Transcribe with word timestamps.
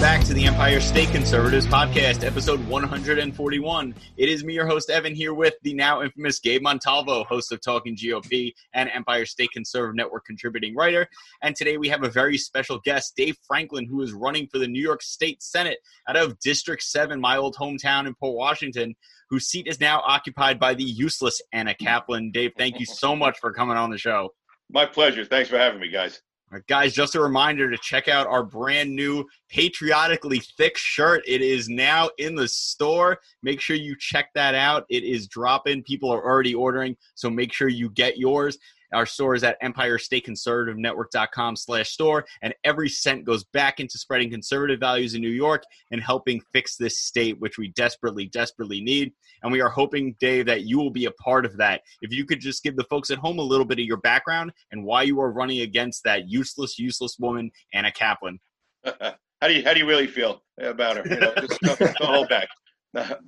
Back 0.00 0.24
to 0.24 0.34
the 0.34 0.44
Empire 0.44 0.80
State 0.80 1.08
Conservatives 1.08 1.66
podcast, 1.66 2.22
episode 2.22 2.64
141. 2.68 3.94
It 4.18 4.28
is 4.28 4.44
me, 4.44 4.52
your 4.52 4.66
host, 4.66 4.90
Evan, 4.90 5.14
here 5.14 5.32
with 5.34 5.54
the 5.62 5.72
now 5.74 6.02
infamous 6.02 6.38
Gabe 6.38 6.62
Montalvo, 6.62 7.24
host 7.24 7.50
of 7.50 7.60
Talking 7.60 7.96
GOP 7.96 8.52
and 8.74 8.90
Empire 8.94 9.24
State 9.24 9.50
Conservative 9.52 9.96
Network 9.96 10.24
contributing 10.26 10.76
writer. 10.76 11.08
And 11.42 11.56
today 11.56 11.78
we 11.78 11.88
have 11.88 12.04
a 12.04 12.10
very 12.10 12.36
special 12.36 12.78
guest, 12.84 13.14
Dave 13.16 13.36
Franklin, 13.48 13.86
who 13.86 14.02
is 14.02 14.12
running 14.12 14.46
for 14.46 14.58
the 14.58 14.68
New 14.68 14.82
York 14.82 15.02
State 15.02 15.42
Senate 15.42 15.78
out 16.08 16.16
of 16.16 16.38
District 16.40 16.82
7, 16.82 17.18
my 17.18 17.38
old 17.38 17.56
hometown 17.56 18.06
in 18.06 18.14
Port 18.14 18.36
Washington, 18.36 18.94
whose 19.30 19.48
seat 19.48 19.66
is 19.66 19.80
now 19.80 20.02
occupied 20.06 20.60
by 20.60 20.74
the 20.74 20.84
useless 20.84 21.40
Anna 21.52 21.74
Kaplan. 21.74 22.30
Dave, 22.32 22.52
thank 22.56 22.78
you 22.78 22.86
so 22.86 23.16
much 23.16 23.38
for 23.40 23.52
coming 23.52 23.78
on 23.78 23.90
the 23.90 23.98
show. 23.98 24.34
My 24.70 24.84
pleasure. 24.84 25.24
Thanks 25.24 25.48
for 25.48 25.58
having 25.58 25.80
me, 25.80 25.88
guys. 25.88 26.20
Right, 26.48 26.64
guys, 26.68 26.94
just 26.94 27.16
a 27.16 27.20
reminder 27.20 27.68
to 27.68 27.76
check 27.78 28.06
out 28.06 28.28
our 28.28 28.44
brand 28.44 28.94
new 28.94 29.26
patriotically 29.48 30.40
thick 30.56 30.78
shirt. 30.78 31.24
It 31.26 31.42
is 31.42 31.68
now 31.68 32.08
in 32.18 32.36
the 32.36 32.46
store. 32.46 33.18
Make 33.42 33.60
sure 33.60 33.74
you 33.74 33.96
check 33.98 34.32
that 34.34 34.54
out. 34.54 34.86
It 34.88 35.02
is 35.02 35.26
dropping. 35.26 35.82
People 35.82 36.08
are 36.08 36.24
already 36.24 36.54
ordering, 36.54 36.96
so 37.16 37.28
make 37.28 37.52
sure 37.52 37.68
you 37.68 37.90
get 37.90 38.16
yours. 38.16 38.58
Our 38.92 39.06
store 39.06 39.34
is 39.34 39.44
at 39.44 39.60
empirestateconservativenetwork.com 39.62 41.56
slash 41.56 41.90
store, 41.90 42.24
and 42.42 42.54
every 42.64 42.88
cent 42.88 43.24
goes 43.24 43.44
back 43.52 43.80
into 43.80 43.98
spreading 43.98 44.30
conservative 44.30 44.80
values 44.80 45.14
in 45.14 45.20
New 45.20 45.30
York 45.30 45.62
and 45.90 46.00
helping 46.00 46.40
fix 46.52 46.76
this 46.76 47.00
state, 47.00 47.38
which 47.40 47.58
we 47.58 47.68
desperately, 47.68 48.26
desperately 48.26 48.80
need. 48.80 49.12
And 49.42 49.52
we 49.52 49.60
are 49.60 49.68
hoping, 49.68 50.16
Dave, 50.20 50.46
that 50.46 50.62
you 50.62 50.78
will 50.78 50.90
be 50.90 51.06
a 51.06 51.10
part 51.12 51.44
of 51.44 51.56
that. 51.58 51.82
If 52.00 52.12
you 52.12 52.24
could 52.24 52.40
just 52.40 52.62
give 52.62 52.76
the 52.76 52.84
folks 52.84 53.10
at 53.10 53.18
home 53.18 53.38
a 53.38 53.42
little 53.42 53.66
bit 53.66 53.78
of 53.78 53.84
your 53.84 53.98
background 53.98 54.52
and 54.72 54.84
why 54.84 55.02
you 55.02 55.20
are 55.20 55.32
running 55.32 55.60
against 55.60 56.04
that 56.04 56.28
useless, 56.28 56.78
useless 56.78 57.16
woman, 57.18 57.50
Anna 57.74 57.92
Kaplan. 57.92 58.38
how 58.84 59.48
do 59.48 59.52
you 59.52 59.64
how 59.64 59.72
do 59.72 59.80
you 59.80 59.86
really 59.86 60.06
feel 60.06 60.42
about 60.60 60.96
her? 60.96 61.02
You 61.08 61.20
know, 61.20 61.32
just 61.40 61.60
don't, 61.60 61.78
don't 61.78 61.96
hold 62.02 62.28
back. 62.28 62.48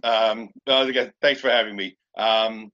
Um, 0.02 0.48
again, 0.66 1.12
thanks 1.20 1.42
for 1.42 1.50
having 1.50 1.77
me. 1.77 1.94
Um, 2.16 2.70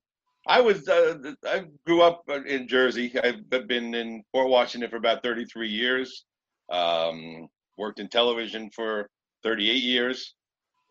I 0.47 0.61
was 0.61 0.87
uh, 0.87 1.33
I 1.47 1.65
grew 1.85 2.01
up 2.01 2.23
in 2.29 2.67
Jersey. 2.67 3.13
I've 3.23 3.49
been 3.49 3.95
in 3.95 4.23
Port 4.31 4.49
Washington 4.49 4.89
for 4.89 4.97
about 4.97 5.23
33 5.23 5.67
years. 5.67 6.25
Um, 6.71 7.47
worked 7.77 7.99
in 7.99 8.07
television 8.07 8.69
for 8.69 9.09
38 9.43 9.83
years, 9.83 10.35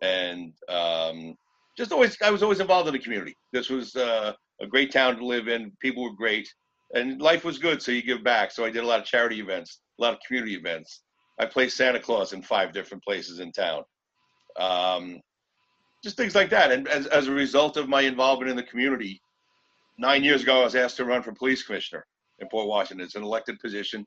and 0.02 0.52
um, 0.68 1.34
just 1.76 1.92
always 1.92 2.16
I 2.20 2.30
was 2.30 2.42
always 2.42 2.60
involved 2.60 2.88
in 2.88 2.94
the 2.94 2.98
community. 2.98 3.36
This 3.52 3.70
was 3.70 3.94
uh, 3.94 4.32
a 4.60 4.66
great 4.66 4.92
town 4.92 5.16
to 5.18 5.26
live 5.26 5.48
in. 5.48 5.72
People 5.80 6.02
were 6.02 6.14
great, 6.14 6.52
and 6.94 7.20
life 7.20 7.44
was 7.44 7.58
good. 7.58 7.80
So 7.80 7.92
you 7.92 8.02
give 8.02 8.24
back. 8.24 8.50
So 8.50 8.64
I 8.64 8.70
did 8.70 8.82
a 8.82 8.86
lot 8.86 9.00
of 9.00 9.06
charity 9.06 9.40
events, 9.40 9.80
a 9.98 10.02
lot 10.02 10.14
of 10.14 10.20
community 10.26 10.54
events. 10.54 11.02
I 11.38 11.46
played 11.46 11.70
Santa 11.70 12.00
Claus 12.00 12.32
in 12.32 12.42
five 12.42 12.72
different 12.72 13.04
places 13.04 13.38
in 13.38 13.52
town. 13.52 13.82
Um, 14.58 15.20
just 16.02 16.16
things 16.16 16.34
like 16.34 16.50
that. 16.50 16.70
And 16.70 16.86
as, 16.86 17.06
as 17.06 17.28
a 17.28 17.32
result 17.32 17.76
of 17.76 17.88
my 17.88 18.02
involvement 18.02 18.50
in 18.50 18.56
the 18.56 18.62
community, 18.62 19.20
nine 19.98 20.24
years 20.24 20.42
ago, 20.42 20.60
I 20.60 20.64
was 20.64 20.74
asked 20.74 20.96
to 20.98 21.04
run 21.04 21.22
for 21.22 21.32
police 21.32 21.62
commissioner 21.62 22.06
in 22.38 22.48
Port 22.48 22.68
Washington. 22.68 23.04
It's 23.04 23.14
an 23.14 23.22
elected 23.22 23.58
position, 23.60 24.06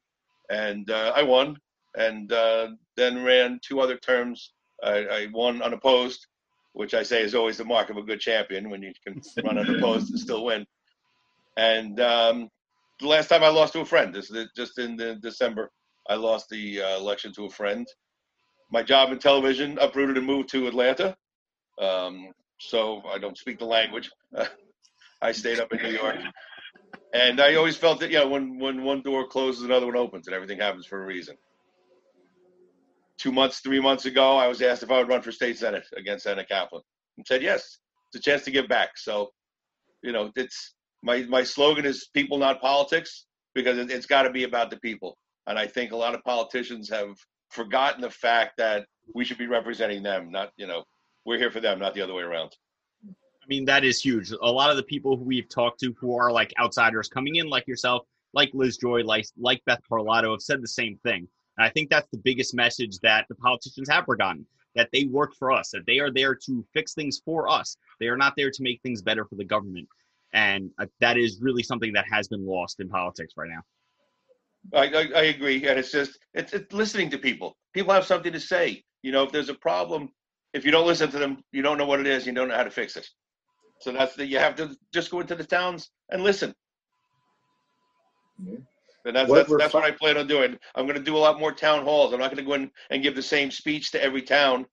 and 0.50 0.90
uh, 0.90 1.14
I 1.16 1.24
won. 1.24 1.58
And 1.98 2.32
uh, 2.32 2.70
then 2.96 3.24
ran 3.24 3.60
two 3.64 3.80
other 3.80 3.98
terms. 3.98 4.54
I, 4.84 5.06
I, 5.06 5.28
won 5.34 5.64
unopposed, 5.64 6.28
which 6.74 6.94
I 6.94 7.02
say 7.02 7.24
is 7.24 7.34
always 7.34 7.58
the 7.58 7.66
mark 7.66 7.90
of 7.90 7.98
a 7.98 8.04
good 8.04 8.20
champion 8.20 8.70
when 8.70 8.84
you 8.84 8.94
can 9.06 9.20
run 9.44 9.58
unopposed 9.58 10.12
and 10.12 10.20
still 10.20 10.46
win. 10.46 10.64
And 11.58 12.00
um, 12.00 12.50
the 13.00 13.08
last 13.08 13.30
time 13.30 13.44
I 13.44 13.48
lost 13.48 13.74
to 13.74 13.80
a 13.80 13.86
friend, 13.86 14.14
this 14.14 14.30
is 14.30 14.48
just 14.56 14.78
in 14.78 14.96
the 14.96 15.16
December, 15.16 15.72
I 16.08 16.16
lost 16.16 16.50
the 16.50 16.84
uh, 16.84 16.98
election 16.98 17.34
to 17.34 17.46
a 17.46 17.50
friend. 17.50 17.88
My 18.70 18.84
job 18.84 19.12
in 19.12 19.18
television 19.18 19.80
uprooted 19.80 20.18
and 20.18 20.28
moved 20.28 20.50
to 20.50 20.68
Atlanta. 20.68 21.18
Um, 21.80 22.32
so 22.60 23.02
I 23.08 23.18
don't 23.18 23.38
speak 23.38 23.58
the 23.58 23.66
language. 23.66 24.12
I 25.22 25.32
stayed 25.32 25.60
up 25.60 25.74
in 25.74 25.82
New 25.82 25.98
York, 25.98 26.18
and 27.14 27.42
I 27.42 27.56
always 27.56 27.78
felt 27.78 28.00
that 28.02 28.12
you 28.12 28.20
know 28.20 28.28
when 28.28 28.60
when 28.60 28.84
one 28.84 29.02
door 29.02 29.28
closes, 29.28 29.64
another 29.64 29.86
one 29.86 29.98
opens, 29.98 30.28
and 30.28 30.36
everything 30.36 30.60
happens 30.60 30.86
for 30.86 31.02
a 31.02 31.06
reason. 31.06 31.36
Two 33.18 33.32
months, 33.32 33.60
three 33.60 33.80
months 33.80 34.06
ago, 34.06 34.38
I 34.38 34.48
was 34.48 34.62
asked 34.62 34.84
if 34.84 34.92
I 34.92 35.00
would 35.00 35.10
run 35.10 35.24
for 35.24 35.32
state 35.32 35.58
senate 35.58 35.86
against 35.98 36.28
Anna 36.28 36.46
Kaplan, 36.46 36.84
and 37.18 37.26
said 37.26 37.42
yes. 37.42 37.80
It's 38.14 38.26
a 38.26 38.30
chance 38.30 38.44
to 38.44 38.52
give 38.52 38.68
back. 38.70 38.98
So, 38.98 39.32
you 40.04 40.12
know, 40.12 40.32
it's 40.36 40.76
my 41.04 41.24
my 41.24 41.44
slogan 41.44 41.86
is 41.86 42.10
people, 42.14 42.38
not 42.38 42.62
politics, 42.62 43.26
because 43.56 43.78
it, 43.78 43.92
it's 43.92 44.06
got 44.06 44.24
to 44.24 44.32
be 44.32 44.44
about 44.44 44.70
the 44.70 44.78
people. 44.78 45.18
And 45.48 45.58
I 45.58 45.66
think 45.68 45.92
a 45.92 45.98
lot 45.98 46.14
of 46.16 46.24
politicians 46.24 46.90
have 46.90 47.16
forgotten 47.50 48.02
the 48.02 48.12
fact 48.12 48.54
that 48.58 48.86
we 49.16 49.26
should 49.26 49.38
be 49.38 49.48
representing 49.48 50.04
them, 50.04 50.32
not 50.32 50.52
you 50.58 50.68
know, 50.68 50.84
we're 51.26 51.40
here 51.40 51.52
for 51.52 51.60
them, 51.60 51.80
not 51.80 51.96
the 51.96 52.02
other 52.02 52.14
way 52.14 52.24
around. 52.24 52.52
I 53.48 53.50
mean, 53.50 53.64
that 53.66 53.86
is 53.86 54.02
huge. 54.02 54.32
A 54.32 54.52
lot 54.52 54.72
of 54.72 54.76
the 54.76 54.84
people 54.84 55.16
who 55.16 55.24
we've 55.24 55.48
talked 55.48 55.80
to 55.80 55.96
who 56.02 56.18
are 56.18 56.32
like 56.34 56.54
outsiders 56.60 57.08
coming 57.08 57.38
in, 57.38 57.48
like 57.48 57.66
yourself, 57.66 58.06
like 58.34 58.52
Liz 58.54 58.76
Joy, 58.76 59.04
like, 59.04 59.26
like 59.40 59.64
Beth 59.66 59.80
Parlato, 59.90 60.32
have 60.32 60.42
said 60.42 60.62
the 60.62 60.68
same 60.68 60.98
thing. 60.98 61.26
And 61.58 61.66
I 61.66 61.70
think 61.70 61.90
that's 61.90 62.10
the 62.12 62.18
biggest 62.18 62.54
message 62.54 63.00
that 63.04 63.26
the 63.30 63.36
politicians 63.36 63.88
have 63.90 64.04
forgotten 64.04 64.46
that 64.76 64.90
they 64.92 65.06
work 65.06 65.34
for 65.40 65.50
us, 65.50 65.70
that 65.72 65.86
they 65.88 66.00
are 66.00 66.12
there 66.12 66.36
to 66.36 66.66
fix 66.74 66.94
things 66.94 67.22
for 67.24 67.50
us. 67.50 67.78
They 68.02 68.08
are 68.08 68.18
not 68.18 68.34
there 68.36 68.52
to 68.52 68.64
make 68.64 68.82
things 68.82 69.02
better 69.02 69.24
for 69.24 69.36
the 69.36 69.46
government. 69.46 69.88
And 70.34 70.70
uh, 70.78 70.88
that 71.00 71.18
is 71.18 71.40
really 71.42 71.64
something 71.64 71.94
that 71.94 72.06
has 72.12 72.28
been 72.28 72.46
lost 72.46 72.82
in 72.82 72.90
politics 72.90 73.36
right 73.38 73.50
now. 73.50 74.78
I, 74.78 74.88
I, 74.88 75.20
I 75.20 75.24
agree. 75.24 75.66
And 75.66 75.80
it's 75.80 75.92
just, 75.92 76.20
it's, 76.34 76.52
it's 76.52 76.74
listening 76.74 77.10
to 77.12 77.18
people. 77.18 77.56
People 77.74 77.94
have 77.94 78.06
something 78.06 78.34
to 78.34 78.42
say. 78.42 78.84
You 79.04 79.14
know, 79.14 79.24
if 79.24 79.32
there's 79.32 79.50
a 79.50 79.56
problem, 79.56 80.10
if 80.54 80.66
you 80.66 80.72
don't 80.72 80.86
listen 80.86 81.10
to 81.12 81.18
them, 81.18 81.42
you 81.54 81.62
don't 81.62 81.78
know 81.78 81.86
what 81.86 82.02
it 82.02 82.08
is, 82.08 82.28
you 82.28 82.34
don't 82.34 82.50
know 82.50 82.56
how 82.56 82.64
to 82.64 82.70
fix 82.70 82.98
it. 82.98 83.08
So 83.80 83.92
that's 83.92 84.16
the 84.16 84.26
you 84.26 84.40
have 84.40 84.56
to 84.56 84.76
just 84.94 85.12
go 85.12 85.20
into 85.20 85.36
the 85.36 85.44
towns 85.44 85.92
and 86.10 86.24
listen. 86.24 86.54
Yeah. 88.44 88.56
And 89.06 89.16
that's 89.16 89.30
what 89.30 89.48
that's, 89.48 89.58
that's 89.58 89.74
what 89.74 89.86
I 89.86 89.92
plan 89.92 90.18
on 90.18 90.28
doing. 90.28 90.58
I'm 90.76 90.86
going 90.86 90.98
to 90.98 91.04
do 91.04 91.16
a 91.16 91.20
lot 91.20 91.40
more 91.40 91.54
town 91.54 91.84
halls. 91.86 92.14
I'm 92.14 92.20
not 92.20 92.32
going 92.32 92.44
to 92.44 92.50
go 92.50 92.56
in 92.56 92.70
and 92.90 93.02
give 93.02 93.16
the 93.16 93.22
same 93.22 93.52
speech 93.52 93.92
to 93.92 94.04
every 94.04 94.22
town. 94.22 94.66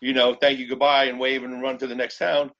You 0.00 0.12
know, 0.12 0.34
thank 0.34 0.58
you, 0.58 0.68
goodbye, 0.68 1.04
and 1.04 1.18
wave 1.18 1.42
and 1.42 1.62
run 1.62 1.78
to 1.78 1.86
the 1.86 1.94
next 1.94 2.18
town. 2.18 2.50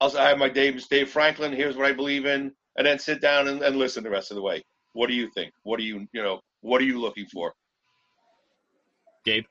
I'll 0.00 0.16
I 0.18 0.28
have 0.28 0.38
my 0.38 0.48
Dave 0.48 0.86
Dave 0.88 1.08
Franklin. 1.08 1.52
Here's 1.52 1.76
what 1.76 1.86
I 1.86 1.92
believe 1.92 2.26
in, 2.26 2.52
and 2.76 2.86
then 2.86 2.98
sit 2.98 3.20
down 3.20 3.48
and, 3.48 3.62
and 3.62 3.76
listen 3.76 4.04
the 4.04 4.10
rest 4.10 4.30
of 4.30 4.34
the 4.34 4.42
way. 4.42 4.62
What 4.92 5.08
do 5.08 5.14
you 5.14 5.30
think? 5.30 5.52
What 5.62 5.78
do 5.78 5.84
you 5.84 6.06
you 6.12 6.22
know? 6.22 6.40
What 6.60 6.80
are 6.80 6.84
you 6.84 7.00
looking 7.00 7.26
for? 7.26 7.54
Gabe, 9.24 9.44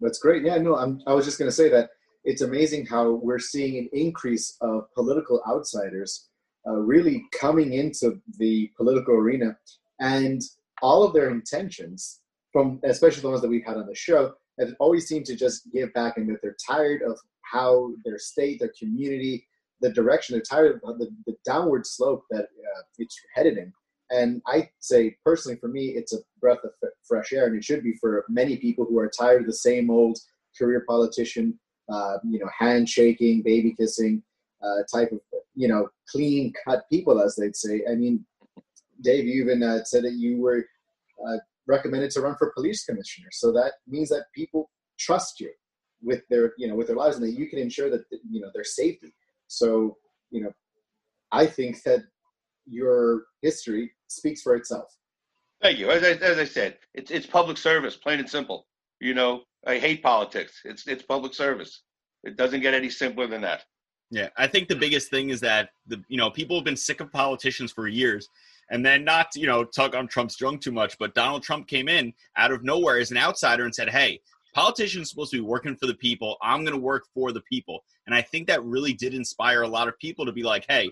that's 0.00 0.18
great. 0.18 0.42
Yeah, 0.42 0.58
no, 0.58 0.76
I'm. 0.76 1.00
I 1.06 1.14
was 1.14 1.24
just 1.24 1.38
going 1.38 1.48
to 1.48 1.54
say 1.54 1.68
that 1.70 1.90
it's 2.24 2.42
amazing 2.42 2.86
how 2.86 3.10
we're 3.10 3.38
seeing 3.38 3.78
an 3.78 3.88
increase 3.92 4.56
of 4.60 4.92
political 4.94 5.42
outsiders 5.48 6.28
uh, 6.66 6.72
really 6.72 7.24
coming 7.38 7.72
into 7.72 8.20
the 8.38 8.70
political 8.76 9.14
arena. 9.14 9.56
And 10.00 10.40
all 10.80 11.02
of 11.02 11.12
their 11.12 11.30
intentions 11.30 12.20
from 12.52 12.80
especially 12.84 13.22
the 13.22 13.28
ones 13.28 13.40
that 13.40 13.48
we've 13.48 13.64
had 13.64 13.76
on 13.76 13.86
the 13.86 13.94
show 13.94 14.34
have 14.58 14.74
always 14.78 15.06
seemed 15.06 15.26
to 15.26 15.36
just 15.36 15.72
give 15.72 15.92
back 15.94 16.16
and 16.16 16.28
that 16.28 16.40
they're 16.42 16.56
tired 16.64 17.02
of 17.02 17.18
how 17.40 17.92
their 18.04 18.18
state 18.18 18.60
their 18.60 18.72
community 18.78 19.46
the 19.80 19.90
direction 19.90 20.34
they're 20.34 20.42
tired 20.42 20.80
of 20.84 20.98
the, 20.98 21.08
the 21.26 21.34
downward 21.44 21.86
slope 21.86 22.24
that 22.30 22.42
uh, 22.44 22.82
it's 22.98 23.18
headed 23.34 23.56
in. 23.56 23.72
And 24.10 24.42
i 24.46 24.68
say 24.80 25.16
personally 25.24 25.58
for 25.58 25.68
me 25.68 25.86
it's 25.96 26.12
a 26.12 26.18
breath 26.40 26.62
of 26.64 26.70
fresh 27.08 27.32
air 27.32 27.46
and 27.46 27.56
it 27.56 27.64
should 27.64 27.82
be 27.82 27.94
for 28.00 28.24
many 28.28 28.56
people 28.56 28.84
who 28.84 28.98
are 28.98 29.10
tired 29.18 29.42
of 29.42 29.46
the 29.46 29.54
same 29.54 29.90
old 29.90 30.18
career 30.58 30.84
politician 30.86 31.58
uh, 31.92 32.18
you 32.24 32.38
know, 32.38 32.48
handshaking, 32.58 33.42
baby 33.42 33.74
kissing 33.78 34.22
uh, 34.62 34.82
type 34.92 35.12
of, 35.12 35.20
you 35.54 35.68
know, 35.68 35.88
clean 36.08 36.52
cut 36.64 36.84
people, 36.90 37.20
as 37.20 37.36
they'd 37.36 37.56
say. 37.56 37.82
I 37.90 37.94
mean, 37.94 38.24
Dave, 39.02 39.24
you 39.26 39.42
even 39.42 39.62
uh, 39.62 39.84
said 39.84 40.04
that 40.04 40.14
you 40.14 40.40
were 40.40 40.64
uh, 41.26 41.36
recommended 41.66 42.10
to 42.12 42.20
run 42.20 42.36
for 42.36 42.52
police 42.52 42.84
commissioner. 42.84 43.28
So 43.32 43.52
that 43.52 43.72
means 43.86 44.08
that 44.10 44.26
people 44.34 44.70
trust 44.98 45.40
you 45.40 45.50
with 46.02 46.22
their, 46.30 46.54
you 46.56 46.68
know, 46.68 46.74
with 46.74 46.86
their 46.86 46.96
lives, 46.96 47.16
and 47.16 47.24
that 47.26 47.38
you 47.38 47.48
can 47.48 47.58
ensure 47.58 47.90
that 47.90 48.04
you 48.30 48.40
know 48.40 48.50
their 48.54 48.64
safety. 48.64 49.12
So, 49.48 49.96
you 50.30 50.42
know, 50.42 50.52
I 51.30 51.46
think 51.46 51.82
that 51.82 52.00
your 52.66 53.24
history 53.42 53.92
speaks 54.08 54.42
for 54.42 54.54
itself. 54.54 54.96
Thank 55.60 55.78
you. 55.78 55.90
As 55.90 56.02
I, 56.02 56.10
as 56.24 56.38
I 56.38 56.44
said, 56.44 56.78
it's 56.94 57.10
it's 57.10 57.26
public 57.26 57.56
service, 57.56 57.96
plain 57.96 58.18
and 58.18 58.28
simple. 58.28 58.66
You 59.00 59.14
know, 59.14 59.42
I 59.66 59.78
hate 59.78 60.02
politics. 60.02 60.60
It's 60.64 60.86
it's 60.86 61.02
public 61.02 61.34
service. 61.34 61.82
It 62.24 62.36
doesn't 62.36 62.60
get 62.60 62.74
any 62.74 62.90
simpler 62.90 63.26
than 63.26 63.42
that. 63.42 63.64
Yeah, 64.10 64.28
I 64.36 64.46
think 64.46 64.68
the 64.68 64.76
biggest 64.76 65.10
thing 65.10 65.30
is 65.30 65.40
that 65.40 65.70
the 65.86 66.02
you 66.08 66.18
know 66.18 66.30
people 66.30 66.56
have 66.56 66.64
been 66.64 66.76
sick 66.76 67.00
of 67.00 67.10
politicians 67.12 67.72
for 67.72 67.88
years, 67.88 68.28
and 68.70 68.84
then 68.84 69.04
not 69.04 69.28
you 69.34 69.46
know 69.46 69.64
tug 69.64 69.94
on 69.94 70.08
Trump's 70.08 70.36
drunk 70.36 70.60
too 70.60 70.72
much, 70.72 70.98
but 70.98 71.14
Donald 71.14 71.42
Trump 71.42 71.66
came 71.66 71.88
in 71.88 72.12
out 72.36 72.52
of 72.52 72.62
nowhere 72.62 72.98
as 72.98 73.10
an 73.10 73.16
outsider 73.16 73.64
and 73.64 73.74
said, 73.74 73.88
"Hey, 73.88 74.20
politicians 74.54 75.10
supposed 75.10 75.30
to 75.30 75.38
be 75.38 75.42
working 75.42 75.76
for 75.76 75.86
the 75.86 75.94
people. 75.94 76.36
I'm 76.42 76.64
going 76.64 76.76
to 76.76 76.82
work 76.82 77.04
for 77.14 77.32
the 77.32 77.40
people," 77.42 77.84
and 78.06 78.14
I 78.14 78.20
think 78.20 78.48
that 78.48 78.62
really 78.64 78.92
did 78.92 79.14
inspire 79.14 79.62
a 79.62 79.68
lot 79.68 79.88
of 79.88 79.98
people 79.98 80.26
to 80.26 80.32
be 80.32 80.42
like, 80.42 80.66
"Hey, 80.68 80.90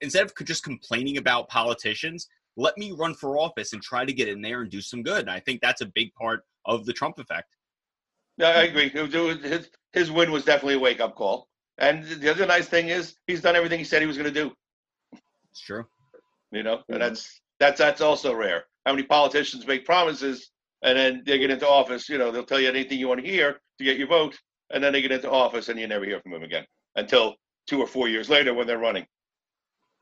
instead 0.00 0.24
of 0.24 0.32
just 0.44 0.64
complaining 0.64 1.18
about 1.18 1.48
politicians, 1.48 2.28
let 2.56 2.78
me 2.78 2.92
run 2.92 3.14
for 3.14 3.38
office 3.38 3.72
and 3.74 3.82
try 3.82 4.04
to 4.04 4.12
get 4.12 4.28
in 4.28 4.40
there 4.40 4.62
and 4.62 4.70
do 4.70 4.80
some 4.80 5.02
good." 5.02 5.20
And 5.20 5.30
I 5.30 5.40
think 5.40 5.60
that's 5.60 5.82
a 5.82 5.86
big 5.86 6.14
part 6.14 6.44
of 6.64 6.86
the 6.86 6.92
Trump 6.92 7.18
effect. 7.18 7.55
Yeah, 8.38 8.48
I 8.48 8.62
agree. 8.64 8.90
It 8.92 9.00
was, 9.00 9.14
it 9.14 9.18
was, 9.18 9.42
his 9.42 9.70
his 9.92 10.10
win 10.10 10.30
was 10.30 10.44
definitely 10.44 10.74
a 10.74 10.78
wake 10.78 11.00
up 11.00 11.14
call. 11.14 11.48
And 11.78 12.04
the 12.04 12.30
other 12.30 12.46
nice 12.46 12.68
thing 12.68 12.88
is 12.88 13.16
he's 13.26 13.40
done 13.40 13.56
everything 13.56 13.78
he 13.78 13.84
said 13.84 14.00
he 14.00 14.06
was 14.06 14.16
going 14.16 14.32
to 14.32 14.42
do. 14.42 14.52
It's 15.50 15.60
true. 15.60 15.86
You 16.52 16.62
know, 16.62 16.82
and 16.88 16.98
mm-hmm. 16.98 16.98
that's 16.98 17.40
that's 17.58 17.78
that's 17.78 18.00
also 18.00 18.34
rare. 18.34 18.64
How 18.84 18.92
many 18.92 19.04
politicians 19.04 19.66
make 19.66 19.84
promises 19.84 20.50
and 20.82 20.96
then 20.96 21.22
they 21.26 21.38
get 21.38 21.50
into 21.50 21.68
office? 21.68 22.08
You 22.08 22.18
know, 22.18 22.30
they'll 22.30 22.44
tell 22.44 22.60
you 22.60 22.68
anything 22.68 22.98
you 22.98 23.08
want 23.08 23.20
to 23.20 23.26
hear 23.26 23.60
to 23.78 23.84
get 23.84 23.98
your 23.98 24.08
vote, 24.08 24.38
and 24.70 24.82
then 24.82 24.92
they 24.92 25.02
get 25.02 25.12
into 25.12 25.30
office 25.30 25.68
and 25.68 25.78
you 25.78 25.86
never 25.86 26.04
hear 26.04 26.20
from 26.20 26.32
them 26.32 26.42
again 26.42 26.64
until 26.94 27.34
two 27.66 27.80
or 27.80 27.86
four 27.86 28.08
years 28.08 28.28
later 28.28 28.54
when 28.54 28.66
they're 28.66 28.78
running. 28.78 29.06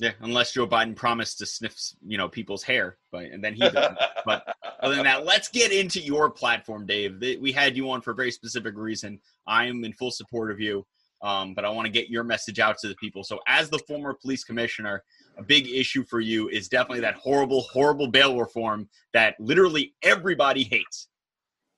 Yeah, 0.00 0.11
unless 0.20 0.52
Joe 0.52 0.67
Biden 0.67 0.96
promised 0.96 1.38
to 1.38 1.46
sniff, 1.46 1.76
you 2.05 2.19
know, 2.19 2.29
people's 2.29 2.64
hair, 2.64 2.99
but 3.12 3.26
and 3.26 3.43
then 3.43 3.55
he 3.55 3.61
doesn't. 3.61 3.96
but 4.26 4.44
other 4.81 4.96
than 4.96 5.05
that, 5.05 5.25
let's 5.25 5.49
get 5.49 5.70
into 5.70 6.00
your 6.00 6.31
platform, 6.31 6.85
Dave. 6.85 7.23
We 7.41 7.52
had 7.52 7.76
you 7.76 7.88
on 7.91 8.00
for 8.00 8.11
a 8.11 8.14
very 8.14 8.32
specific 8.32 8.76
reason. 8.76 9.20
I 9.46 9.67
am 9.67 9.85
in 9.85 9.93
full 9.93 10.11
support 10.11 10.50
of 10.50 10.58
you, 10.58 10.85
um, 11.23 11.55
but 11.55 11.64
I 11.64 11.69
want 11.69 11.87
to 11.87 11.93
get 11.93 12.08
your 12.08 12.25
message 12.25 12.58
out 12.58 12.76
to 12.79 12.88
the 12.88 12.96
people. 12.96 13.23
So, 13.23 13.38
as 13.46 13.70
the 13.70 13.79
former 13.79 14.14
police 14.14 14.43
commissioner, 14.43 15.05
a 15.38 15.44
big 15.44 15.69
issue 15.69 16.05
for 16.05 16.19
you 16.19 16.49
is 16.49 16.69
definitely 16.69 17.00
that 17.00 17.14
horrible, 17.14 17.62
horrible 17.62 18.08
bail 18.08 18.38
reform 18.38 18.88
that 19.12 19.37
literally 19.38 19.94
everybody 20.02 20.64
hates. 20.64 21.08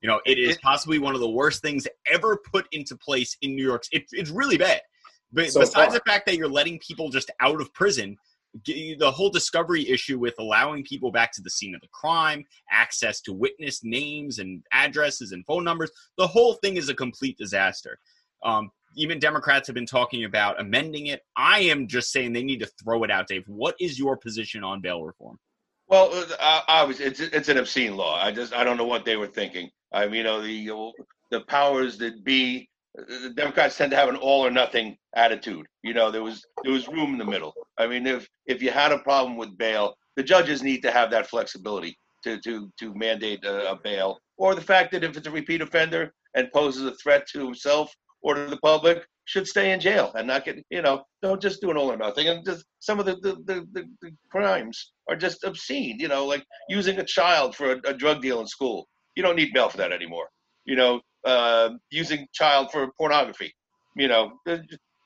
You 0.01 0.09
know, 0.09 0.21
it 0.25 0.39
is 0.39 0.57
possibly 0.59 0.99
one 0.99 1.15
of 1.15 1.21
the 1.21 1.29
worst 1.29 1.63
things 1.63 1.87
ever 2.11 2.39
put 2.53 2.67
into 2.73 2.97
place 2.97 3.37
in 3.43 3.57
New 3.57 3.65
York. 3.65 3.85
It, 3.93 4.05
it's 4.13 4.31
really 4.31 4.57
bad. 4.59 4.81
But 5.33 5.51
So 5.51 5.61
besides 5.61 5.93
far. 5.93 5.99
the 5.99 6.03
fact 6.07 6.27
that 6.27 6.37
you're 6.37 6.49
letting 6.49 6.79
people 6.79 7.11
just 7.11 7.31
out 7.41 7.61
of 7.61 7.73
prison, 7.75 8.17
the 8.65 9.11
whole 9.11 9.29
discovery 9.29 9.89
issue 9.89 10.19
with 10.19 10.35
allowing 10.39 10.83
people 10.85 11.11
back 11.11 11.33
to 11.33 11.43
the 11.43 11.51
scene 11.51 11.75
of 11.75 11.81
the 11.81 11.89
crime, 11.89 12.45
access 12.71 13.21
to 13.23 13.33
witness 13.33 13.85
names 13.85 14.39
and 14.39 14.63
addresses 14.73 15.33
and 15.33 15.45
phone 15.47 15.65
numbers, 15.65 15.91
the 16.17 16.27
whole 16.27 16.55
thing 16.55 16.77
is 16.77 16.89
a 16.89 16.95
complete 16.95 17.37
disaster. 17.37 17.99
Um, 18.45 18.71
even 18.97 19.19
Democrats 19.19 19.67
have 19.69 19.75
been 19.75 19.87
talking 19.87 20.25
about 20.25 20.59
amending 20.61 21.09
it. 21.09 21.21
I 21.37 21.61
am 21.61 21.87
just 21.87 22.13
saying 22.13 22.33
they 22.33 22.43
need 22.43 22.61
to 22.61 22.71
throw 22.83 23.05
it 23.05 23.11
out, 23.11 23.29
Dave. 23.29 23.45
What 23.47 23.75
is 23.79 23.99
your 23.99 24.17
position 24.17 24.65
on 24.65 24.81
bail 24.81 25.05
reform? 25.05 25.39
Well, 25.89 26.11
uh, 26.41 26.61
obviously, 26.67 27.05
it's 27.05 27.21
it's 27.21 27.49
an 27.49 27.59
obscene 27.59 27.97
law. 27.97 28.17
I 28.21 28.33
just 28.33 28.55
I 28.55 28.65
don't 28.65 28.77
know 28.77 28.87
what 28.87 29.05
they 29.05 29.17
were 29.17 29.27
thinking. 29.29 29.71
I 29.93 30.07
mean, 30.07 30.15
you 30.15 30.25
know, 30.25 30.43
the 30.43 30.93
the 31.31 31.41
powers 31.43 31.99
that 31.99 32.25
be, 32.25 32.69
the 32.97 33.33
Democrats 33.35 33.77
tend 33.77 33.91
to 33.91 33.97
have 33.97 34.09
an 34.09 34.17
all 34.17 34.45
or 34.45 34.51
nothing 34.51 34.97
attitude. 35.15 35.67
You 35.83 35.95
know, 35.95 36.11
there 36.11 36.23
was 36.23 36.45
there 36.63 36.73
was 36.73 36.89
room 36.89 37.13
in 37.13 37.19
the 37.19 37.25
middle. 37.25 37.55
I 37.79 37.87
mean, 37.87 38.07
if 38.07 38.29
if 38.47 38.63
you 38.63 38.71
had 38.71 38.93
a 38.93 38.99
problem 38.99 39.37
with 39.37 39.59
bail, 39.59 39.95
the 40.17 40.23
judges 40.23 40.63
need 40.63 40.83
to 40.83 40.91
have 40.91 41.11
that 41.11 41.29
flexibility 41.29 41.99
to 42.25 42.41
to 42.41 42.71
to 42.79 42.95
mandate 42.95 43.45
a, 43.45 43.73
a 43.73 43.77
bail, 43.77 44.19
or 44.37 44.55
the 44.55 44.61
fact 44.61 44.93
that 44.93 45.05
if 45.05 45.17
it's 45.17 45.27
a 45.27 45.31
repeat 45.31 45.61
offender 45.61 46.13
and 46.35 46.53
poses 46.53 46.85
a 46.85 46.95
threat 46.97 47.27
to 47.29 47.45
himself 47.45 47.93
or 48.23 48.35
to 48.35 48.47
the 48.47 48.59
public, 48.59 49.07
should 49.27 49.47
stay 49.47 49.73
in 49.73 49.81
jail 49.81 50.13
and 50.15 50.27
not 50.27 50.45
get 50.45 50.65
you 50.71 50.81
know 50.81 51.03
don't 51.21 51.43
just 51.43 51.61
do 51.61 51.71
an 51.71 51.77
all 51.77 51.93
or 51.93 51.97
nothing 51.97 52.29
and 52.29 52.45
just 52.45 52.65
some 52.79 52.99
of 52.99 53.07
the 53.07 53.17
the, 53.17 53.35
the, 53.45 53.67
the, 53.73 53.85
the 54.01 54.11
crimes 54.31 54.93
are 55.09 55.17
just 55.17 55.45
obscene 55.45 55.99
you 55.99 56.09
know 56.09 56.25
like 56.25 56.45
using 56.69 56.99
a 56.99 57.05
child 57.05 57.55
for 57.55 57.73
a, 57.73 57.81
a 57.87 57.93
drug 57.93 58.23
deal 58.23 58.41
in 58.41 58.47
school 58.47 58.89
you 59.17 59.23
don't 59.23 59.37
need 59.37 59.53
bail 59.53 59.69
for 59.69 59.77
that 59.77 59.93
anymore 59.93 60.29
you 60.67 60.77
know 60.77 61.01
uh, 61.25 61.71
using 61.91 62.27
child 62.33 62.71
for 62.71 62.93
pornography 62.99 63.55
you 63.97 64.09
know 64.09 64.33
uh, 64.47 64.59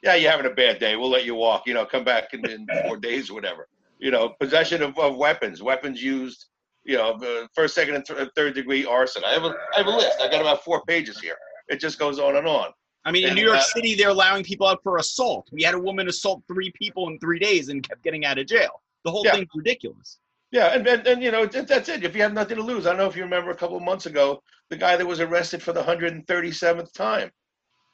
yeah 0.03 0.15
you're 0.15 0.31
having 0.31 0.47
a 0.51 0.55
bad 0.55 0.79
day 0.79 0.97
we'll 0.97 1.11
let 1.11 1.25
you 1.25 1.35
walk 1.35 1.62
you 1.67 1.75
know 1.75 1.87
come 1.87 2.05
back 2.05 2.35
in, 2.35 2.45
in 2.49 2.67
four 2.83 2.97
days 2.97 3.31
or 3.31 3.35
whatever 3.35 3.69
you 3.99 4.11
know 4.11 4.35
possession 4.41 4.83
of, 4.83 4.99
of 4.99 5.17
weapons 5.17 5.62
weapons 5.62 6.03
used 6.03 6.47
you 6.85 6.97
know 6.97 7.12
uh, 7.12 7.47
first 7.55 7.75
second 7.75 7.95
and 7.95 8.05
th- 8.05 8.29
third 8.35 8.55
degree 8.55 8.85
arson 8.85 9.23
i 9.25 9.33
have 9.33 9.45
a 9.45 9.55
i 9.75 9.79
have 9.79 9.87
a 9.87 9.91
list 9.91 10.21
i 10.21 10.29
got 10.29 10.41
about 10.41 10.65
four 10.65 10.83
pages 10.87 11.21
here 11.21 11.37
it 11.69 11.79
just 11.79 11.99
goes 11.99 12.19
on 12.19 12.37
and 12.37 12.47
on 12.47 12.71
I 13.03 13.13
mean, 13.13 13.27
in 13.27 13.35
New 13.35 13.47
York 13.47 13.56
uh, 13.56 13.63
City, 13.63 13.95
they're 13.95 14.11
allowing 14.11 14.45
people 14.45 14.67
out 14.67 14.83
for 14.83 14.99
assault. 14.99 15.49
We 15.53 15.63
had 15.63 15.73
a 15.75 15.79
woman 15.79 16.06
assault 16.09 16.43
three 16.47 16.71
people 16.73 17.09
in 17.09 17.19
three 17.19 17.39
days 17.39 17.71
and 17.71 17.83
kept 17.83 18.03
getting 18.03 18.27
out 18.27 18.39
of 18.39 18.47
jail. 18.47 18.83
The 19.06 19.11
whole 19.11 19.25
Yeah. 19.25 19.33
thing's 19.37 19.49
ridiculous. 19.55 20.19
Yeah, 20.52 20.69
and, 20.75 20.87
and 20.87 21.06
and 21.06 21.23
you 21.23 21.31
know 21.31 21.47
that's 21.47 21.88
it. 21.88 22.05
If 22.05 22.17
you 22.17 22.23
have 22.23 22.32
nothing 22.32 22.56
to 22.56 22.62
lose, 22.62 22.87
I 22.87 22.91
don't 22.91 22.99
know 22.99 23.06
if 23.06 23.17
you 23.17 23.23
remember 23.23 23.50
a 23.50 23.56
couple 23.56 23.76
of 23.76 23.82
months 23.85 24.06
ago, 24.06 24.43
the 24.69 24.76
guy 24.76 24.97
that 24.97 25.06
was 25.06 25.20
arrested 25.20 25.62
for 25.62 25.73
the 25.73 25.82
hundred 25.82 26.12
and 26.12 26.26
thirty-seventh 26.26 26.93
time, 26.93 27.31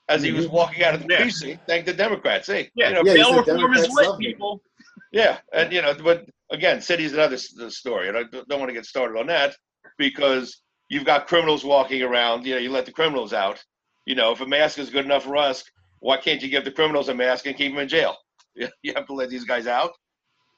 as 0.09 0.23
he 0.23 0.33
was 0.33 0.47
Mhm. 0.47 0.53
walking 0.53 0.83
out 0.83 0.95
of 0.95 1.03
the 1.03 1.09
Yeah. 1.11 1.19
precinct, 1.19 1.63
thank 1.67 1.85
the 1.85 1.93
Democrats. 1.93 2.47
Hey, 2.47 2.71
Yeah, 2.75 2.89
you 2.89 2.95
know, 2.95 3.03
Yeah, 3.05 3.15
bail 3.15 3.35
reform 3.35 3.75
is 3.75 3.93
lit, 3.93 4.19
people. 4.19 4.63
yeah, 5.13 5.39
and 5.53 5.71
you 5.71 5.83
know, 5.83 5.95
but 5.95 6.25
again, 6.51 6.81
city's 6.81 7.13
another 7.13 7.37
story, 7.37 8.09
and 8.09 8.17
I 8.17 8.23
don't 8.23 8.59
want 8.59 8.69
to 8.71 8.75
get 8.75 8.87
started 8.87 9.19
on 9.19 9.27
that 9.27 9.55
because 9.99 10.63
you've 10.89 11.05
got 11.05 11.27
criminals 11.27 11.63
walking 11.65 12.03
around. 12.03 12.47
You 12.47 12.55
know, 12.55 12.61
you 12.61 12.71
let 12.71 12.87
the 12.87 12.93
criminals 12.93 13.35
out. 13.35 13.63
You 14.07 14.15
know, 14.15 14.33
if 14.33 14.41
a 14.41 14.47
mask 14.47 14.79
is 14.79 14.89
good 14.89 15.05
enough 15.05 15.25
for 15.25 15.37
us, 15.37 15.63
why 15.99 16.17
can't 16.17 16.41
you 16.41 16.49
give 16.49 16.65
the 16.65 16.71
criminals 16.73 17.09
a 17.11 17.15
mask 17.15 17.45
and 17.47 17.57
keep 17.57 17.73
them 17.73 17.81
in 17.81 17.89
jail? 17.89 18.17
You 18.83 18.95
have 18.95 19.07
to 19.09 19.13
let 19.13 19.29
these 19.29 19.45
guys 19.45 19.67
out, 19.67 19.93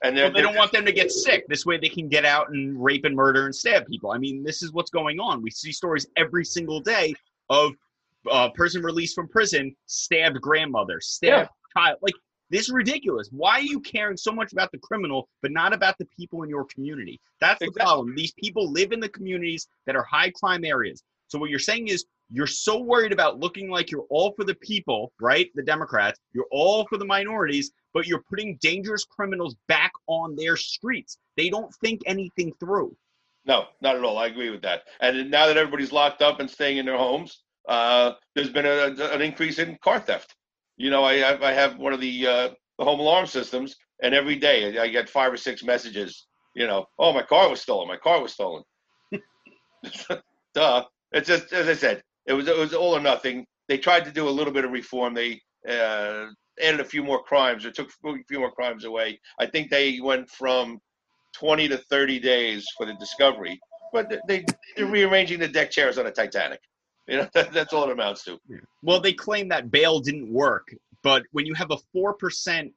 and 0.02 0.16
Well, 0.16 0.32
they 0.32 0.42
don't 0.42 0.56
want 0.56 0.72
them 0.72 0.84
to 0.84 0.92
get 0.92 1.10
sick. 1.10 1.44
This 1.48 1.66
way 1.66 1.76
they 1.78 1.88
can 1.88 2.08
get 2.08 2.24
out 2.24 2.50
and 2.50 2.82
rape 2.82 3.04
and 3.04 3.14
murder 3.14 3.46
and 3.46 3.54
stab 3.54 3.86
people. 3.86 4.12
I 4.12 4.18
mean, 4.18 4.44
this 4.44 4.62
is 4.62 4.72
what's 4.72 4.90
going 4.90 5.18
on. 5.18 5.42
We 5.42 5.50
see 5.50 5.72
stories 5.72 6.06
every 6.16 6.44
single 6.44 6.80
day 6.80 7.14
of 7.50 7.72
a 8.30 8.50
person 8.50 8.82
released 8.82 9.14
from 9.14 9.28
prison, 9.28 9.74
stabbed 9.86 10.40
grandmother, 10.40 11.00
stabbed 11.00 11.50
child. 11.76 11.98
Like, 12.00 12.14
this 12.50 12.62
is 12.62 12.70
ridiculous. 12.70 13.28
Why 13.30 13.58
are 13.58 13.62
you 13.62 13.80
caring 13.80 14.16
so 14.16 14.32
much 14.32 14.52
about 14.52 14.70
the 14.72 14.78
criminal, 14.78 15.28
but 15.42 15.50
not 15.50 15.74
about 15.74 15.96
the 15.98 16.06
people 16.18 16.42
in 16.44 16.48
your 16.48 16.64
community? 16.64 17.20
That's 17.40 17.58
the 17.58 17.70
problem. 17.72 18.14
These 18.14 18.32
people 18.32 18.70
live 18.70 18.92
in 18.92 19.00
the 19.00 19.08
communities 19.10 19.68
that 19.86 19.96
are 19.96 20.04
high 20.04 20.30
crime 20.30 20.64
areas. 20.64 21.02
So 21.26 21.38
what 21.38 21.50
you're 21.50 21.58
saying 21.58 21.88
is 21.88 22.06
you're 22.30 22.46
so 22.46 22.78
worried 22.78 23.12
about 23.12 23.38
looking 23.38 23.70
like 23.70 23.90
you're 23.90 24.06
all 24.10 24.32
for 24.32 24.44
the 24.44 24.54
people, 24.54 25.12
right? 25.20 25.48
The 25.54 25.62
Democrats. 25.62 26.20
You're 26.32 26.48
all 26.50 26.86
for 26.86 26.98
the 26.98 27.04
minorities, 27.04 27.70
but 27.94 28.06
you're 28.06 28.22
putting 28.28 28.58
dangerous 28.60 29.04
criminals 29.04 29.56
back 29.66 29.92
on 30.06 30.36
their 30.36 30.56
streets. 30.56 31.19
They 31.36 31.48
don't 31.48 31.72
think 31.76 32.02
anything 32.06 32.52
through. 32.60 32.94
No, 33.46 33.64
not 33.80 33.96
at 33.96 34.04
all. 34.04 34.19
I 34.19 34.26
agree 34.26 34.50
with 34.50 34.62
that. 34.62 34.82
And 35.00 35.30
now 35.30 35.46
that 35.46 35.56
everybody's 35.56 35.92
locked 35.92 36.20
up 36.20 36.38
and 36.38 36.50
staying 36.50 36.76
in 36.76 36.84
their 36.84 36.98
homes, 36.98 37.44
uh, 37.69 38.12
there's 38.34 38.50
been 38.50 38.66
a, 38.66 38.94
an 39.12 39.22
increase 39.22 39.58
in 39.58 39.78
car 39.82 40.00
theft. 40.00 40.34
You 40.76 40.90
know, 40.90 41.02
I 41.04 41.14
have, 41.14 41.42
I 41.42 41.52
have 41.52 41.78
one 41.78 41.92
of 41.92 42.00
the 42.00 42.26
uh, 42.26 42.49
the 42.78 42.85
home 42.85 43.00
alarm 43.00 43.26
systems, 43.26 43.76
and 44.02 44.14
every 44.14 44.37
day 44.37 44.78
I 44.78 44.88
get 44.88 45.08
five 45.08 45.32
or 45.32 45.37
six 45.37 45.64
messages. 45.64 46.26
You 46.54 46.66
know, 46.66 46.87
oh 46.99 47.12
my 47.12 47.23
car 47.23 47.49
was 47.49 47.61
stolen. 47.61 47.88
My 47.88 47.97
car 47.97 48.23
was 48.23 48.32
stolen. 48.32 48.62
Duh. 50.54 50.85
It's 51.12 51.26
just 51.28 51.52
as 51.52 51.68
I 51.68 51.75
said. 51.75 52.02
It 52.28 52.35
was 52.35 52.47
it 52.47 52.56
was 52.56 52.75
all 52.75 52.94
or 52.94 53.00
nothing. 53.00 53.44
They 53.68 53.78
tried 53.78 54.04
to 54.04 54.12
do 54.12 54.28
a 54.28 54.30
little 54.30 54.52
bit 54.52 54.64
of 54.64 54.70
reform. 54.70 55.14
They 55.14 55.40
uh, 55.68 56.26
added 56.62 56.80
a 56.80 56.85
few 56.85 57.02
more 57.02 57.23
crimes 57.23 57.64
or 57.64 57.70
took 57.70 57.90
a 58.04 58.14
few 58.28 58.38
more 58.38 58.52
crimes 58.52 58.85
away. 58.85 59.18
I 59.40 59.47
think 59.47 59.70
they 59.70 59.99
went 60.00 60.28
from 60.28 60.78
20 61.35 61.68
to 61.68 61.78
30 61.78 62.20
days 62.20 62.66
for 62.76 62.87
the 62.87 62.94
discovery, 62.94 63.58
but 63.92 64.12
they, 64.26 64.44
they're 64.76 64.87
rearranging 64.87 65.40
the 65.40 65.49
deck 65.49 65.70
chairs 65.70 65.99
on 65.99 66.06
a 66.06 66.11
Titanic. 66.11 66.61
You 67.06 67.18
know, 67.18 67.28
that, 67.35 67.52
that's 67.52 67.73
all 67.73 67.85
it 67.85 67.92
amounts 67.92 68.25
to. 68.25 68.38
Well, 68.82 69.00
they 69.00 69.12
claim 69.12 69.49
that 69.49 69.70
bail 69.70 70.00
didn't 70.00 70.32
work, 70.32 70.68
but 71.02 71.23
when 71.32 71.47
you 71.47 71.54
have 71.54 71.70
a 71.70 71.78
four 71.92 72.14
percent, 72.14 72.73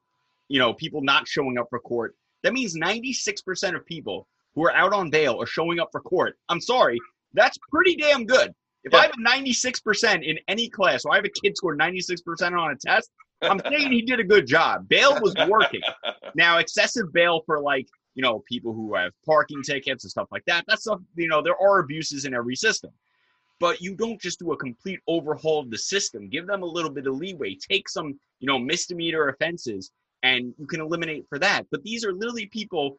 you 0.48 0.58
know, 0.58 0.72
people 0.72 1.02
not 1.02 1.28
showing 1.28 1.58
up 1.58 1.68
for 1.68 1.78
court, 1.78 2.14
that 2.42 2.52
means 2.52 2.74
ninety 2.74 3.12
six 3.12 3.42
percent 3.42 3.76
of 3.76 3.84
people 3.84 4.26
who 4.54 4.64
are 4.64 4.72
out 4.72 4.92
on 4.92 5.10
bail 5.10 5.40
are 5.40 5.46
showing 5.46 5.78
up 5.80 5.88
for 5.92 6.00
court. 6.00 6.38
I'm 6.48 6.60
sorry, 6.60 6.98
that's 7.34 7.58
pretty 7.70 7.96
damn 7.96 8.26
good. 8.26 8.54
If 8.84 8.94
I 8.94 9.02
have 9.02 9.12
a 9.16 9.20
ninety 9.20 9.52
six 9.52 9.80
percent 9.80 10.24
in 10.24 10.38
any 10.48 10.68
class, 10.68 11.04
or 11.04 11.12
I 11.12 11.16
have 11.16 11.24
a 11.24 11.40
kid 11.42 11.56
score 11.56 11.74
ninety 11.74 12.00
six 12.00 12.20
percent 12.20 12.54
on 12.54 12.72
a 12.72 12.76
test, 12.76 13.10
I'm 13.42 13.60
saying 13.68 13.92
he 13.92 14.02
did 14.02 14.20
a 14.20 14.24
good 14.24 14.46
job. 14.46 14.88
Bail 14.88 15.20
was 15.20 15.34
working. 15.48 15.80
Now, 16.34 16.56
excessive 16.56 17.12
bail 17.12 17.42
for 17.44 17.60
like 17.60 17.86
you 18.14 18.22
know 18.22 18.42
people 18.48 18.72
who 18.72 18.94
have 18.94 19.12
parking 19.26 19.62
tickets 19.62 20.02
and 20.04 20.10
stuff 20.10 20.28
like 20.30 20.44
that. 20.46 20.64
That's 20.66 20.82
stuff 20.82 21.00
you 21.14 21.28
know 21.28 21.42
there 21.42 21.60
are 21.60 21.80
abuses 21.80 22.24
in 22.24 22.32
every 22.32 22.56
system, 22.56 22.90
but 23.60 23.82
you 23.82 23.94
don't 23.94 24.18
just 24.18 24.38
do 24.38 24.52
a 24.52 24.56
complete 24.56 25.00
overhaul 25.06 25.60
of 25.60 25.70
the 25.70 25.76
system. 25.76 26.30
Give 26.30 26.46
them 26.46 26.62
a 26.62 26.66
little 26.66 26.90
bit 26.90 27.06
of 27.06 27.16
leeway. 27.16 27.56
Take 27.56 27.88
some 27.88 28.18
you 28.40 28.46
know 28.46 28.58
misdemeanor 28.58 29.28
offenses, 29.28 29.90
and 30.22 30.54
you 30.58 30.66
can 30.66 30.80
eliminate 30.80 31.26
for 31.28 31.38
that. 31.38 31.66
But 31.70 31.82
these 31.82 32.02
are 32.02 32.14
literally 32.14 32.46
people 32.46 32.96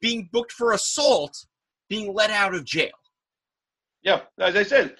being 0.00 0.28
booked 0.32 0.52
for 0.52 0.72
assault, 0.72 1.46
being 1.88 2.14
let 2.14 2.30
out 2.30 2.54
of 2.54 2.64
jail. 2.64 2.92
Yeah, 4.02 4.20
as 4.38 4.56
I 4.56 4.62
said, 4.62 4.96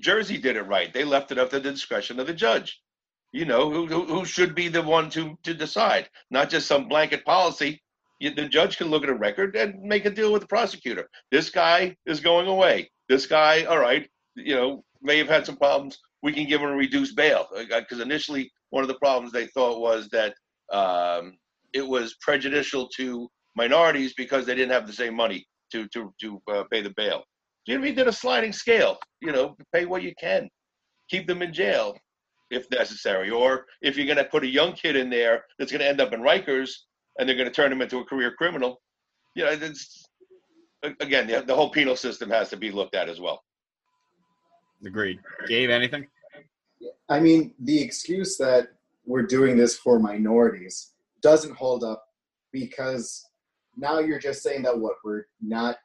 Jersey 0.00 0.38
did 0.38 0.56
it 0.56 0.62
right. 0.62 0.92
They 0.92 1.04
left 1.04 1.32
it 1.32 1.38
up 1.38 1.50
to 1.50 1.60
the 1.60 1.70
discretion 1.70 2.18
of 2.18 2.26
the 2.26 2.34
judge. 2.34 2.80
You 3.32 3.44
know, 3.44 3.70
who, 3.70 3.86
who, 3.86 4.04
who 4.04 4.24
should 4.24 4.54
be 4.54 4.68
the 4.68 4.82
one 4.82 5.10
to, 5.10 5.36
to 5.42 5.52
decide, 5.52 6.08
not 6.30 6.48
just 6.48 6.66
some 6.66 6.88
blanket 6.88 7.24
policy. 7.24 7.82
You, 8.20 8.34
the 8.34 8.48
judge 8.48 8.78
can 8.78 8.88
look 8.88 9.02
at 9.02 9.10
a 9.10 9.14
record 9.14 9.54
and 9.54 9.82
make 9.82 10.06
a 10.06 10.10
deal 10.10 10.32
with 10.32 10.42
the 10.42 10.48
prosecutor. 10.48 11.08
This 11.30 11.50
guy 11.50 11.94
is 12.06 12.20
going 12.20 12.48
away. 12.48 12.90
This 13.08 13.26
guy, 13.26 13.64
all 13.64 13.78
right, 13.78 14.08
you 14.34 14.54
know, 14.54 14.82
may 15.02 15.18
have 15.18 15.28
had 15.28 15.44
some 15.44 15.56
problems. 15.56 15.98
We 16.22 16.32
can 16.32 16.48
give 16.48 16.62
him 16.62 16.70
a 16.70 16.76
reduced 16.76 17.16
bail. 17.16 17.46
Because 17.54 18.00
initially, 18.00 18.50
one 18.70 18.82
of 18.82 18.88
the 18.88 18.98
problems 18.98 19.30
they 19.30 19.46
thought 19.46 19.80
was 19.80 20.08
that 20.08 20.34
um, 20.72 21.36
it 21.72 21.86
was 21.86 22.16
prejudicial 22.20 22.88
to 22.96 23.28
minorities 23.54 24.14
because 24.14 24.46
they 24.46 24.54
didn't 24.54 24.72
have 24.72 24.86
the 24.86 24.92
same 24.92 25.14
money 25.14 25.46
to 25.72 25.86
to 25.88 26.12
to 26.20 26.42
uh, 26.50 26.64
pay 26.70 26.80
the 26.80 26.94
bail. 26.96 27.24
Jimmy 27.68 27.92
did 27.92 28.08
a 28.08 28.12
sliding 28.12 28.52
scale. 28.52 28.98
You 29.20 29.32
know, 29.32 29.56
pay 29.74 29.84
what 29.84 30.02
you 30.02 30.14
can. 30.18 30.48
keep 31.10 31.26
them 31.26 31.42
in 31.42 31.52
jail 31.52 31.96
if 32.50 32.70
necessary. 32.70 33.30
Or 33.30 33.66
if 33.82 33.96
you're 33.96 34.06
going 34.06 34.18
to 34.18 34.24
put 34.24 34.42
a 34.42 34.48
young 34.48 34.72
kid 34.72 34.96
in 34.96 35.10
there 35.10 35.44
that's 35.58 35.70
going 35.70 35.80
to 35.80 35.88
end 35.88 36.00
up 36.00 36.12
in 36.12 36.20
Rikers 36.20 36.70
and 37.18 37.28
they're 37.28 37.36
going 37.36 37.48
to 37.48 37.54
turn 37.54 37.72
him 37.72 37.82
into 37.82 37.98
a 37.98 38.04
career 38.04 38.32
criminal, 38.32 38.80
you 39.34 39.44
know, 39.44 39.50
it's, 39.50 40.06
again, 41.00 41.26
the, 41.26 41.42
the 41.46 41.54
whole 41.54 41.70
penal 41.70 41.96
system 41.96 42.30
has 42.30 42.48
to 42.50 42.56
be 42.56 42.70
looked 42.70 42.94
at 42.94 43.08
as 43.08 43.20
well. 43.20 43.42
Agreed. 44.84 45.18
Gabe, 45.46 45.70
anything? 45.70 46.06
I 47.08 47.20
mean, 47.20 47.54
the 47.60 47.80
excuse 47.80 48.36
that 48.38 48.68
we're 49.04 49.26
doing 49.26 49.56
this 49.56 49.76
for 49.76 49.98
minorities 49.98 50.92
doesn't 51.22 51.56
hold 51.56 51.82
up 51.82 52.04
because 52.52 53.24
now 53.76 53.98
you're 53.98 54.18
just 54.18 54.42
saying 54.42 54.62
that 54.62 54.78
what 54.78 54.94
we're 55.04 55.24
not 55.42 55.76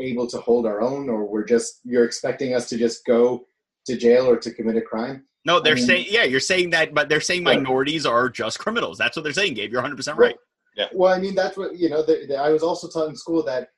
able 0.00 0.26
to 0.26 0.38
hold 0.38 0.66
our 0.66 0.80
own 0.80 1.08
or 1.08 1.24
we're 1.24 1.44
just 1.44 1.80
you're 1.84 2.04
expecting 2.04 2.54
us 2.54 2.68
to 2.68 2.76
just 2.76 3.04
go 3.06 3.46
to 3.86 3.96
jail 3.96 4.28
or 4.28 4.36
to 4.38 4.52
commit 4.52 4.76
a 4.76 4.82
crime? 4.82 5.24
No 5.44 5.60
they're 5.60 5.74
I 5.74 5.76
mean, 5.76 5.86
saying 5.86 6.06
yeah 6.08 6.24
you're 6.24 6.40
saying 6.40 6.70
that 6.70 6.94
but 6.94 7.08
they're 7.08 7.20
saying 7.20 7.44
minorities 7.44 8.06
are 8.06 8.28
just 8.28 8.58
criminals. 8.58 8.98
That's 8.98 9.16
what 9.16 9.22
they're 9.22 9.32
saying 9.32 9.54
gabe. 9.54 9.72
You're 9.72 9.82
100% 9.82 10.16
right. 10.16 10.36
Yeah. 10.76 10.86
well 10.92 11.14
i 11.14 11.20
mean 11.20 11.34
that's 11.34 11.56
what 11.56 11.76
you 11.76 11.88
know 11.88 12.02
the, 12.02 12.26
the, 12.28 12.36
i 12.36 12.50
was 12.50 12.62
also 12.62 12.88
taught 12.88 13.08
in 13.08 13.16
school 13.16 13.44
that 13.44 13.68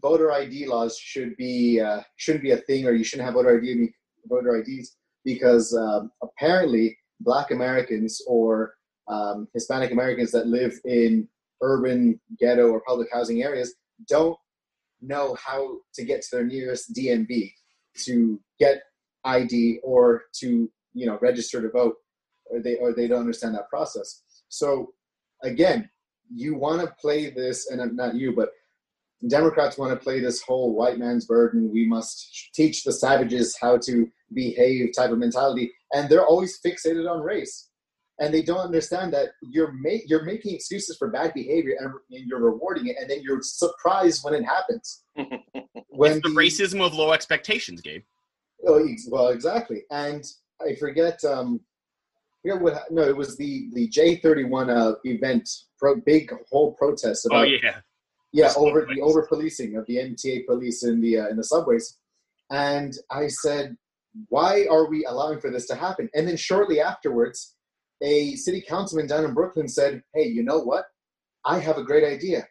voter 0.00 0.32
id 0.32 0.66
laws 0.66 0.98
should 0.98 1.36
be 1.36 1.80
uh, 1.80 2.00
shouldn't 2.16 2.42
be 2.42 2.50
a 2.50 2.56
thing 2.56 2.86
or 2.86 2.92
you 2.92 3.04
shouldn't 3.04 3.26
have 3.26 3.34
voter 3.34 3.58
id 3.58 3.92
voter 4.26 4.56
ids 4.56 4.96
because 5.24 5.72
um, 5.76 6.10
apparently 6.22 6.96
black 7.20 7.52
americans 7.52 8.20
or 8.26 8.74
um, 9.08 9.46
hispanic 9.54 9.92
americans 9.92 10.32
that 10.32 10.46
live 10.46 10.74
in 10.84 11.28
urban 11.62 12.20
ghetto 12.40 12.68
or 12.70 12.82
public 12.86 13.08
housing 13.12 13.42
areas 13.42 13.74
don't 14.08 14.36
know 15.02 15.36
how 15.44 15.78
to 15.94 16.04
get 16.04 16.22
to 16.22 16.28
their 16.32 16.44
nearest 16.44 16.94
DMV 16.94 17.52
to 18.04 18.40
get 18.58 18.82
ID 19.24 19.80
or 19.82 20.22
to 20.40 20.70
you 20.94 21.06
know 21.06 21.18
register 21.20 21.60
to 21.60 21.70
vote, 21.70 21.96
or 22.46 22.60
they 22.60 22.76
or 22.76 22.94
they 22.94 23.06
don't 23.06 23.20
understand 23.20 23.54
that 23.54 23.68
process. 23.68 24.22
So 24.48 24.92
again, 25.42 25.90
you 26.32 26.54
want 26.54 26.80
to 26.80 26.94
play 27.00 27.30
this, 27.30 27.70
and 27.70 27.96
not 27.96 28.14
you, 28.14 28.34
but 28.34 28.50
Democrats 29.28 29.78
want 29.78 29.92
to 29.92 30.02
play 30.02 30.20
this 30.20 30.42
whole 30.42 30.74
white 30.74 30.98
man's 30.98 31.26
burden. 31.26 31.70
We 31.72 31.86
must 31.86 32.50
teach 32.54 32.84
the 32.84 32.92
savages 32.92 33.56
how 33.60 33.78
to 33.78 34.08
behave 34.34 34.90
type 34.96 35.10
of 35.10 35.18
mentality, 35.18 35.72
and 35.92 36.08
they're 36.08 36.26
always 36.26 36.58
fixated 36.64 37.10
on 37.10 37.20
race 37.20 37.68
and 38.20 38.32
they 38.32 38.42
don't 38.42 38.60
understand 38.60 39.12
that 39.14 39.30
you're 39.42 39.72
ma- 39.72 40.02
you're 40.06 40.24
making 40.24 40.54
excuses 40.54 40.96
for 40.96 41.08
bad 41.08 41.32
behavior 41.34 41.76
and, 41.80 41.92
and, 42.10 42.28
you're 42.28 42.40
rewarding 42.40 42.88
it, 42.88 42.96
and 43.00 43.10
then 43.10 43.22
you're 43.22 43.40
surprised 43.42 44.24
when 44.24 44.34
it 44.34 44.44
happens. 44.44 45.02
when 45.88 46.12
it's 46.12 46.22
the, 46.22 46.28
the, 46.28 46.34
racism 46.34 46.84
of 46.84 46.94
low 46.94 47.12
expectations, 47.12 47.80
Gabe. 47.80 48.02
Oh, 48.66 48.86
well, 49.08 49.28
exactly, 49.28 49.82
and 49.90 50.24
I 50.60 50.74
forget. 50.76 51.22
Um, 51.24 51.60
yeah, 52.44 52.54
what? 52.54 52.90
No, 52.90 53.02
it 53.02 53.16
was 53.16 53.36
the 53.36 53.68
the 53.72 53.88
J 53.88 54.16
thirty 54.16 54.44
one 54.44 54.70
uh, 54.70 54.94
event, 55.04 55.48
pro, 55.78 55.96
big 55.96 56.32
whole 56.50 56.72
protest 56.74 57.26
about. 57.26 57.40
Oh 57.40 57.42
yeah. 57.42 57.80
Yeah, 58.34 58.48
the 58.48 58.60
over 58.60 58.88
the 58.92 59.00
over 59.02 59.26
policing 59.26 59.76
of 59.76 59.84
the 59.86 59.96
MTA 59.96 60.46
police 60.46 60.84
in 60.84 61.02
the 61.02 61.18
uh, 61.18 61.28
in 61.28 61.36
the 61.36 61.44
subways, 61.44 61.98
and 62.50 62.94
I 63.10 63.26
said, 63.26 63.76
why 64.28 64.66
are 64.70 64.88
we 64.88 65.04
allowing 65.04 65.40
for 65.40 65.50
this 65.50 65.66
to 65.66 65.74
happen? 65.74 66.08
And 66.14 66.26
then 66.26 66.36
shortly 66.36 66.80
afterwards, 66.80 67.54
a 68.02 68.34
city 68.36 68.60
councilman 68.60 69.06
down 69.06 69.24
in 69.24 69.32
Brooklyn 69.32 69.68
said, 69.68 70.02
Hey, 70.14 70.26
you 70.26 70.42
know 70.42 70.58
what? 70.58 70.86
I 71.44 71.58
have 71.58 71.78
a 71.78 71.84
great 71.84 72.04
idea. 72.04 72.46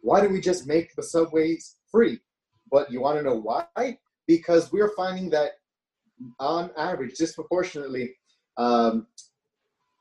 Why 0.00 0.20
don't 0.20 0.32
we 0.32 0.40
just 0.40 0.66
make 0.66 0.94
the 0.94 1.02
subways 1.02 1.76
free? 1.90 2.18
But 2.70 2.90
you 2.90 3.00
want 3.00 3.18
to 3.18 3.22
know 3.22 3.36
why? 3.36 3.98
Because 4.26 4.72
we're 4.72 4.92
finding 4.96 5.30
that 5.30 5.52
on 6.40 6.70
average, 6.76 7.14
disproportionately, 7.14 8.14
um, 8.56 9.06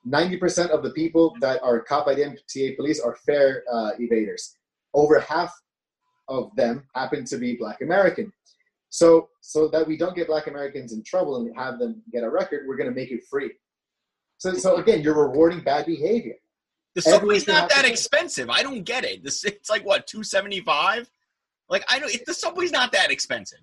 90% 0.08 0.70
of 0.70 0.84
the 0.84 0.92
people 0.92 1.36
that 1.40 1.62
are 1.64 1.82
caught 1.82 2.06
by 2.06 2.16
the 2.16 2.22
MTA 2.24 2.76
police 2.76 3.00
are 3.00 3.16
fare 3.26 3.64
uh, 3.72 3.92
evaders. 4.00 4.56
Over 4.94 5.20
half 5.20 5.54
of 6.28 6.56
them 6.56 6.86
happen 6.94 7.26
to 7.26 7.38
be 7.38 7.56
Black 7.56 7.82
American. 7.82 8.32
So, 8.90 9.30
so 9.42 9.68
that 9.70 9.88
we 9.88 9.98
don't 9.98 10.16
get 10.16 10.28
Black 10.28 10.48
Americans 10.48 10.94
in 10.94 11.04
trouble 11.04 11.38
and 11.38 11.56
have 11.56 11.80
them 11.80 12.02
get 12.12 12.24
a 12.24 12.30
record, 12.30 12.68
we're 12.68 12.78
going 12.78 12.90
to 12.90 12.96
make 12.96 13.12
it 13.12 13.22
free. 13.30 13.52
So, 14.38 14.54
so 14.54 14.76
again, 14.78 15.02
you're 15.02 15.30
rewarding 15.30 15.62
bad 15.62 15.86
behavior. 15.86 16.36
The 16.96 17.02
subway's 17.02 17.48
not 17.48 17.70
that 17.70 17.86
expensive. 17.86 18.50
I 18.50 18.62
don't 18.62 18.84
get 18.84 19.04
it. 19.04 19.24
This 19.24 19.44
it's 19.46 19.70
like 19.70 19.84
what 19.84 20.06
two 20.06 20.24
seventy 20.24 20.60
five. 20.60 21.10
Like 21.70 21.84
I 21.90 22.00
don't. 22.00 22.14
It, 22.14 22.26
the 22.26 22.34
subway's 22.34 22.72
not 22.72 22.92
that 22.92 23.10
expensive. 23.10 23.62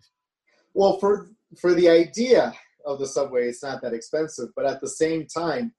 Well, 0.75 0.99
for 0.99 1.29
for 1.61 1.75
the 1.75 1.89
idea 1.89 2.53
of 2.85 2.99
the 2.99 3.07
subway, 3.07 3.49
it's 3.49 3.62
not 3.62 3.83
that 3.83 3.93
expensive. 3.93 4.49
But 4.57 4.67
at 4.67 4.81
the 4.81 4.89
same 4.89 5.27
time, 5.27 5.73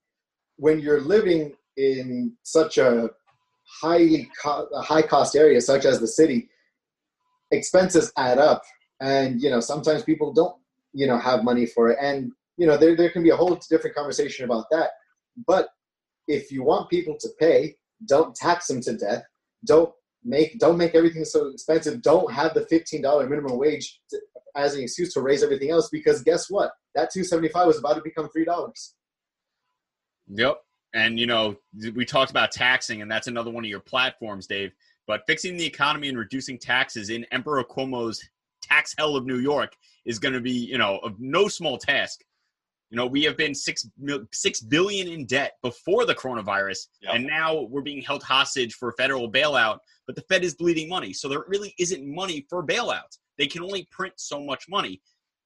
when 0.56 0.80
you're 0.80 1.00
living 1.00 1.54
in 1.76 2.32
such 2.42 2.78
a 2.78 3.10
highly 3.82 4.30
co- 4.42 4.68
a 4.74 4.80
high 4.80 5.02
cost 5.02 5.36
area 5.36 5.60
such 5.60 5.84
as 5.84 6.00
the 6.00 6.06
city, 6.06 6.48
expenses 7.50 8.12
add 8.16 8.38
up, 8.38 8.62
and 9.00 9.42
you 9.42 9.50
know 9.50 9.60
sometimes 9.60 10.02
people 10.02 10.32
don't 10.32 10.56
you 10.94 11.06
know 11.06 11.18
have 11.18 11.44
money 11.44 11.66
for 11.66 11.90
it, 11.90 11.98
and 12.00 12.32
you 12.56 12.66
know, 12.66 12.76
there, 12.76 12.96
there 12.96 13.10
can 13.10 13.22
be 13.22 13.30
a 13.30 13.36
whole 13.36 13.58
different 13.70 13.96
conversation 13.96 14.44
about 14.44 14.66
that. 14.70 14.90
But 15.46 15.68
if 16.28 16.50
you 16.50 16.62
want 16.62 16.90
people 16.90 17.16
to 17.20 17.28
pay, 17.38 17.76
don't 18.06 18.34
tax 18.34 18.66
them 18.66 18.80
to 18.82 18.96
death. 18.96 19.24
Don't 19.64 19.92
make 20.24 20.58
don't 20.58 20.76
make 20.76 20.94
everything 20.94 21.24
so 21.24 21.48
expensive. 21.48 22.02
Don't 22.02 22.32
have 22.32 22.54
the 22.54 22.66
fifteen 22.66 23.02
dollar 23.02 23.28
minimum 23.28 23.58
wage 23.58 24.00
to, 24.10 24.20
as 24.56 24.74
an 24.74 24.82
excuse 24.82 25.12
to 25.14 25.20
raise 25.20 25.42
everything 25.42 25.70
else. 25.70 25.88
Because 25.90 26.22
guess 26.22 26.50
what? 26.50 26.72
That 26.94 27.10
two 27.12 27.24
seventy 27.24 27.48
five 27.48 27.66
was 27.66 27.78
about 27.78 27.94
to 27.94 28.02
become 28.02 28.28
three 28.30 28.44
dollars. 28.44 28.94
Yep. 30.28 30.58
And 30.94 31.18
you 31.18 31.26
know, 31.26 31.56
we 31.94 32.04
talked 32.04 32.30
about 32.30 32.52
taxing, 32.52 33.02
and 33.02 33.10
that's 33.10 33.26
another 33.26 33.50
one 33.50 33.64
of 33.64 33.70
your 33.70 33.80
platforms, 33.80 34.46
Dave. 34.46 34.72
But 35.06 35.22
fixing 35.26 35.56
the 35.56 35.66
economy 35.66 36.08
and 36.08 36.18
reducing 36.18 36.58
taxes 36.58 37.10
in 37.10 37.26
Emperor 37.32 37.64
Cuomo's 37.64 38.22
tax 38.62 38.94
hell 38.96 39.16
of 39.16 39.26
New 39.26 39.38
York 39.38 39.74
is 40.04 40.18
going 40.18 40.34
to 40.34 40.40
be, 40.40 40.52
you 40.52 40.78
know, 40.78 40.98
of 40.98 41.18
no 41.18 41.48
small 41.48 41.78
task. 41.78 42.22
You 42.92 42.98
know, 42.98 43.06
we 43.06 43.22
have 43.22 43.38
been 43.38 43.54
six 43.54 43.88
six 44.32 44.60
billion 44.60 45.08
in 45.08 45.24
debt 45.24 45.56
before 45.62 46.04
the 46.04 46.14
coronavirus, 46.14 46.88
yep. 47.00 47.14
and 47.14 47.26
now 47.26 47.62
we're 47.62 47.80
being 47.80 48.02
held 48.02 48.22
hostage 48.22 48.74
for 48.74 48.90
a 48.90 48.92
federal 48.92 49.32
bailout. 49.32 49.78
But 50.06 50.14
the 50.14 50.20
Fed 50.28 50.44
is 50.44 50.54
bleeding 50.54 50.90
money, 50.90 51.14
so 51.14 51.26
there 51.26 51.42
really 51.48 51.74
isn't 51.78 52.06
money 52.06 52.44
for 52.50 52.62
bailouts. 52.62 53.16
They 53.38 53.46
can 53.46 53.62
only 53.62 53.88
print 53.90 54.12
so 54.16 54.42
much 54.42 54.68
money. 54.68 55.00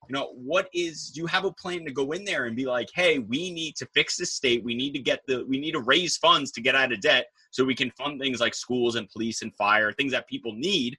You 0.08 0.14
know, 0.14 0.32
what 0.34 0.68
is? 0.74 1.12
Do 1.12 1.20
you 1.20 1.26
have 1.28 1.44
a 1.44 1.52
plan 1.52 1.84
to 1.84 1.92
go 1.92 2.10
in 2.10 2.24
there 2.24 2.46
and 2.46 2.56
be 2.56 2.66
like, 2.66 2.88
"Hey, 2.92 3.20
we 3.20 3.52
need 3.52 3.76
to 3.76 3.86
fix 3.94 4.16
this 4.16 4.32
state. 4.32 4.64
We 4.64 4.74
need 4.74 4.92
to 4.94 4.98
get 4.98 5.20
the. 5.28 5.44
We 5.46 5.60
need 5.60 5.72
to 5.72 5.80
raise 5.82 6.16
funds 6.16 6.50
to 6.50 6.60
get 6.60 6.74
out 6.74 6.90
of 6.90 7.00
debt, 7.00 7.28
so 7.52 7.64
we 7.64 7.76
can 7.76 7.92
fund 7.92 8.20
things 8.20 8.40
like 8.40 8.56
schools 8.56 8.96
and 8.96 9.08
police 9.08 9.42
and 9.42 9.54
fire, 9.54 9.92
things 9.92 10.10
that 10.12 10.26
people 10.28 10.52
need." 10.52 10.98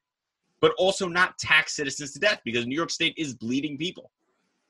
but 0.59 0.73
also 0.79 1.07
not 1.07 1.37
tax 1.37 1.75
citizens 1.75 2.13
to 2.13 2.19
death 2.19 2.41
because 2.43 2.65
New 2.65 2.75
York 2.75 2.89
State 2.89 3.13
is 3.15 3.35
bleeding 3.35 3.77
people. 3.77 4.09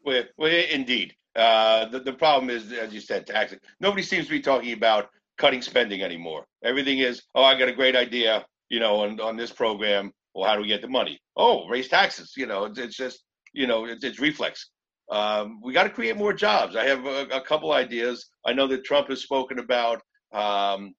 Well, 0.03 0.23
well 0.37 0.65
indeed. 0.69 1.15
Uh, 1.37 1.87
the, 1.89 1.99
the 1.99 2.13
problem 2.13 2.49
is, 2.49 2.71
as 2.73 2.91
you 2.91 2.99
said, 2.99 3.27
taxing. 3.27 3.59
Nobody 3.79 4.01
seems 4.01 4.25
to 4.25 4.31
be 4.31 4.41
talking 4.41 4.73
about 4.73 5.09
cutting 5.37 5.61
spending 5.61 6.01
anymore. 6.01 6.45
Everything 6.63 6.97
is, 6.97 7.21
oh, 7.35 7.43
I 7.43 7.57
got 7.57 7.69
a 7.69 7.73
great 7.73 7.95
idea, 7.95 8.43
you 8.69 8.79
know, 8.79 9.01
on, 9.01 9.19
on 9.21 9.37
this 9.37 9.51
program. 9.51 10.11
Well, 10.33 10.49
how 10.49 10.55
do 10.55 10.61
we 10.61 10.67
get 10.67 10.81
the 10.81 10.87
money? 10.87 11.19
Oh, 11.35 11.67
raise 11.67 11.87
taxes. 11.87 12.33
You 12.35 12.47
know, 12.47 12.65
it's, 12.65 12.79
it's 12.79 12.97
just, 12.97 13.23
you 13.53 13.67
know, 13.67 13.85
it's, 13.85 14.03
it's 14.03 14.19
reflex. 14.19 14.69
Um, 15.11 15.59
we 15.63 15.73
got 15.73 15.83
to 15.83 15.91
create 15.91 16.17
more 16.17 16.33
jobs. 16.33 16.75
I 16.75 16.85
have 16.85 17.05
a, 17.05 17.27
a, 17.27 17.41
couple 17.41 17.71
ideas. 17.71 18.29
I 18.45 18.51
know 18.51 18.67
that 18.67 18.83
Trump 18.83 19.07
has 19.09 19.21
spoken 19.21 19.59
about 19.59 20.01
um, 20.33 20.93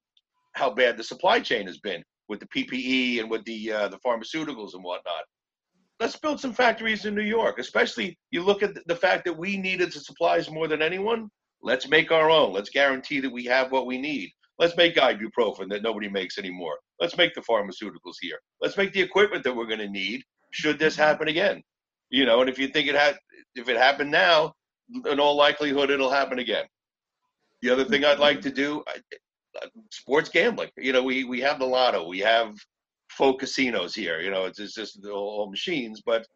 how 0.54 0.70
bad 0.70 0.96
the 0.96 1.04
supply 1.04 1.40
chain 1.40 1.66
has 1.66 1.78
been 1.78 2.02
with 2.28 2.40
the 2.40 2.46
PPE 2.46 3.20
and 3.20 3.30
with 3.30 3.44
the 3.44 3.70
uh, 3.70 3.88
the 3.88 3.98
pharmaceuticals 3.98 4.72
and 4.72 4.82
whatnot 4.82 5.24
let's 6.00 6.16
build 6.16 6.40
some 6.40 6.52
factories 6.52 7.04
in 7.04 7.14
New 7.14 7.22
York. 7.22 7.58
Especially, 7.58 8.16
you 8.30 8.42
look 8.42 8.62
at 8.62 8.74
the 8.86 8.96
fact 8.96 9.24
that 9.24 9.36
we 9.36 9.56
needed 9.56 9.92
the 9.92 10.00
supplies 10.00 10.50
more 10.50 10.68
than 10.68 10.82
anyone. 10.82 11.28
Let's 11.62 11.88
make 11.88 12.12
our 12.12 12.30
own. 12.30 12.52
Let's 12.52 12.70
guarantee 12.70 13.20
that 13.20 13.32
we 13.32 13.44
have 13.46 13.72
what 13.72 13.86
we 13.86 13.98
need. 13.98 14.30
Let's 14.58 14.76
make 14.76 14.96
ibuprofen 14.96 15.68
that 15.70 15.82
nobody 15.82 16.08
makes 16.08 16.38
anymore. 16.38 16.78
Let's 17.00 17.16
make 17.16 17.34
the 17.34 17.42
pharmaceuticals 17.42 18.16
here. 18.20 18.38
Let's 18.60 18.76
make 18.76 18.92
the 18.92 19.00
equipment 19.02 19.44
that 19.44 19.54
we're 19.54 19.66
going 19.66 19.78
to 19.78 19.88
need 19.88 20.22
should 20.52 20.78
this 20.78 20.96
happen 20.96 21.28
again. 21.28 21.62
You 22.10 22.26
know, 22.26 22.40
and 22.40 22.50
if 22.50 22.58
you 22.58 22.68
think 22.68 22.88
it 22.88 22.94
had, 22.94 23.16
if 23.54 23.68
it 23.68 23.76
happened 23.76 24.10
now, 24.10 24.52
in 25.10 25.20
all 25.20 25.36
likelihood 25.36 25.90
it'll 25.90 26.10
happen 26.10 26.38
again. 26.38 26.64
The 27.60 27.70
other 27.70 27.84
thing 27.84 28.04
I'd 28.04 28.18
like 28.18 28.40
to 28.42 28.50
do, 28.50 28.82
sports 29.90 30.28
gambling. 30.28 30.70
You 30.76 30.92
know, 30.92 31.02
we 31.02 31.24
we 31.24 31.40
have 31.40 31.58
the 31.58 31.66
lotto, 31.66 32.08
we 32.08 32.20
have 32.20 32.54
faux 33.10 33.38
casinos 33.40 33.94
here. 33.94 34.20
You 34.20 34.30
know, 34.30 34.44
it's, 34.44 34.58
it's 34.58 34.74
just 34.74 35.04
all 35.06 35.50
machines. 35.50 36.02
But 36.04 36.26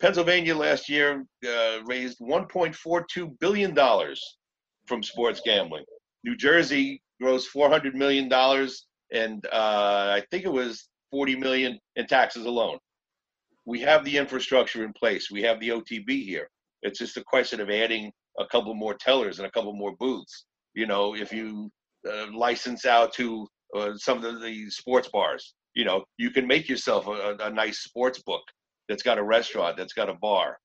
Pennsylvania 0.00 0.56
last 0.56 0.88
year 0.88 1.24
uh, 1.46 1.78
raised 1.86 2.18
1.42 2.20 3.38
billion 3.38 3.74
dollars 3.74 4.38
from 4.86 5.02
sports 5.02 5.40
gambling. 5.44 5.84
New 6.24 6.36
Jersey 6.36 7.02
grossed 7.22 7.46
400 7.46 7.94
million 7.94 8.28
dollars, 8.28 8.86
and 9.12 9.44
uh, 9.52 10.12
I 10.16 10.22
think 10.30 10.44
it 10.44 10.52
was 10.52 10.88
40 11.10 11.36
million 11.36 11.78
in 11.96 12.06
taxes 12.06 12.46
alone. 12.46 12.78
We 13.66 13.80
have 13.80 14.04
the 14.04 14.16
infrastructure 14.16 14.84
in 14.84 14.92
place. 14.92 15.30
We 15.30 15.42
have 15.42 15.60
the 15.60 15.70
OTB 15.70 16.24
here. 16.24 16.48
It's 16.82 16.98
just 16.98 17.16
a 17.16 17.24
question 17.24 17.60
of 17.60 17.70
adding 17.70 18.12
a 18.38 18.46
couple 18.46 18.74
more 18.74 18.94
tellers 18.94 19.38
and 19.38 19.46
a 19.46 19.50
couple 19.50 19.72
more 19.74 19.94
booths. 19.98 20.44
You 20.74 20.86
know, 20.86 21.14
if 21.14 21.32
you 21.32 21.70
uh, 22.10 22.26
license 22.34 22.84
out 22.84 23.12
to 23.14 23.46
uh, 23.74 23.96
some 23.96 24.22
of 24.24 24.42
the 24.42 24.68
sports 24.70 25.08
bars, 25.08 25.54
you 25.74 25.84
know, 25.84 26.04
you 26.16 26.30
can 26.30 26.46
make 26.46 26.68
yourself 26.68 27.06
a, 27.06 27.36
a 27.40 27.50
nice 27.50 27.80
sports 27.80 28.22
book 28.22 28.42
that's 28.88 29.02
got 29.02 29.18
a 29.18 29.22
restaurant, 29.22 29.76
that's 29.76 29.92
got 29.92 30.08
a 30.08 30.14
bar. 30.14 30.58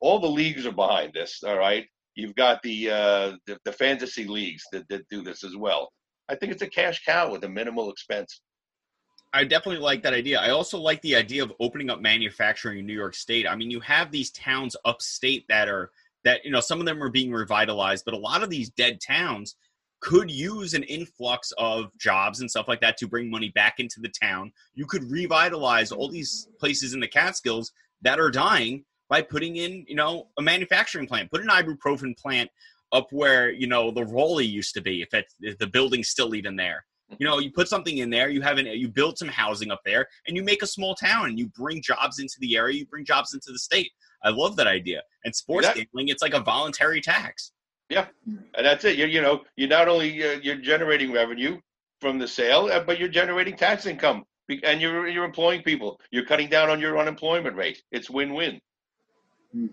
All 0.00 0.18
the 0.18 0.26
leagues 0.26 0.66
are 0.66 0.72
behind 0.72 1.12
this. 1.14 1.42
All 1.42 1.58
right, 1.58 1.86
you've 2.14 2.34
got 2.34 2.62
the 2.62 2.90
uh, 2.90 3.32
the, 3.46 3.58
the 3.64 3.72
fantasy 3.72 4.24
leagues 4.24 4.64
that, 4.72 4.88
that 4.88 5.08
do 5.08 5.22
this 5.22 5.44
as 5.44 5.56
well. 5.56 5.90
I 6.28 6.34
think 6.34 6.52
it's 6.52 6.62
a 6.62 6.68
cash 6.68 7.04
cow 7.04 7.30
with 7.30 7.44
a 7.44 7.48
minimal 7.48 7.90
expense. 7.90 8.40
I 9.32 9.44
definitely 9.44 9.82
like 9.82 10.02
that 10.02 10.14
idea. 10.14 10.40
I 10.40 10.50
also 10.50 10.78
like 10.78 11.02
the 11.02 11.14
idea 11.16 11.42
of 11.42 11.52
opening 11.60 11.90
up 11.90 12.00
manufacturing 12.00 12.78
in 12.78 12.86
New 12.86 12.94
York 12.94 13.14
State. 13.14 13.46
I 13.46 13.54
mean, 13.54 13.70
you 13.70 13.80
have 13.80 14.10
these 14.10 14.30
towns 14.30 14.76
upstate 14.84 15.46
that 15.48 15.68
are 15.68 15.90
that 16.24 16.44
you 16.44 16.50
know 16.50 16.60
some 16.60 16.80
of 16.80 16.86
them 16.86 17.02
are 17.02 17.10
being 17.10 17.32
revitalized, 17.32 18.04
but 18.04 18.14
a 18.14 18.18
lot 18.18 18.42
of 18.42 18.50
these 18.50 18.70
dead 18.70 19.00
towns 19.00 19.56
could 20.00 20.30
use 20.30 20.74
an 20.74 20.82
influx 20.84 21.52
of 21.58 21.96
jobs 21.98 22.40
and 22.40 22.50
stuff 22.50 22.68
like 22.68 22.80
that 22.80 22.96
to 22.98 23.08
bring 23.08 23.30
money 23.30 23.50
back 23.54 23.74
into 23.78 24.00
the 24.00 24.08
town. 24.08 24.52
You 24.74 24.86
could 24.86 25.10
revitalize 25.10 25.90
all 25.90 26.08
these 26.08 26.48
places 26.60 26.94
in 26.94 27.00
the 27.00 27.08
Catskills 27.08 27.72
that 28.02 28.20
are 28.20 28.30
dying 28.30 28.84
by 29.08 29.22
putting 29.22 29.56
in, 29.56 29.84
you 29.88 29.94
know, 29.94 30.28
a 30.38 30.42
manufacturing 30.42 31.06
plant. 31.06 31.30
Put 31.30 31.40
an 31.40 31.48
ibuprofen 31.48 32.16
plant 32.18 32.50
up 32.92 33.08
where 33.10 33.50
you 33.50 33.66
know 33.66 33.90
the 33.90 34.04
Rowley 34.04 34.46
used 34.46 34.74
to 34.74 34.80
be, 34.80 35.02
if, 35.02 35.12
it, 35.14 35.26
if 35.40 35.58
the 35.58 35.66
building's 35.66 36.08
still 36.08 36.34
even 36.34 36.56
there. 36.56 36.84
You 37.18 37.26
know, 37.26 37.38
you 37.38 37.52
put 37.52 37.68
something 37.68 37.98
in 37.98 38.10
there, 38.10 38.30
you 38.30 38.42
have 38.42 38.58
an, 38.58 38.66
you 38.66 38.88
build 38.88 39.16
some 39.16 39.28
housing 39.28 39.70
up 39.70 39.80
there, 39.84 40.08
and 40.26 40.36
you 40.36 40.42
make 40.42 40.62
a 40.62 40.66
small 40.66 40.94
town, 40.96 41.26
and 41.26 41.38
you 41.38 41.46
bring 41.48 41.80
jobs 41.80 42.18
into 42.18 42.34
the 42.40 42.56
area, 42.56 42.78
you 42.78 42.86
bring 42.86 43.04
jobs 43.04 43.32
into 43.32 43.52
the 43.52 43.58
state. 43.60 43.92
I 44.24 44.30
love 44.30 44.56
that 44.56 44.66
idea. 44.66 45.02
And 45.24 45.34
sports 45.34 45.66
exactly. 45.66 45.84
gambling, 45.84 46.08
it's 46.08 46.22
like 46.22 46.34
a 46.34 46.40
voluntary 46.40 47.00
tax. 47.00 47.52
Yeah, 47.88 48.06
and 48.26 48.66
that's 48.66 48.84
it. 48.84 48.96
You 48.96 49.06
you 49.06 49.22
know 49.22 49.42
you're 49.56 49.68
not 49.68 49.88
only 49.88 50.22
uh, 50.24 50.40
you're 50.42 50.56
generating 50.56 51.12
revenue 51.12 51.60
from 52.00 52.18
the 52.18 52.26
sale, 52.26 52.68
uh, 52.72 52.80
but 52.80 52.98
you're 52.98 53.08
generating 53.08 53.56
tax 53.56 53.86
income, 53.86 54.24
and 54.64 54.80
you're 54.80 55.06
you're 55.06 55.24
employing 55.24 55.62
people. 55.62 56.00
You're 56.10 56.24
cutting 56.24 56.48
down 56.48 56.68
on 56.68 56.80
your 56.80 56.98
unemployment 56.98 57.56
rate. 57.56 57.82
It's 57.92 58.10
win-win. 58.10 58.60
Hmm. 59.52 59.66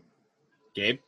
Gabe. 0.76 1.00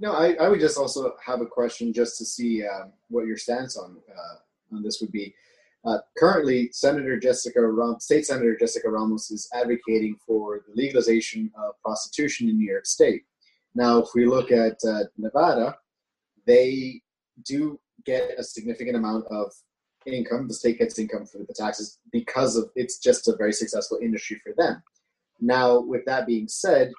No, 0.00 0.12
I, 0.12 0.34
I 0.34 0.48
would 0.48 0.60
just 0.60 0.76
also 0.76 1.12
have 1.24 1.40
a 1.40 1.46
question 1.46 1.92
just 1.92 2.18
to 2.18 2.24
see 2.24 2.64
uh, 2.64 2.86
what 3.08 3.26
your 3.26 3.36
stance 3.36 3.76
on 3.76 3.96
uh, 4.10 4.74
on 4.74 4.82
this 4.82 5.00
would 5.00 5.12
be. 5.12 5.34
Uh, 5.84 5.98
currently, 6.16 6.70
Senator 6.72 7.18
Jessica 7.18 7.60
Ram- 7.60 8.00
State 8.00 8.26
Senator 8.26 8.56
Jessica 8.56 8.88
Ramos 8.88 9.30
is 9.30 9.48
advocating 9.54 10.16
for 10.26 10.64
the 10.66 10.74
legalization 10.74 11.52
of 11.56 11.80
prostitution 11.82 12.48
in 12.48 12.58
New 12.58 12.70
York 12.70 12.86
State. 12.86 13.22
Now, 13.74 13.98
if 13.98 14.08
we 14.14 14.26
look 14.26 14.50
at 14.50 14.78
uh, 14.88 15.04
Nevada, 15.18 15.76
they 16.46 17.00
do 17.44 17.78
get 18.04 18.38
a 18.38 18.42
significant 18.42 18.96
amount 18.96 19.24
of 19.30 19.52
income. 20.06 20.48
The 20.48 20.54
state 20.54 20.78
gets 20.78 20.98
income 20.98 21.26
for 21.26 21.38
the 21.38 21.54
taxes 21.54 21.98
because 22.12 22.56
of 22.56 22.70
it's 22.74 22.98
just 22.98 23.28
a 23.28 23.36
very 23.36 23.52
successful 23.52 23.98
industry 24.02 24.40
for 24.44 24.52
them. 24.56 24.82
Now, 25.40 25.80
with 25.80 26.04
that 26.06 26.26
being 26.26 26.48
said, 26.48 26.92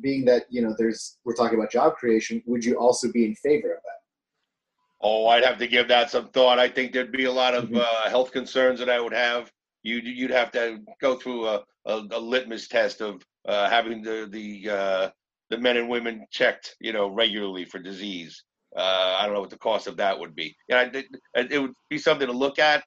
being 0.00 0.24
that 0.24 0.44
you 0.50 0.60
know 0.60 0.74
there's 0.76 1.18
we're 1.24 1.34
talking 1.34 1.58
about 1.58 1.70
job 1.70 1.94
creation, 1.94 2.42
would 2.46 2.64
you 2.64 2.76
also 2.76 3.10
be 3.12 3.24
in 3.24 3.34
favor 3.36 3.72
of 3.72 3.82
that? 3.82 3.94
Oh, 5.00 5.26
I'd 5.28 5.44
have 5.44 5.58
to 5.58 5.68
give 5.68 5.88
that 5.88 6.10
some 6.10 6.28
thought. 6.28 6.58
I 6.58 6.68
think 6.68 6.92
there'd 6.92 7.12
be 7.12 7.24
a 7.24 7.32
lot 7.32 7.54
of 7.54 7.64
mm-hmm. 7.64 7.76
uh, 7.76 8.08
health 8.08 8.32
concerns 8.32 8.78
that 8.80 8.88
I 8.88 9.00
would 9.00 9.12
have. 9.12 9.52
You'd 9.82 10.06
you'd 10.06 10.30
have 10.30 10.50
to 10.52 10.80
go 11.00 11.16
through 11.16 11.46
a, 11.46 11.62
a, 11.84 12.02
a 12.10 12.18
litmus 12.18 12.68
test 12.68 13.00
of 13.00 13.22
uh, 13.46 13.68
having 13.68 14.02
the 14.02 14.28
the 14.30 14.70
uh, 14.70 15.10
the 15.50 15.58
men 15.58 15.76
and 15.76 15.88
women 15.88 16.26
checked, 16.30 16.74
you 16.80 16.92
know, 16.92 17.08
regularly 17.08 17.64
for 17.64 17.78
disease. 17.78 18.42
Uh, 18.76 19.16
I 19.18 19.24
don't 19.24 19.34
know 19.34 19.40
what 19.40 19.50
the 19.50 19.58
cost 19.58 19.86
of 19.86 19.96
that 19.98 20.18
would 20.18 20.34
be. 20.34 20.56
Yeah, 20.68 20.88
it, 20.92 21.06
it, 21.50 21.58
would 21.60 21.74
be 21.88 21.98
something 21.98 22.26
to 22.26 22.32
look 22.32 22.58
at. 22.58 22.82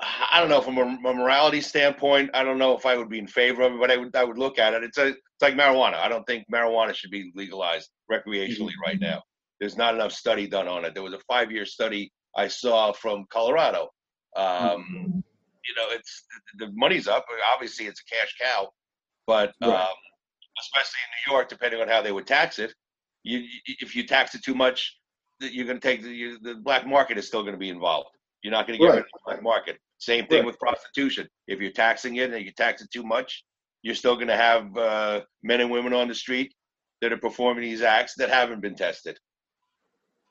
I 0.00 0.40
don't 0.40 0.50
know 0.50 0.60
from 0.60 0.78
a, 0.78 0.82
a, 0.82 1.14
morality 1.14 1.60
standpoint. 1.60 2.30
I 2.34 2.42
don't 2.42 2.58
know 2.58 2.76
if 2.76 2.84
I 2.84 2.96
would 2.96 3.08
be 3.08 3.18
in 3.18 3.28
favor 3.28 3.62
of 3.62 3.72
it, 3.72 3.80
but 3.80 3.90
I 3.90 3.96
would 3.96 4.14
I 4.14 4.24
would 4.24 4.38
look 4.38 4.58
at 4.58 4.74
it. 4.74 4.82
It's 4.82 4.98
a 4.98 5.08
it's 5.08 5.42
like 5.42 5.54
marijuana. 5.54 5.94
I 5.94 6.08
don't 6.08 6.24
think 6.26 6.44
marijuana 6.52 6.94
should 6.94 7.10
be 7.10 7.32
legalized 7.34 7.90
recreationally 8.10 8.72
mm-hmm. 8.72 8.86
right 8.86 9.00
now. 9.00 9.22
There's 9.60 9.76
not 9.76 9.94
enough 9.94 10.12
study 10.12 10.46
done 10.46 10.68
on 10.68 10.84
it. 10.84 10.94
There 10.94 11.02
was 11.02 11.14
a 11.14 11.20
five 11.28 11.50
year 11.50 11.64
study 11.64 12.12
I 12.36 12.48
saw 12.48 12.92
from 12.92 13.24
Colorado. 13.30 13.88
Um, 14.36 14.46
mm-hmm. 14.46 15.18
You 15.18 15.74
know, 15.76 15.88
it's 15.90 16.24
the 16.58 16.70
money's 16.74 17.08
up. 17.08 17.24
Obviously, 17.54 17.86
it's 17.86 18.00
a 18.00 18.14
cash 18.14 18.34
cow, 18.40 18.68
but 19.26 19.52
right. 19.62 19.70
um, 19.70 19.96
especially 20.60 20.98
in 21.04 21.30
New 21.30 21.36
York, 21.36 21.48
depending 21.48 21.80
on 21.80 21.88
how 21.88 22.02
they 22.02 22.12
would 22.12 22.26
tax 22.26 22.58
it, 22.58 22.72
you, 23.26 23.44
if 23.80 23.96
you 23.96 24.06
tax 24.06 24.34
it 24.34 24.42
too 24.42 24.54
much, 24.54 24.96
you're 25.40 25.66
going 25.66 25.78
to 25.78 25.86
take 25.86 26.02
the, 26.02 26.10
you, 26.10 26.38
the 26.40 26.54
black 26.54 26.86
market 26.86 27.18
is 27.18 27.26
still 27.26 27.42
going 27.42 27.54
to 27.54 27.58
be 27.58 27.68
involved. 27.68 28.08
You're 28.42 28.52
not 28.52 28.66
going 28.66 28.78
to 28.78 28.84
get 28.84 28.90
right. 28.90 28.96
rid 28.96 29.04
of 29.04 29.10
the 29.12 29.20
black 29.26 29.42
market. 29.42 29.78
Same 29.98 30.26
thing 30.26 30.38
right. 30.38 30.46
with 30.46 30.58
prostitution. 30.58 31.28
If 31.48 31.60
you're 31.60 31.72
taxing 31.72 32.16
it 32.16 32.32
and 32.32 32.44
you 32.44 32.52
tax 32.52 32.82
it 32.82 32.90
too 32.92 33.02
much, 33.02 33.44
you're 33.82 33.94
still 33.94 34.14
going 34.14 34.28
to 34.28 34.36
have 34.36 34.76
uh, 34.76 35.20
men 35.42 35.60
and 35.60 35.70
women 35.70 35.92
on 35.92 36.08
the 36.08 36.14
street 36.14 36.54
that 37.02 37.12
are 37.12 37.18
performing 37.18 37.62
these 37.62 37.82
acts 37.82 38.14
that 38.18 38.28
haven't 38.28 38.60
been 38.60 38.76
tested. 38.76 39.18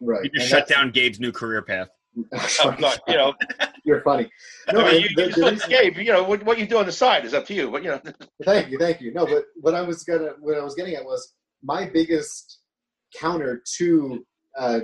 Right. 0.01 0.23
You 0.23 0.29
just 0.29 0.51
and 0.51 0.59
shut 0.59 0.67
down 0.67 0.91
Gabe's 0.91 1.19
new 1.19 1.31
career 1.31 1.61
path. 1.61 1.89
not, 2.79 2.99
you 3.09 3.15
know, 3.15 3.33
you're 3.83 4.01
funny. 4.01 4.29
No, 4.71 4.85
I 4.85 4.93
mean, 4.93 5.01
you, 5.01 5.09
the, 5.15 5.27
you 5.27 5.31
the 5.33 5.51
reason, 5.51 5.69
Gabe, 5.69 5.97
you 5.97 6.13
know 6.13 6.23
what, 6.23 6.43
what 6.43 6.57
you 6.57 6.65
do 6.65 6.77
on 6.77 6.85
the 6.85 6.91
side 6.91 7.25
is 7.25 7.33
up 7.33 7.45
to 7.47 7.53
you. 7.53 7.69
But 7.69 7.83
you 7.83 7.89
know, 7.89 8.01
thank 8.45 8.69
you, 8.69 8.77
thank 8.79 9.01
you. 9.01 9.13
No, 9.13 9.25
but 9.25 9.43
what 9.55 9.73
I 9.73 9.81
was 9.81 10.03
gonna, 10.03 10.31
what 10.39 10.57
I 10.57 10.63
was 10.63 10.75
getting 10.75 10.95
at 10.95 11.03
was 11.03 11.33
my 11.61 11.85
biggest 11.85 12.59
counter 13.19 13.61
to 13.77 14.25
uh, 14.57 14.81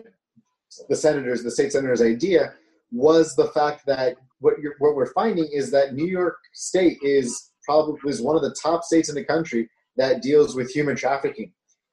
the 0.90 0.96
senators, 0.96 1.44
the 1.44 1.52
state 1.52 1.72
senators' 1.72 2.02
idea 2.02 2.54
was 2.92 3.36
the 3.36 3.48
fact 3.48 3.86
that 3.86 4.18
what 4.40 4.56
what 4.80 4.96
we're 4.96 5.14
finding 5.14 5.48
is 5.54 5.72
that 5.72 5.94
New 5.94 6.08
York 6.08 6.38
State 6.54 6.98
is 7.02 7.52
probably 7.64 7.98
is 8.10 8.22
one 8.22 8.36
of 8.36 8.42
the 8.42 8.56
top 8.62 8.84
states 8.84 9.10
in 9.10 9.16
the 9.16 9.24
country 9.24 9.70
that 9.98 10.22
deals 10.22 10.56
with 10.56 10.72
human 10.72 10.96
trafficking 10.96 11.52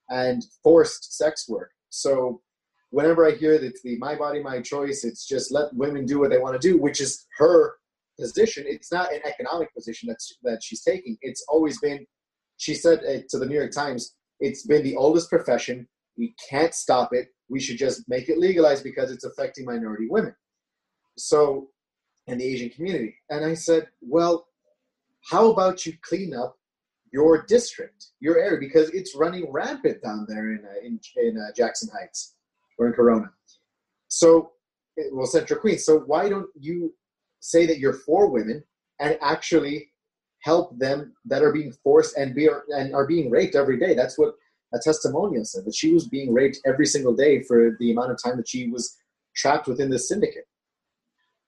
and 0.09 0.43
forced 0.63 1.17
sex 1.17 1.49
work. 1.49 1.71
So 1.91 2.41
whenever 2.91 3.27
I 3.27 3.33
hear 3.33 3.59
that 3.59 3.67
it's 3.67 3.83
the 3.83 3.99
my 3.99 4.15
body, 4.17 4.43
my 4.43 4.61
choice, 4.61 5.05
it's 5.05 5.27
just 5.27 5.53
let 5.53 5.75
women 5.75 6.07
do 6.07 6.19
what 6.19 6.31
they 6.31 6.39
want 6.39 6.61
to 6.61 6.69
do, 6.69 6.79
which 6.79 7.01
is 7.01 7.27
her 7.37 7.75
position. 8.19 8.65
It's 8.67 8.91
not 8.91 9.13
an 9.13 9.21
economic 9.25 9.73
position 9.75 10.09
that's 10.09 10.37
that 10.43 10.63
she's 10.63 10.83
taking. 10.83 11.17
It's 11.23 11.45
always 11.49 11.79
been. 11.81 12.07
She 12.57 12.75
said 12.75 13.01
to 13.29 13.39
the 13.39 13.47
New 13.47 13.55
York 13.55 13.73
Times, 13.73 14.15
"It's 14.41 14.67
been 14.67 14.83
the 14.83 14.97
oldest 14.97 15.29
profession. 15.29 15.87
We 16.19 16.35
can't 16.51 16.75
stop 16.75 17.13
it. 17.13 17.29
We 17.49 17.61
should 17.61 17.79
just 17.79 18.09
make 18.09 18.29
it 18.29 18.39
legalized 18.39 18.85
because 18.85 19.11
it's 19.11 19.25
affecting 19.25 19.65
minority 19.65 20.09
women. 20.11 20.35
So, 21.17 21.69
and 22.27 22.41
the 22.41 22.45
Asian 22.45 22.71
community. 22.71 23.15
And 23.31 23.45
I 23.45 23.55
said, 23.55 23.89
well, 24.03 24.49
how 25.31 25.51
about 25.51 25.87
you 25.87 25.95
clean 26.03 26.35
up 26.35 26.59
your 27.13 27.45
district, 27.47 28.07
your 28.21 28.39
area, 28.39 28.59
because 28.61 28.91
it's 28.91 29.17
running 29.17 29.51
rampant 29.51 30.03
down 30.03 30.27
there 30.29 30.53
in 30.53 30.65
uh, 30.65 30.87
in, 30.87 31.01
in 31.17 31.39
uh, 31.39 31.53
Jackson 31.57 31.89
Heights 31.99 32.35
or 32.79 32.89
in 32.89 32.93
Corona. 32.93 33.31
So, 34.09 34.53
well, 35.13 35.27
Central 35.27 35.61
Queens. 35.61 35.85
So 35.85 36.01
why 36.01 36.29
don't 36.29 36.49
you 36.59 36.95
say 37.41 37.67
that 37.67 37.79
you're 37.79 37.93
for 37.93 38.31
women 38.31 38.63
and 39.01 39.19
actually 39.21 39.91
help 40.43 40.79
them 40.79 41.15
that 41.27 41.43
are 41.43 41.53
being 41.53 41.73
forced 41.83 42.17
and 42.17 42.35
be 42.35 42.49
and 42.69 42.95
are 42.95 43.07
being 43.07 43.31
raped 43.31 43.55
every 43.55 43.79
day? 43.79 43.95
That's 43.95 44.19
what 44.19 44.35
a 44.75 44.79
testimonial 44.79 45.45
said 45.45 45.65
that 45.65 45.75
she 45.75 45.93
was 45.93 46.09
being 46.09 46.33
raped 46.33 46.59
every 46.67 46.87
single 46.87 47.15
day 47.15 47.43
for 47.43 47.77
the 47.81 47.91
amount 47.91 48.11
of 48.11 48.23
time 48.23 48.37
that 48.37 48.49
she 48.49 48.69
was 48.69 48.97
trapped 49.35 49.67
within 49.67 49.91
this 49.91 50.09
syndicate. 50.09 50.47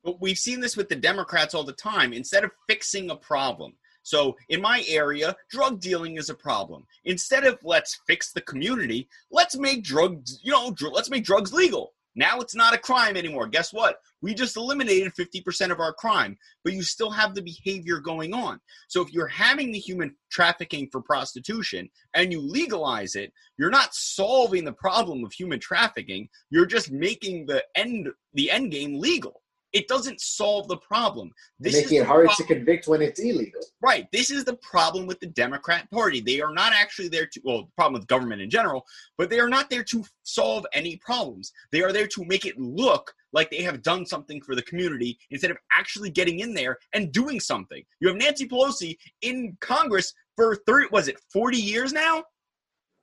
But 0.02 0.20
we've 0.20 0.38
seen 0.38 0.60
this 0.60 0.76
with 0.76 0.88
the 0.88 0.96
Democrats 0.96 1.54
all 1.54 1.64
the 1.64 1.72
time. 1.72 2.12
Instead 2.12 2.44
of 2.44 2.52
fixing 2.66 3.10
a 3.10 3.16
problem, 3.16 3.74
so 4.02 4.36
in 4.48 4.62
my 4.62 4.82
area, 4.88 5.36
drug 5.50 5.80
dealing 5.80 6.16
is 6.16 6.30
a 6.30 6.34
problem. 6.34 6.86
Instead 7.04 7.44
of 7.44 7.58
let's 7.62 8.00
fix 8.06 8.32
the 8.32 8.40
community, 8.40 9.08
let's 9.30 9.56
make 9.56 9.84
drugs, 9.84 10.40
you 10.42 10.52
know, 10.52 10.70
dr- 10.70 10.92
let's 10.92 11.10
make 11.10 11.24
drugs 11.24 11.52
legal. 11.52 11.92
Now 12.16 12.40
it's 12.40 12.54
not 12.54 12.74
a 12.74 12.78
crime 12.78 13.16
anymore. 13.16 13.46
Guess 13.46 13.72
what? 13.72 13.96
We 14.20 14.34
just 14.34 14.56
eliminated 14.56 15.14
50% 15.14 15.70
of 15.70 15.80
our 15.80 15.92
crime, 15.92 16.36
but 16.64 16.72
you 16.72 16.82
still 16.82 17.10
have 17.10 17.34
the 17.34 17.42
behavior 17.42 18.00
going 18.00 18.34
on. 18.34 18.60
So 18.88 19.00
if 19.00 19.12
you're 19.12 19.28
having 19.28 19.70
the 19.70 19.78
human 19.78 20.14
trafficking 20.30 20.88
for 20.90 21.00
prostitution 21.00 21.88
and 22.14 22.32
you 22.32 22.40
legalize 22.40 23.14
it, 23.14 23.32
you're 23.58 23.70
not 23.70 23.94
solving 23.94 24.64
the 24.64 24.72
problem 24.72 25.24
of 25.24 25.32
human 25.32 25.60
trafficking. 25.60 26.28
You're 26.50 26.66
just 26.66 26.90
making 26.90 27.46
the 27.46 27.64
end 27.76 28.08
the 28.34 28.50
end 28.50 28.72
game 28.72 28.98
legal. 28.98 29.42
It 29.72 29.88
doesn't 29.88 30.20
solve 30.20 30.68
the 30.68 30.76
problem. 30.78 31.30
This 31.58 31.74
making 31.74 31.98
it 31.98 32.06
hard 32.06 32.28
to 32.30 32.44
convict 32.44 32.88
when 32.88 33.02
it's 33.02 33.20
illegal. 33.20 33.60
Right. 33.80 34.06
This 34.12 34.30
is 34.30 34.44
the 34.44 34.56
problem 34.56 35.06
with 35.06 35.20
the 35.20 35.26
Democrat 35.26 35.88
Party. 35.90 36.20
They 36.20 36.40
are 36.40 36.52
not 36.52 36.72
actually 36.72 37.08
there 37.08 37.26
to, 37.26 37.40
well, 37.44 37.62
the 37.62 37.72
problem 37.76 38.00
with 38.00 38.08
government 38.08 38.42
in 38.42 38.50
general, 38.50 38.84
but 39.16 39.30
they 39.30 39.38
are 39.38 39.48
not 39.48 39.70
there 39.70 39.84
to 39.84 40.04
solve 40.24 40.66
any 40.72 40.96
problems. 40.96 41.52
They 41.70 41.82
are 41.82 41.92
there 41.92 42.08
to 42.08 42.24
make 42.24 42.44
it 42.44 42.58
look 42.58 43.12
like 43.32 43.50
they 43.50 43.62
have 43.62 43.82
done 43.82 44.04
something 44.04 44.40
for 44.40 44.54
the 44.54 44.62
community 44.62 45.18
instead 45.30 45.50
of 45.50 45.56
actually 45.72 46.10
getting 46.10 46.40
in 46.40 46.52
there 46.54 46.78
and 46.92 47.12
doing 47.12 47.38
something. 47.38 47.82
You 48.00 48.08
have 48.08 48.16
Nancy 48.16 48.48
Pelosi 48.48 48.96
in 49.22 49.56
Congress 49.60 50.12
for 50.36 50.56
30, 50.66 50.88
was 50.90 51.08
it 51.08 51.20
40 51.32 51.56
years 51.58 51.92
now? 51.92 52.24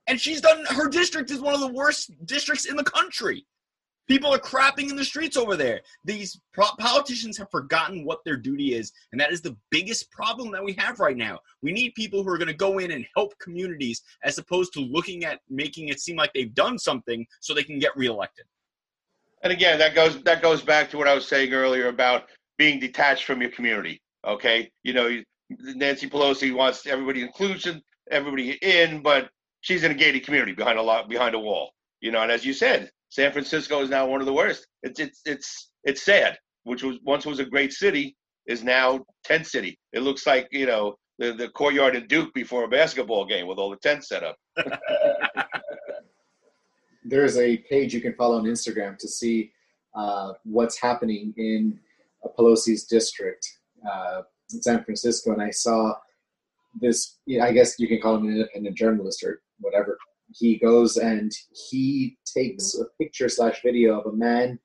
And 0.06 0.20
she's 0.20 0.40
done 0.40 0.64
her 0.70 0.88
district 0.88 1.30
is 1.30 1.40
one 1.40 1.54
of 1.54 1.60
the 1.60 1.72
worst 1.72 2.10
districts 2.24 2.64
in 2.64 2.76
the 2.76 2.84
country. 2.84 3.46
People 4.08 4.34
are 4.34 4.38
crapping 4.38 4.88
in 4.88 4.96
the 4.96 5.04
streets 5.04 5.36
over 5.36 5.54
there. 5.54 5.82
These 6.04 6.40
pro- 6.54 6.74
politicians 6.78 7.36
have 7.36 7.50
forgotten 7.50 8.04
what 8.04 8.24
their 8.24 8.38
duty 8.38 8.74
is, 8.74 8.92
and 9.12 9.20
that 9.20 9.32
is 9.32 9.42
the 9.42 9.56
biggest 9.70 10.10
problem 10.10 10.50
that 10.52 10.64
we 10.64 10.72
have 10.74 10.98
right 10.98 11.16
now. 11.16 11.40
We 11.62 11.72
need 11.72 11.94
people 11.94 12.22
who 12.22 12.30
are 12.30 12.38
going 12.38 12.48
to 12.48 12.54
go 12.54 12.78
in 12.78 12.90
and 12.92 13.06
help 13.14 13.38
communities 13.38 14.02
as 14.24 14.38
opposed 14.38 14.72
to 14.72 14.80
looking 14.80 15.24
at 15.24 15.40
making 15.50 15.88
it 15.88 16.00
seem 16.00 16.16
like 16.16 16.32
they've 16.32 16.54
done 16.54 16.78
something 16.78 17.26
so 17.40 17.52
they 17.52 17.62
can 17.62 17.78
get 17.78 17.96
reelected. 17.96 18.46
And 19.42 19.52
again, 19.52 19.78
that 19.78 19.94
goes 19.94 20.22
that 20.22 20.42
goes 20.42 20.62
back 20.62 20.90
to 20.90 20.98
what 20.98 21.06
I 21.06 21.14
was 21.14 21.28
saying 21.28 21.52
earlier 21.52 21.88
about 21.88 22.24
being 22.56 22.80
detached 22.80 23.24
from 23.24 23.42
your 23.42 23.50
community. 23.50 24.00
Okay, 24.26 24.70
you 24.82 24.94
know, 24.94 25.22
Nancy 25.50 26.08
Pelosi 26.08 26.52
wants 26.52 26.86
everybody 26.86 27.22
inclusion, 27.22 27.82
everybody 28.10 28.52
in, 28.62 29.02
but 29.02 29.30
she's 29.60 29.84
in 29.84 29.92
a 29.92 29.94
gated 29.94 30.24
community 30.24 30.52
behind 30.52 30.78
a 30.78 30.82
lot 30.82 31.08
behind 31.08 31.34
a 31.34 31.38
wall. 31.38 31.72
You 32.00 32.10
know, 32.10 32.22
and 32.22 32.32
as 32.32 32.44
you 32.44 32.52
said, 32.52 32.90
San 33.10 33.32
Francisco 33.32 33.80
is 33.80 33.90
now 33.90 34.06
one 34.06 34.20
of 34.20 34.26
the 34.26 34.32
worst. 34.32 34.66
It's 34.82 35.00
it's 35.00 35.20
it's 35.24 35.70
it's 35.84 36.02
sad. 36.02 36.38
Which 36.64 36.82
was 36.82 36.98
once 37.04 37.24
was 37.24 37.38
a 37.38 37.44
great 37.44 37.72
city 37.72 38.16
is 38.46 38.62
now 38.62 39.04
tent 39.24 39.46
city. 39.46 39.78
It 39.92 40.00
looks 40.00 40.26
like 40.26 40.48
you 40.50 40.66
know 40.66 40.96
the 41.18 41.32
the 41.32 41.48
courtyard 41.50 41.96
in 41.96 42.06
Duke 42.06 42.34
before 42.34 42.64
a 42.64 42.68
basketball 42.68 43.24
game 43.24 43.46
with 43.46 43.58
all 43.58 43.70
the 43.70 43.76
tents 43.76 44.08
set 44.08 44.22
up. 44.22 44.36
There's 47.04 47.38
a 47.38 47.56
page 47.70 47.94
you 47.94 48.02
can 48.02 48.14
follow 48.14 48.36
on 48.36 48.44
Instagram 48.44 48.98
to 48.98 49.08
see 49.08 49.52
uh, 49.94 50.34
what's 50.44 50.78
happening 50.78 51.32
in 51.38 51.78
Pelosi's 52.38 52.84
district 52.84 53.48
uh, 53.90 54.22
in 54.52 54.60
San 54.60 54.84
Francisco, 54.84 55.32
and 55.32 55.40
I 55.40 55.50
saw 55.50 55.94
this. 56.78 57.16
I 57.42 57.52
guess 57.52 57.78
you 57.78 57.88
can 57.88 58.00
call 58.00 58.16
him 58.16 58.26
an 58.26 58.32
independent 58.32 58.76
journalist 58.76 59.22
or 59.22 59.40
whatever 59.60 59.96
he 60.38 60.58
goes 60.58 60.96
and 60.96 61.32
he 61.70 62.16
takes 62.24 62.74
a 62.74 62.84
picture 63.02 63.28
slash 63.28 63.60
video 63.62 63.98
of 63.98 64.12
a 64.12 64.16
man 64.16 64.58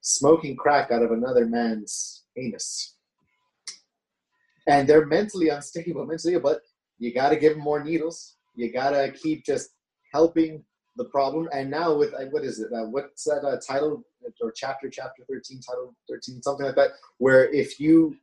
smoking 0.00 0.56
crack 0.56 0.90
out 0.90 1.02
of 1.02 1.12
another 1.12 1.46
man's 1.46 2.24
anus. 2.36 2.96
And 4.66 4.88
they're 4.88 5.06
mentally 5.06 5.48
unstable, 5.48 6.06
mentally, 6.06 6.38
but 6.38 6.60
you 6.98 7.12
got 7.12 7.30
to 7.30 7.36
give 7.36 7.54
them 7.54 7.62
more 7.62 7.82
needles. 7.82 8.36
You 8.54 8.72
got 8.72 8.90
to 8.90 9.12
keep 9.12 9.44
just 9.44 9.70
helping 10.12 10.64
the 10.96 11.06
problem. 11.06 11.48
And 11.52 11.70
now 11.70 11.94
with 11.94 12.14
uh, 12.14 12.26
what 12.30 12.44
is 12.44 12.60
it? 12.60 12.72
Uh, 12.72 12.86
what's 12.86 13.24
that 13.24 13.44
uh, 13.44 13.58
title 13.66 14.04
or 14.40 14.52
chapter? 14.52 14.88
Chapter 14.88 15.24
thirteen, 15.28 15.60
title 15.60 15.94
thirteen, 16.08 16.42
something 16.42 16.66
like 16.66 16.76
that. 16.76 16.90
Where 17.18 17.52
if 17.52 17.80
you 17.80 18.16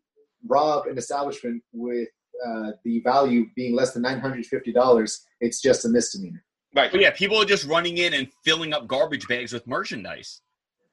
rob 0.48 0.88
an 0.88 0.98
establishment 0.98 1.62
with 1.74 2.08
uh, 2.48 2.72
the 2.86 3.02
value 3.02 3.48
being 3.56 3.76
less 3.76 3.94
than 3.94 4.04
nine 4.04 4.20
hundred 4.20 4.46
fifty 4.46 4.72
dollars, 4.72 5.26
it's 5.42 5.62
just 5.62 5.86
a 5.86 5.90
misdemeanor. 5.90 6.44
Right. 6.76 6.92
But 6.92 7.02
yeah, 7.02 7.12
people 7.12 7.38
are 7.38 7.46
just 7.46 7.66
running 7.66 7.98
in 7.98 8.14
and 8.14 8.28
filling 8.44 8.74
up 8.74 8.88
garbage 8.88 9.28
bags 9.28 9.54
with 9.54 9.66
merchandise. 9.66 10.42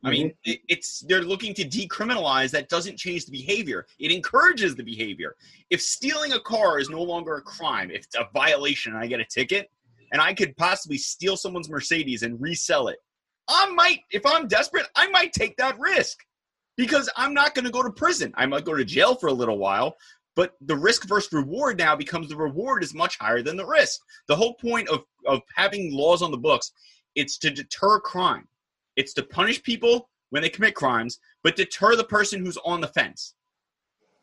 I 0.04 0.10
mean, 0.10 0.28
mm-hmm. 0.28 0.50
it, 0.52 0.60
it's 0.68 1.00
they're 1.08 1.22
looking 1.22 1.52
to 1.54 1.64
decriminalize. 1.64 2.50
That 2.50 2.68
doesn't 2.68 2.96
change 2.96 3.26
the 3.26 3.32
behavior; 3.32 3.86
it 3.98 4.12
encourages 4.12 4.76
the 4.76 4.84
behavior. 4.84 5.36
If 5.70 5.82
stealing 5.82 6.32
a 6.32 6.40
car 6.40 6.78
is 6.78 6.88
no 6.88 7.02
longer 7.02 7.36
a 7.36 7.42
crime, 7.42 7.90
if 7.90 8.04
it's 8.04 8.14
a 8.14 8.28
violation, 8.32 8.92
and 8.92 9.02
I 9.02 9.06
get 9.06 9.20
a 9.20 9.24
ticket, 9.24 9.70
and 10.12 10.22
I 10.22 10.32
could 10.32 10.56
possibly 10.56 10.98
steal 10.98 11.36
someone's 11.36 11.68
Mercedes 11.68 12.22
and 12.22 12.40
resell 12.40 12.88
it, 12.88 12.98
I 13.48 13.70
might, 13.72 14.00
if 14.10 14.24
I'm 14.24 14.48
desperate, 14.48 14.86
I 14.94 15.08
might 15.08 15.32
take 15.32 15.56
that 15.56 15.78
risk 15.78 16.18
because 16.76 17.08
I'm 17.16 17.34
not 17.34 17.54
going 17.54 17.64
to 17.64 17.70
go 17.70 17.82
to 17.82 17.90
prison. 17.90 18.32
I 18.36 18.46
might 18.46 18.64
go 18.64 18.74
to 18.74 18.84
jail 18.84 19.14
for 19.14 19.28
a 19.28 19.32
little 19.32 19.58
while, 19.58 19.96
but 20.36 20.54
the 20.60 20.76
risk 20.76 21.08
versus 21.08 21.32
reward 21.32 21.78
now 21.78 21.96
becomes 21.96 22.28
the 22.28 22.36
reward 22.36 22.84
is 22.84 22.94
much 22.94 23.18
higher 23.18 23.42
than 23.42 23.56
the 23.56 23.66
risk. 23.66 24.00
The 24.28 24.36
whole 24.36 24.54
point 24.54 24.88
of, 24.88 25.04
of 25.26 25.40
having 25.56 25.92
laws 25.92 26.22
on 26.22 26.30
the 26.30 26.36
books, 26.36 26.72
it's 27.16 27.38
to 27.38 27.50
deter 27.50 27.98
crime. 27.98 28.46
It's 28.96 29.14
to 29.14 29.22
punish 29.22 29.62
people 29.62 30.10
when 30.30 30.42
they 30.42 30.50
commit 30.50 30.74
crimes, 30.74 31.18
but 31.42 31.56
deter 31.56 31.96
the 31.96 32.04
person 32.04 32.44
who's 32.44 32.58
on 32.58 32.82
the 32.82 32.88
fence. 32.88 33.34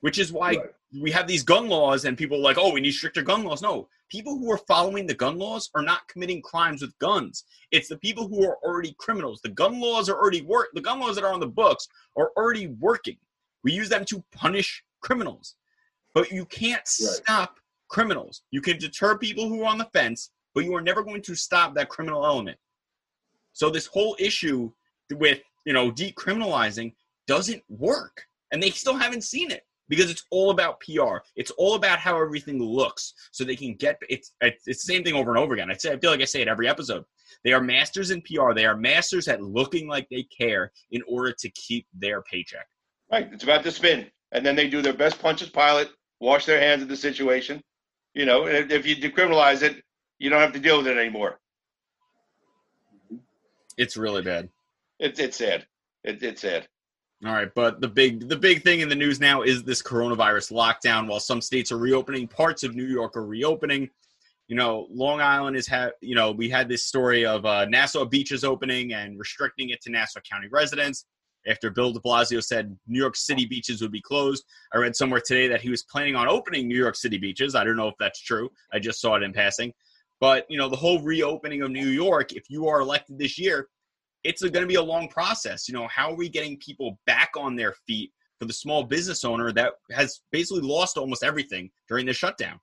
Which 0.02 0.20
is 0.20 0.32
why 0.32 0.50
right. 0.50 0.60
we 1.02 1.10
have 1.12 1.28
these 1.28 1.44
gun 1.44 1.68
laws 1.68 2.06
and 2.06 2.18
people 2.18 2.38
are 2.38 2.42
like, 2.42 2.58
oh, 2.60 2.74
we 2.74 2.82
need 2.82 2.92
stricter 2.92 3.22
gun 3.24 3.44
laws. 3.44 3.62
No, 3.62 3.88
people 4.10 4.38
who 4.38 4.52
are 4.52 4.58
following 4.58 5.08
the 5.08 5.14
gun 5.16 5.40
laws 5.40 5.72
are 5.74 5.82
not 5.82 6.08
committing 6.10 6.42
crimes 6.42 6.82
with 6.82 6.98
guns. 7.00 7.46
It's 7.72 7.88
the 7.88 7.98
people 7.98 8.28
who 8.28 8.46
are 8.46 8.58
already 8.64 8.96
criminals. 9.00 9.42
The 9.42 9.50
gun 9.50 9.80
laws 9.80 10.10
are 10.10 10.16
already 10.16 10.42
work. 10.42 10.68
The 10.74 10.82
gun 10.82 11.00
laws 11.00 11.16
that 11.16 11.24
are 11.24 11.34
on 11.34 11.40
the 11.40 11.48
books 11.48 11.88
are 12.18 12.32
already 12.38 12.68
working. 12.68 13.18
We 13.64 13.72
use 13.72 13.90
them 13.90 14.06
to 14.06 14.24
punish 14.32 14.84
criminals. 15.02 15.56
But 16.14 16.32
you 16.32 16.46
can't 16.46 16.78
right. 16.78 16.88
stop 16.88 17.58
criminals. 17.90 18.42
You 18.52 18.62
can 18.62 18.78
deter 18.78 19.18
people 19.18 19.48
who 19.48 19.62
are 19.64 19.68
on 19.68 19.78
the 19.78 19.90
fence, 19.94 20.32
but 20.54 20.66
you 20.66 20.76
are 20.76 20.82
never 20.82 21.04
going 21.04 21.22
to 21.24 21.36
stop 21.36 21.76
that 21.76 21.90
criminal 21.90 22.26
element. 22.26 22.58
So 23.54 23.70
this 23.70 23.86
whole 23.86 24.16
issue 24.20 24.72
with, 25.12 25.42
you 25.66 25.74
know, 25.74 25.92
decriminalizing 25.92 26.94
doesn't 27.28 27.64
work. 27.70 28.26
And 28.52 28.62
they 28.62 28.72
still 28.72 28.96
haven't 28.96 29.24
seen 29.24 29.52
it 29.52 29.64
because 29.90 30.10
it's 30.10 30.26
all 30.32 30.52
about 30.52 30.80
PR. 30.82 31.18
It's 31.36 31.52
all 31.52 31.76
about 31.76 32.00
how 32.00 32.22
everything 32.22 32.62
looks 32.62 33.14
so 33.32 33.44
they 33.44 33.56
can 33.56 33.76
get 33.76 34.00
it's 34.10 34.34
it's 34.42 34.64
the 34.66 34.74
same 34.74 35.04
thing 35.04 35.16
over 35.16 35.32
and 35.32 35.40
over 35.40 35.54
again. 35.54 35.72
I 35.72 35.76
say 35.76 35.92
I 35.92 36.00
feel 36.00 36.12
like 36.12 36.22
I 36.22 36.26
say 36.26 36.42
it 36.42 36.48
every 36.48 36.68
episode. 36.68 37.04
They 37.44 37.54
are 37.54 37.62
masters 37.62 38.12
in 38.12 38.22
PR. 38.22 38.54
They 38.54 38.66
are 38.66 38.78
masters 38.78 39.28
at 39.28 39.42
looking 39.42 39.88
like 39.88 40.08
they 40.10 40.24
care 40.24 40.72
in 40.92 41.02
order 41.08 41.34
to 41.40 41.50
keep 41.52 41.88
their 41.94 42.22
paycheck. 42.22 42.68
Right. 43.12 43.30
It's 43.32 43.44
about 43.44 43.64
the 43.64 43.72
spin. 43.72 44.08
And 44.32 44.46
then 44.46 44.56
they 44.56 44.68
do 44.68 44.82
their 44.82 44.94
best 44.94 45.20
Pontius 45.20 45.50
Pilate 45.50 45.90
wash 46.24 46.46
their 46.46 46.60
hands 46.60 46.82
of 46.82 46.88
the 46.88 46.96
situation. 46.96 47.62
You 48.14 48.26
know, 48.26 48.48
if, 48.48 48.72
if 48.72 48.88
you 48.88 48.96
decriminalize 48.96 49.62
it, 49.62 49.84
you 50.20 50.30
don't 50.30 50.40
have 50.40 50.54
to 50.54 50.60
deal 50.60 50.78
with 50.78 50.88
it 50.88 50.98
anymore. 50.98 51.40
It's 53.78 53.98
really 53.98 54.22
bad. 54.22 54.50
It's 55.00 55.20
it's 55.20 55.38
sad. 55.38 55.66
It, 56.04 56.24
it's 56.24 56.42
sad. 56.42 56.68
All 57.26 57.34
right, 57.34 57.50
but 57.54 57.82
the 57.82 57.88
big 57.88 58.30
the 58.30 58.38
big 58.38 58.64
thing 58.64 58.80
in 58.80 58.90
the 58.90 58.96
news 58.96 59.20
now 59.20 59.42
is 59.42 59.64
this 59.64 59.82
coronavirus 59.82 60.52
lockdown. 60.52 61.08
While 61.08 61.20
some 61.20 61.42
states 61.42 61.72
are 61.72 61.78
reopening, 61.78 62.28
parts 62.28 62.64
of 62.64 62.76
New 62.76 62.86
York 62.86 63.18
are 63.18 63.26
reopening. 63.26 63.90
You 64.48 64.56
know, 64.56 64.88
Long 64.92 65.20
Island 65.20 65.58
is 65.58 65.68
had. 65.68 65.92
You 66.02 66.16
know, 66.16 66.32
we 66.32 66.50
had 66.50 66.70
this 66.70 66.86
story 66.86 67.26
of 67.26 67.46
uh, 67.46 67.66
Nassau 67.66 68.06
beaches 68.06 68.44
opening 68.44 68.94
and 68.94 69.20
restricting 69.20 69.70
it 69.70 69.82
to 69.82 69.90
Nassau 69.90 70.22
County 70.22 70.48
residents 70.50 71.06
after 71.48 71.70
Bill 71.70 71.92
de 71.92 72.00
Blasio 72.00 72.44
said 72.44 72.78
New 72.88 73.00
York 73.00 73.16
City 73.16 73.46
beaches 73.46 73.82
would 73.82 73.92
be 73.92 74.02
closed. 74.02 74.46
I 74.74 74.78
read 74.78 74.96
somewhere 74.96 75.22
today 75.26 75.48
that 75.48 75.62
he 75.62 75.70
was 75.70 75.84
planning 75.84 76.16
on 76.16 76.28
opening 76.28 76.68
New 76.68 76.78
York 76.78 76.96
City 76.96 77.18
beaches. 77.18 77.56
I 77.56 77.64
don't 77.64 77.78
know 77.78 77.88
if 77.88 77.96
that's 78.00 78.22
true. 78.22 78.50
I 78.72 78.80
just 78.80 79.02
saw 79.02 79.16
it 79.16 79.24
in 79.24 79.34
passing. 79.34 79.74
But, 80.20 80.46
you 80.50 80.58
know, 80.58 80.70
the 80.70 80.78
whole 80.78 81.02
reopening 81.02 81.64
of 81.64 81.72
New 81.72 81.88
York, 81.88 82.34
if 82.34 82.50
you 82.50 82.68
are 82.68 82.80
elected 82.80 83.20
this 83.20 83.38
year, 83.38 83.68
it's 84.24 84.42
going 84.42 84.54
to 84.54 84.66
be 84.66 84.76
a 84.76 84.82
long 84.82 85.10
process. 85.10 85.68
You 85.68 85.74
know, 85.74 85.88
how 85.88 86.12
are 86.12 86.16
we 86.16 86.30
getting 86.30 86.58
people 86.58 86.98
back 87.06 87.32
on 87.38 87.56
their 87.56 87.74
feet 87.86 88.12
for 88.40 88.46
the 88.46 88.54
small 88.54 88.84
business 88.84 89.26
owner 89.26 89.52
that 89.52 89.74
has 89.92 90.22
basically 90.32 90.62
lost 90.62 90.98
almost 90.98 91.24
everything 91.24 91.70
during 91.90 92.06
the 92.06 92.14
shutdown? 92.14 92.60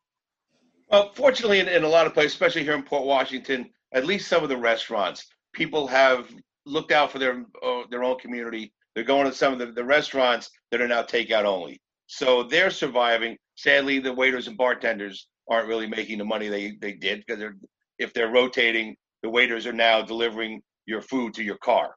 Well, 0.89 1.13
fortunately, 1.13 1.61
in, 1.61 1.69
in 1.69 1.85
a 1.85 1.89
lot 1.89 2.07
of 2.07 2.15
places, 2.15 2.33
especially 2.33 2.65
here 2.65 2.75
in 2.75 2.83
Port 2.83 3.05
Washington, 3.05 3.71
at 3.93 4.07
least 4.07 4.29
some 4.29 4.43
of 4.43 4.49
the 4.49 4.57
restaurants, 4.57 5.27
people 5.53 5.87
have 5.87 6.33
looked 6.67 6.93
out 6.93 7.11
for 7.11 7.19
their 7.19 7.45
uh, 7.65 7.83
their 7.91 8.05
own 8.05 8.19
community. 8.19 8.73
They're 8.95 9.05
going 9.05 9.27
to 9.27 9.37
some 9.37 9.53
of 9.53 9.59
the, 9.59 9.67
the 9.67 9.85
restaurants 9.85 10.51
that 10.71 10.81
are 10.81 10.89
now 10.89 11.03
takeout 11.03 11.45
only. 11.45 11.81
So 12.07 12.43
they're 12.43 12.71
surviving. 12.71 13.37
Sadly, 13.57 14.01
the 14.01 14.13
waiters 14.13 14.49
and 14.49 14.57
bartenders 14.57 15.29
aren't 15.49 15.69
really 15.69 15.87
making 15.87 16.19
the 16.19 16.25
money 16.25 16.49
they, 16.49 16.77
they 16.81 16.93
did 16.93 17.21
because 17.21 17.39
they're, 17.39 17.57
if 17.99 18.13
they're 18.13 18.33
rotating, 18.33 18.97
the 19.23 19.31
waiters 19.31 19.67
are 19.67 19.73
now 19.73 20.03
delivering 20.03 20.61
your 20.87 21.03
food 21.03 21.35
to 21.35 21.43
your 21.43 21.59
car. 21.59 21.95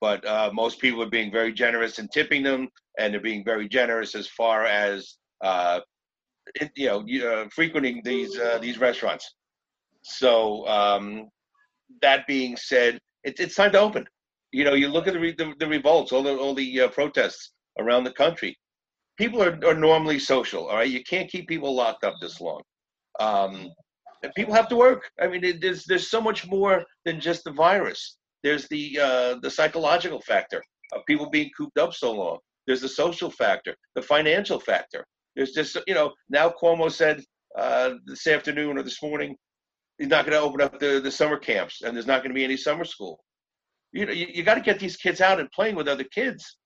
But 0.00 0.26
uh, 0.26 0.50
most 0.52 0.80
people 0.80 1.02
are 1.02 1.10
being 1.10 1.30
very 1.30 1.52
generous 1.52 1.98
in 1.98 2.08
tipping 2.08 2.42
them, 2.42 2.68
and 2.98 3.12
they're 3.12 3.20
being 3.20 3.44
very 3.44 3.68
generous 3.68 4.14
as 4.14 4.26
far 4.26 4.64
as 4.64 5.16
uh, 5.42 5.80
you 6.76 6.86
know 6.88 7.28
uh, 7.28 7.48
frequenting 7.54 8.02
these 8.04 8.38
uh, 8.38 8.58
these 8.60 8.78
restaurants. 8.78 9.34
So 10.02 10.66
um, 10.66 11.28
that 12.02 12.26
being 12.26 12.56
said, 12.56 12.98
it's 13.24 13.54
time 13.54 13.72
to 13.72 13.80
open. 13.80 14.06
You 14.52 14.64
know, 14.64 14.74
you 14.74 14.88
look 14.88 15.06
at 15.06 15.14
the 15.14 15.20
re, 15.20 15.34
the, 15.36 15.52
the, 15.58 15.66
revolts, 15.66 16.12
all 16.12 16.22
the 16.22 16.36
all 16.36 16.54
the 16.54 16.82
uh, 16.82 16.88
protests 16.88 17.52
around 17.78 18.04
the 18.04 18.12
country. 18.12 18.56
People 19.16 19.42
are, 19.42 19.58
are 19.66 19.74
normally 19.74 20.18
social. 20.18 20.68
All 20.68 20.76
right, 20.76 20.90
you 20.90 21.02
can't 21.04 21.30
keep 21.30 21.48
people 21.48 21.74
locked 21.74 22.04
up 22.04 22.14
this 22.20 22.40
long. 22.40 22.62
Um, 23.20 23.70
people 24.36 24.54
have 24.54 24.68
to 24.68 24.76
work. 24.76 25.08
I 25.20 25.26
mean, 25.26 25.44
it, 25.44 25.60
there's 25.60 25.84
there's 25.84 26.10
so 26.10 26.20
much 26.20 26.46
more 26.46 26.84
than 27.04 27.20
just 27.20 27.44
the 27.44 27.52
virus. 27.52 28.16
There's 28.42 28.68
the 28.68 28.98
uh, 29.00 29.34
the 29.42 29.50
psychological 29.50 30.20
factor 30.20 30.62
of 30.92 31.02
people 31.06 31.30
being 31.30 31.50
cooped 31.56 31.78
up 31.78 31.94
so 31.94 32.12
long. 32.12 32.38
There's 32.66 32.80
the 32.80 32.88
social 32.88 33.30
factor, 33.30 33.74
the 33.94 34.02
financial 34.02 34.60
factor. 34.60 35.04
There's 35.36 35.52
just 35.52 35.76
you 35.86 35.94
know 35.94 36.12
now 36.28 36.50
Cuomo 36.50 36.90
said 36.90 37.22
uh, 37.58 37.94
this 38.06 38.26
afternoon 38.26 38.78
or 38.78 38.82
this 38.82 39.02
morning 39.02 39.36
he's 39.98 40.08
not 40.08 40.24
going 40.26 40.36
to 40.36 40.44
open 40.44 40.60
up 40.60 40.78
the, 40.78 41.00
the 41.00 41.10
summer 41.10 41.38
camps 41.38 41.82
and 41.82 41.94
there's 41.94 42.06
not 42.06 42.22
going 42.22 42.30
to 42.30 42.34
be 42.34 42.44
any 42.44 42.56
summer 42.56 42.84
school. 42.84 43.22
You 43.92 44.06
know, 44.06 44.12
you, 44.12 44.26
you 44.32 44.42
got 44.42 44.54
to 44.54 44.60
get 44.60 44.78
these 44.78 44.96
kids 44.96 45.20
out 45.20 45.40
and 45.40 45.50
playing 45.52 45.76
with 45.76 45.88
other 45.88 46.04
kids. 46.04 46.56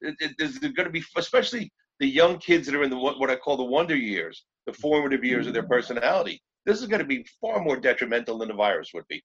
It, 0.00 0.14
it, 0.20 0.32
there's 0.38 0.58
going 0.58 0.86
to 0.86 0.90
be, 0.90 1.02
especially 1.16 1.72
the 1.98 2.06
young 2.06 2.38
kids 2.38 2.66
that 2.66 2.74
are 2.74 2.82
in 2.82 2.90
the 2.90 2.96
what 2.96 3.30
I 3.30 3.36
call 3.36 3.56
the 3.56 3.64
wonder 3.64 3.96
years, 3.96 4.44
the 4.66 4.72
formative 4.72 5.24
years 5.24 5.46
of 5.46 5.54
their 5.54 5.66
personality. 5.66 6.40
this 6.64 6.80
is 6.80 6.86
going 6.86 7.00
to 7.00 7.06
be 7.06 7.26
far 7.40 7.62
more 7.62 7.76
detrimental 7.76 8.38
than 8.38 8.48
the 8.48 8.54
virus 8.54 8.90
would 8.94 9.06
be. 9.08 9.22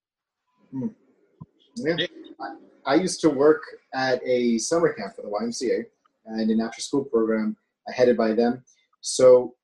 Hmm. 0.71 0.87
Yeah. 1.75 1.95
I 2.85 2.95
used 2.95 3.21
to 3.21 3.29
work 3.29 3.61
at 3.93 4.21
a 4.25 4.57
summer 4.57 4.93
camp 4.93 5.15
for 5.15 5.21
the 5.21 5.29
YMCA 5.29 5.83
and 6.25 6.49
an 6.49 6.61
after 6.61 6.81
school 6.81 7.03
program 7.03 7.55
headed 7.93 8.17
by 8.17 8.33
them. 8.33 8.63
So 9.01 9.55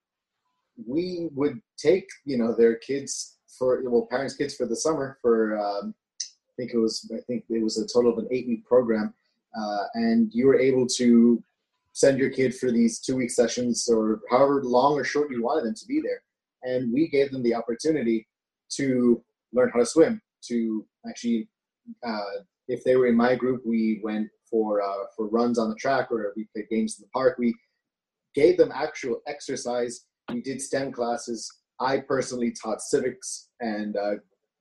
we 0.85 1.29
would 1.33 1.59
take, 1.77 2.07
you 2.25 2.37
know, 2.37 2.53
their 2.55 2.75
kids 2.75 3.36
for, 3.57 3.81
well, 3.85 4.07
parents' 4.09 4.35
kids 4.35 4.55
for 4.55 4.65
the 4.65 4.75
summer 4.75 5.17
for, 5.21 5.57
um, 5.57 5.93
I 6.21 6.53
think 6.57 6.73
it 6.73 6.77
was, 6.77 7.09
I 7.13 7.21
think 7.21 7.45
it 7.49 7.63
was 7.63 7.77
a 7.77 7.87
total 7.87 8.11
of 8.11 8.17
an 8.17 8.27
eight 8.31 8.47
week 8.47 8.65
program. 8.65 9.13
Uh, 9.57 9.85
and 9.95 10.31
you 10.33 10.47
were 10.47 10.59
able 10.59 10.85
to 10.85 11.43
send 11.93 12.19
your 12.19 12.29
kid 12.29 12.55
for 12.55 12.71
these 12.71 12.99
two 12.99 13.15
week 13.15 13.31
sessions 13.31 13.87
or 13.89 14.21
however 14.29 14.61
long 14.63 14.93
or 14.93 15.03
short 15.03 15.31
you 15.31 15.43
wanted 15.43 15.65
them 15.65 15.75
to 15.75 15.85
be 15.87 16.01
there. 16.01 16.21
And 16.63 16.93
we 16.93 17.07
gave 17.07 17.31
them 17.31 17.43
the 17.43 17.55
opportunity 17.55 18.27
to 18.71 19.23
learn 19.53 19.71
how 19.73 19.79
to 19.79 19.85
swim, 19.85 20.21
to 20.43 20.85
actually 21.07 21.49
uh, 22.05 22.41
if 22.67 22.83
they 22.83 22.95
were 22.95 23.07
in 23.07 23.15
my 23.15 23.35
group, 23.35 23.61
we 23.65 24.01
went 24.03 24.29
for 24.49 24.81
uh, 24.81 25.05
for 25.15 25.27
runs 25.27 25.57
on 25.57 25.69
the 25.69 25.75
track 25.75 26.11
or 26.11 26.33
we 26.35 26.47
played 26.53 26.69
games 26.69 26.99
in 26.99 27.03
the 27.03 27.09
park. 27.09 27.37
We 27.37 27.55
gave 28.35 28.57
them 28.57 28.71
actual 28.73 29.21
exercise. 29.27 30.05
We 30.31 30.41
did 30.41 30.61
STEM 30.61 30.91
classes. 30.91 31.51
I 31.79 31.99
personally 31.99 32.51
taught 32.51 32.81
civics 32.81 33.49
and 33.59 33.95
uh, 33.95 34.15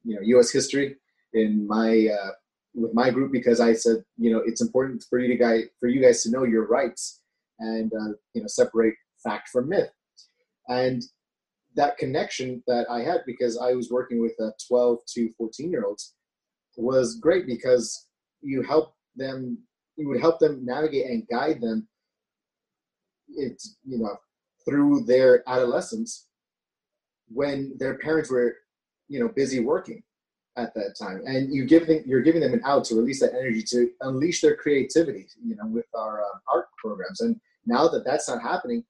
you 0.05 0.15
know 0.15 0.21
U.S. 0.23 0.51
history 0.51 0.97
in 1.33 1.67
my 1.67 2.09
uh, 2.09 2.31
with 2.75 2.93
my 2.95 3.11
group 3.11 3.33
because 3.33 3.61
I 3.61 3.73
said 3.73 4.05
you 4.19 4.33
know 4.33 4.43
it's 4.45 4.61
important 4.61 5.05
for 5.09 5.19
you 5.19 5.29
to 5.29 5.37
guys 5.37 5.65
for 5.81 5.89
you 5.89 6.03
guys 6.03 6.23
to 6.23 6.31
know 6.31 6.45
your 6.45 6.67
rights 6.67 7.21
and 7.59 7.93
uh, 7.93 8.13
you 8.35 8.43
know 8.43 8.47
separate 8.49 8.95
fact 9.25 9.49
from 9.49 9.69
myth 9.69 9.91
and 10.69 11.03
that 11.75 11.99
connection 11.99 12.63
that 12.67 12.87
I 12.91 13.01
had 13.01 13.21
because 13.27 13.59
I 13.59 13.73
was 13.73 13.91
working 13.91 14.21
with 14.21 14.33
uh, 14.41 14.51
12 14.69 14.99
to 15.15 15.31
14 15.37 15.71
year 15.71 15.85
olds 15.85 16.15
was 16.77 17.17
great 17.17 17.47
because 17.47 18.07
you 18.43 18.63
help 18.63 18.95
them 19.17 19.59
you 19.97 20.09
would 20.09 20.21
help 20.21 20.39
them 20.39 20.65
navigate 20.65 21.07
and 21.07 21.27
guide 21.29 21.61
them 21.61 21.89
it 23.29 23.63
you 23.85 23.99
know 23.99 24.17
through 24.65 25.05
their 25.05 25.43
adolescence 25.49 26.27
when 27.29 27.73
their 27.79 27.99
parents 27.99 28.31
were 28.31 28.57
you 29.09 29.21
know 29.21 29.29
busy 29.29 29.61
working 29.61 30.03
at 30.57 30.75
that 30.75 30.95
time. 30.99 31.23
And 31.27 31.53
you 31.53 31.65
give 31.67 31.87
them 31.87 32.03
you're 32.07 32.23
giving 32.23 32.41
them 32.41 32.55
an 32.55 32.63
out 32.65 32.85
to 32.87 32.95
release 32.95 33.21
that 33.21 33.35
energy 33.35 33.63
to 33.71 33.91
unleash 34.01 34.41
their 34.41 34.57
creativity 34.57 35.27
you 35.45 35.57
know 35.57 35.67
with 35.67 35.87
our 35.95 36.23
uh, 36.23 36.39
art 36.53 36.67
programs. 36.77 37.21
And 37.21 37.39
now 37.67 37.89
that 37.89 38.05
that's 38.05 38.29
not 38.29 38.43
happening 38.43 38.85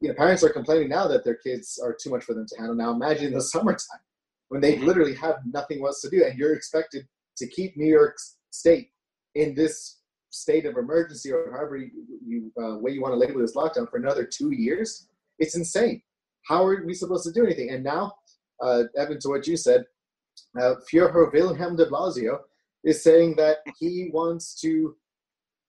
you 0.00 0.08
know 0.08 0.14
parents 0.14 0.42
are 0.42 0.48
complaining 0.48 0.88
now 0.88 1.06
that 1.06 1.24
their 1.24 1.36
kids 1.36 1.78
are 1.82 1.94
too 1.94 2.10
much 2.10 2.24
for 2.24 2.34
them 2.34 2.46
to 2.46 2.56
handle. 2.56 2.74
Now 2.74 2.92
imagine 2.92 3.28
in 3.28 3.34
the 3.34 3.42
summertime 3.54 4.00
when 4.48 4.60
they 4.60 4.78
literally 4.78 5.14
have 5.14 5.36
nothing 5.46 5.84
else 5.84 6.00
to 6.02 6.10
do 6.10 6.24
and 6.24 6.38
you're 6.38 6.54
expected 6.54 7.06
to 7.36 7.46
keep 7.46 7.76
New 7.76 7.86
York 7.86 8.16
State 8.50 8.90
in 9.34 9.54
this 9.54 10.00
state 10.30 10.66
of 10.66 10.76
emergency 10.76 11.32
or 11.32 11.52
however 11.52 11.76
you, 11.76 11.90
you 12.24 12.52
uh, 12.62 12.78
way 12.78 12.92
you 12.92 13.02
want 13.02 13.12
to 13.12 13.18
label 13.18 13.40
this 13.40 13.54
lockdown 13.54 13.88
for 13.90 13.96
another 13.96 14.24
two 14.24 14.52
years, 14.52 15.08
it's 15.38 15.56
insane. 15.56 16.02
How 16.50 16.66
are 16.66 16.84
we 16.84 16.94
supposed 16.94 17.24
to 17.24 17.32
do 17.32 17.44
anything? 17.46 17.70
And 17.70 17.84
now, 17.84 18.12
uh, 18.60 18.82
Evan, 18.98 19.20
to 19.20 19.28
what 19.28 19.46
you 19.46 19.56
said, 19.56 19.84
uh, 20.60 20.74
Wilhelm 20.92 21.76
de 21.76 21.86
Blasio 21.86 22.38
is 22.82 23.04
saying 23.04 23.36
that 23.36 23.58
he 23.78 24.10
wants 24.12 24.60
to 24.60 24.96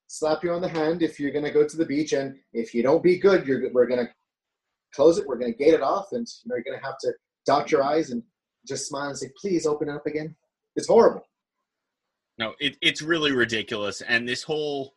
slap 0.08 0.42
you 0.42 0.50
on 0.50 0.60
the 0.60 0.68
hand 0.68 1.02
if 1.02 1.20
you're 1.20 1.30
going 1.30 1.44
to 1.44 1.52
go 1.52 1.64
to 1.66 1.76
the 1.76 1.86
beach, 1.86 2.14
and 2.14 2.34
if 2.52 2.74
you 2.74 2.82
don't 2.82 3.02
be 3.02 3.16
good, 3.16 3.46
we're 3.72 3.86
going 3.86 4.04
to 4.04 4.10
close 4.92 5.18
it, 5.18 5.26
we're 5.26 5.38
going 5.38 5.52
to 5.52 5.58
gate 5.58 5.72
it 5.72 5.82
off, 5.82 6.08
and 6.10 6.26
you're 6.46 6.64
going 6.64 6.76
to 6.76 6.84
have 6.84 6.98
to 7.02 7.12
dot 7.46 7.70
your 7.70 7.84
eyes 7.84 8.10
and 8.10 8.20
just 8.66 8.88
smile 8.88 9.08
and 9.08 9.16
say, 9.16 9.30
"Please 9.40 9.66
open 9.66 9.88
it 9.88 9.94
up 9.94 10.06
again." 10.06 10.34
It's 10.74 10.88
horrible. 10.88 11.28
No, 12.38 12.54
it, 12.58 12.76
it's 12.82 13.02
really 13.02 13.30
ridiculous. 13.30 14.00
And 14.00 14.28
this 14.28 14.42
whole 14.42 14.94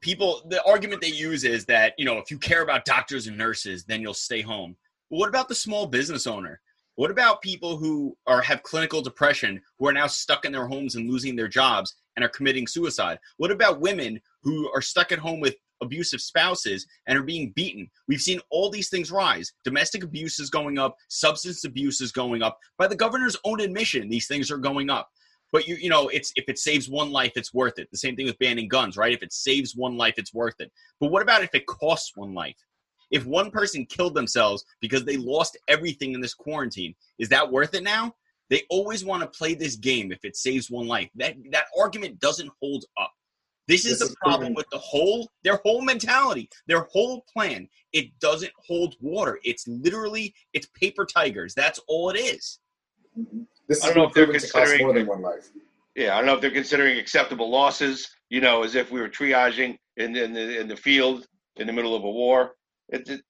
people, 0.00 0.42
the 0.48 0.64
argument 0.64 1.02
they 1.02 1.08
use 1.08 1.44
is 1.44 1.66
that, 1.66 1.92
you 1.98 2.06
know, 2.06 2.16
if 2.16 2.30
you 2.30 2.38
care 2.38 2.62
about 2.62 2.86
doctors 2.86 3.26
and 3.26 3.36
nurses, 3.36 3.84
then 3.84 4.00
you'll 4.00 4.14
stay 4.14 4.40
home. 4.40 4.74
What 5.08 5.28
about 5.28 5.48
the 5.48 5.54
small 5.54 5.86
business 5.86 6.26
owner? 6.26 6.60
What 6.96 7.12
about 7.12 7.42
people 7.42 7.76
who 7.76 8.16
are 8.26 8.40
have 8.40 8.64
clinical 8.64 9.02
depression 9.02 9.60
who 9.78 9.86
are 9.86 9.92
now 9.92 10.08
stuck 10.08 10.44
in 10.44 10.50
their 10.50 10.66
homes 10.66 10.96
and 10.96 11.08
losing 11.08 11.36
their 11.36 11.46
jobs 11.46 11.94
and 12.16 12.24
are 12.24 12.30
committing 12.30 12.66
suicide? 12.66 13.20
What 13.36 13.52
about 13.52 13.80
women 13.80 14.20
who 14.42 14.68
are 14.74 14.82
stuck 14.82 15.12
at 15.12 15.20
home 15.20 15.38
with 15.38 15.54
abusive 15.80 16.20
spouses 16.20 16.86
and 17.06 17.16
are 17.16 17.22
being 17.22 17.52
beaten? 17.54 17.88
We've 18.08 18.20
seen 18.20 18.40
all 18.50 18.68
these 18.68 18.88
things 18.88 19.12
rise. 19.12 19.52
Domestic 19.62 20.02
abuse 20.02 20.40
is 20.40 20.50
going 20.50 20.76
up, 20.76 20.96
substance 21.08 21.64
abuse 21.64 22.00
is 22.00 22.10
going 22.10 22.42
up. 22.42 22.58
By 22.76 22.88
the 22.88 22.96
governor's 22.96 23.36
own 23.44 23.60
admission, 23.60 24.08
these 24.08 24.26
things 24.26 24.50
are 24.50 24.58
going 24.58 24.90
up. 24.90 25.08
But 25.52 25.68
you 25.68 25.76
you 25.76 25.88
know, 25.88 26.08
it's 26.08 26.32
if 26.34 26.48
it 26.48 26.58
saves 26.58 26.88
one 26.88 27.12
life, 27.12 27.32
it's 27.36 27.54
worth 27.54 27.78
it. 27.78 27.88
The 27.92 27.98
same 27.98 28.16
thing 28.16 28.26
with 28.26 28.40
banning 28.40 28.66
guns, 28.66 28.96
right? 28.96 29.12
If 29.12 29.22
it 29.22 29.32
saves 29.32 29.76
one 29.76 29.96
life, 29.96 30.14
it's 30.16 30.34
worth 30.34 30.56
it. 30.58 30.72
But 30.98 31.12
what 31.12 31.22
about 31.22 31.44
if 31.44 31.54
it 31.54 31.66
costs 31.66 32.16
one 32.16 32.34
life? 32.34 32.56
If 33.10 33.24
one 33.24 33.50
person 33.50 33.86
killed 33.86 34.14
themselves 34.14 34.64
because 34.80 35.04
they 35.04 35.16
lost 35.16 35.56
everything 35.68 36.12
in 36.12 36.20
this 36.20 36.34
quarantine, 36.34 36.94
is 37.18 37.28
that 37.28 37.50
worth 37.50 37.74
it 37.74 37.82
now? 37.82 38.14
They 38.48 38.62
always 38.70 39.04
want 39.04 39.22
to 39.22 39.38
play 39.38 39.54
this 39.54 39.76
game 39.76 40.12
if 40.12 40.24
it 40.24 40.36
saves 40.36 40.70
one 40.70 40.86
life. 40.86 41.10
That 41.16 41.36
that 41.50 41.66
argument 41.78 42.20
doesn't 42.20 42.50
hold 42.60 42.84
up. 43.00 43.12
This 43.68 43.84
is 43.84 43.98
the 43.98 44.14
problem 44.22 44.54
with 44.54 44.66
the 44.70 44.78
whole 44.78 45.28
their 45.42 45.56
whole 45.64 45.82
mentality, 45.82 46.48
their 46.68 46.82
whole 46.92 47.24
plan. 47.32 47.68
It 47.92 48.16
doesn't 48.20 48.52
hold 48.64 48.94
water. 49.00 49.40
It's 49.42 49.66
literally 49.66 50.34
it's 50.52 50.66
paper 50.68 51.04
tigers. 51.04 51.54
That's 51.54 51.80
all 51.88 52.10
it 52.10 52.18
is. 52.18 52.60
Mm-hmm. 53.18 53.42
This 53.68 53.82
I 53.82 53.88
don't 53.88 53.96
know 53.96 54.04
if 54.04 54.14
they're 54.14 54.26
considering 54.26 54.82
more 54.82 54.94
than 54.94 55.06
one 55.06 55.22
life. 55.22 55.48
Yeah, 55.96 56.14
I 56.14 56.18
don't 56.18 56.26
know 56.26 56.34
if 56.34 56.40
they're 56.40 56.50
considering 56.50 56.98
acceptable 56.98 57.50
losses. 57.50 58.08
You 58.30 58.40
know, 58.40 58.62
as 58.62 58.74
if 58.74 58.92
we 58.92 59.00
were 59.00 59.08
triaging 59.08 59.78
in, 59.96 60.14
in 60.14 60.32
the 60.32 60.60
in 60.60 60.68
the 60.68 60.76
field 60.76 61.26
in 61.56 61.66
the 61.66 61.72
middle 61.72 61.96
of 61.96 62.04
a 62.04 62.10
war. 62.10 62.52
It, 62.88 63.08
it 63.08 63.22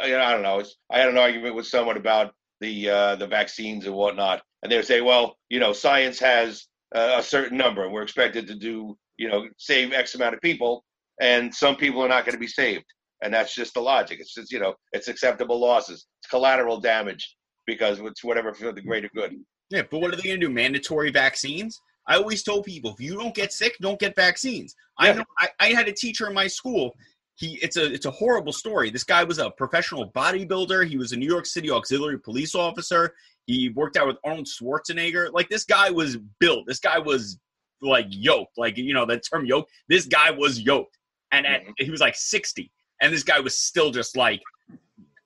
I, 0.00 0.14
I 0.14 0.32
don't 0.32 0.42
know. 0.42 0.60
It's, 0.60 0.76
I 0.90 0.98
had 0.98 1.08
an 1.08 1.18
argument 1.18 1.54
with 1.54 1.66
someone 1.66 1.96
about 1.96 2.32
the 2.60 2.90
uh, 2.90 3.16
the 3.16 3.26
vaccines 3.26 3.86
and 3.86 3.94
whatnot, 3.94 4.42
and 4.62 4.70
they 4.70 4.76
would 4.76 4.86
say, 4.86 5.00
"Well, 5.00 5.36
you 5.48 5.60
know, 5.60 5.72
science 5.72 6.18
has 6.20 6.66
uh, 6.94 7.16
a 7.16 7.22
certain 7.22 7.58
number, 7.58 7.84
and 7.84 7.92
we're 7.92 8.02
expected 8.02 8.46
to 8.48 8.54
do, 8.54 8.96
you 9.16 9.28
know, 9.28 9.48
save 9.58 9.92
X 9.92 10.14
amount 10.14 10.34
of 10.34 10.40
people, 10.40 10.84
and 11.20 11.54
some 11.54 11.76
people 11.76 12.02
are 12.02 12.08
not 12.08 12.24
going 12.24 12.34
to 12.34 12.40
be 12.40 12.46
saved." 12.46 12.84
And 13.22 13.34
that's 13.34 13.54
just 13.54 13.74
the 13.74 13.80
logic. 13.80 14.18
It's 14.18 14.32
just, 14.32 14.50
you 14.50 14.60
know, 14.60 14.74
it's 14.92 15.08
acceptable 15.08 15.60
losses. 15.60 16.06
It's 16.20 16.30
collateral 16.30 16.80
damage 16.80 17.36
because 17.66 18.00
it's 18.00 18.24
whatever 18.24 18.54
for 18.54 18.72
the 18.72 18.80
greater 18.80 19.10
good. 19.14 19.34
Yeah, 19.68 19.82
but 19.90 20.00
what 20.00 20.12
are 20.12 20.16
they 20.16 20.22
going 20.22 20.40
to 20.40 20.46
do? 20.46 20.52
Mandatory 20.52 21.10
vaccines? 21.10 21.78
I 22.08 22.16
always 22.16 22.42
told 22.42 22.64
people 22.64 22.92
if 22.92 23.00
you 23.00 23.14
don't 23.14 23.34
get 23.34 23.52
sick, 23.52 23.76
don't 23.80 24.00
get 24.00 24.16
vaccines. 24.16 24.74
Yeah. 25.00 25.10
I 25.10 25.12
know 25.12 25.24
I, 25.38 25.48
I 25.60 25.68
had 25.68 25.86
a 25.86 25.92
teacher 25.92 26.26
in 26.26 26.34
my 26.34 26.46
school. 26.46 26.92
He 27.36 27.58
it's 27.62 27.76
a 27.76 27.92
it's 27.92 28.06
a 28.06 28.10
horrible 28.10 28.52
story. 28.52 28.90
This 28.90 29.04
guy 29.04 29.24
was 29.24 29.38
a 29.38 29.50
professional 29.50 30.10
bodybuilder. 30.10 30.86
He 30.86 30.96
was 30.96 31.12
a 31.12 31.16
New 31.16 31.26
York 31.26 31.46
City 31.46 31.70
auxiliary 31.70 32.18
police 32.18 32.54
officer. 32.54 33.14
He 33.46 33.70
worked 33.70 33.96
out 33.96 34.06
with 34.06 34.16
Arnold 34.24 34.46
Schwarzenegger. 34.46 35.32
Like 35.32 35.48
this 35.48 35.64
guy 35.64 35.90
was 35.90 36.18
built. 36.38 36.66
This 36.66 36.80
guy 36.80 36.98
was 36.98 37.38
like 37.80 38.06
yoked. 38.10 38.58
Like 38.58 38.76
you 38.76 38.92
know 38.92 39.06
that 39.06 39.22
term 39.30 39.46
yoked. 39.46 39.70
This 39.88 40.06
guy 40.06 40.30
was 40.30 40.60
yoked, 40.60 40.98
and 41.32 41.46
at, 41.46 41.62
mm-hmm. 41.62 41.72
he 41.78 41.90
was 41.90 42.00
like 42.00 42.14
sixty, 42.14 42.70
and 43.00 43.12
this 43.12 43.24
guy 43.24 43.40
was 43.40 43.58
still 43.58 43.90
just 43.90 44.16
like 44.16 44.42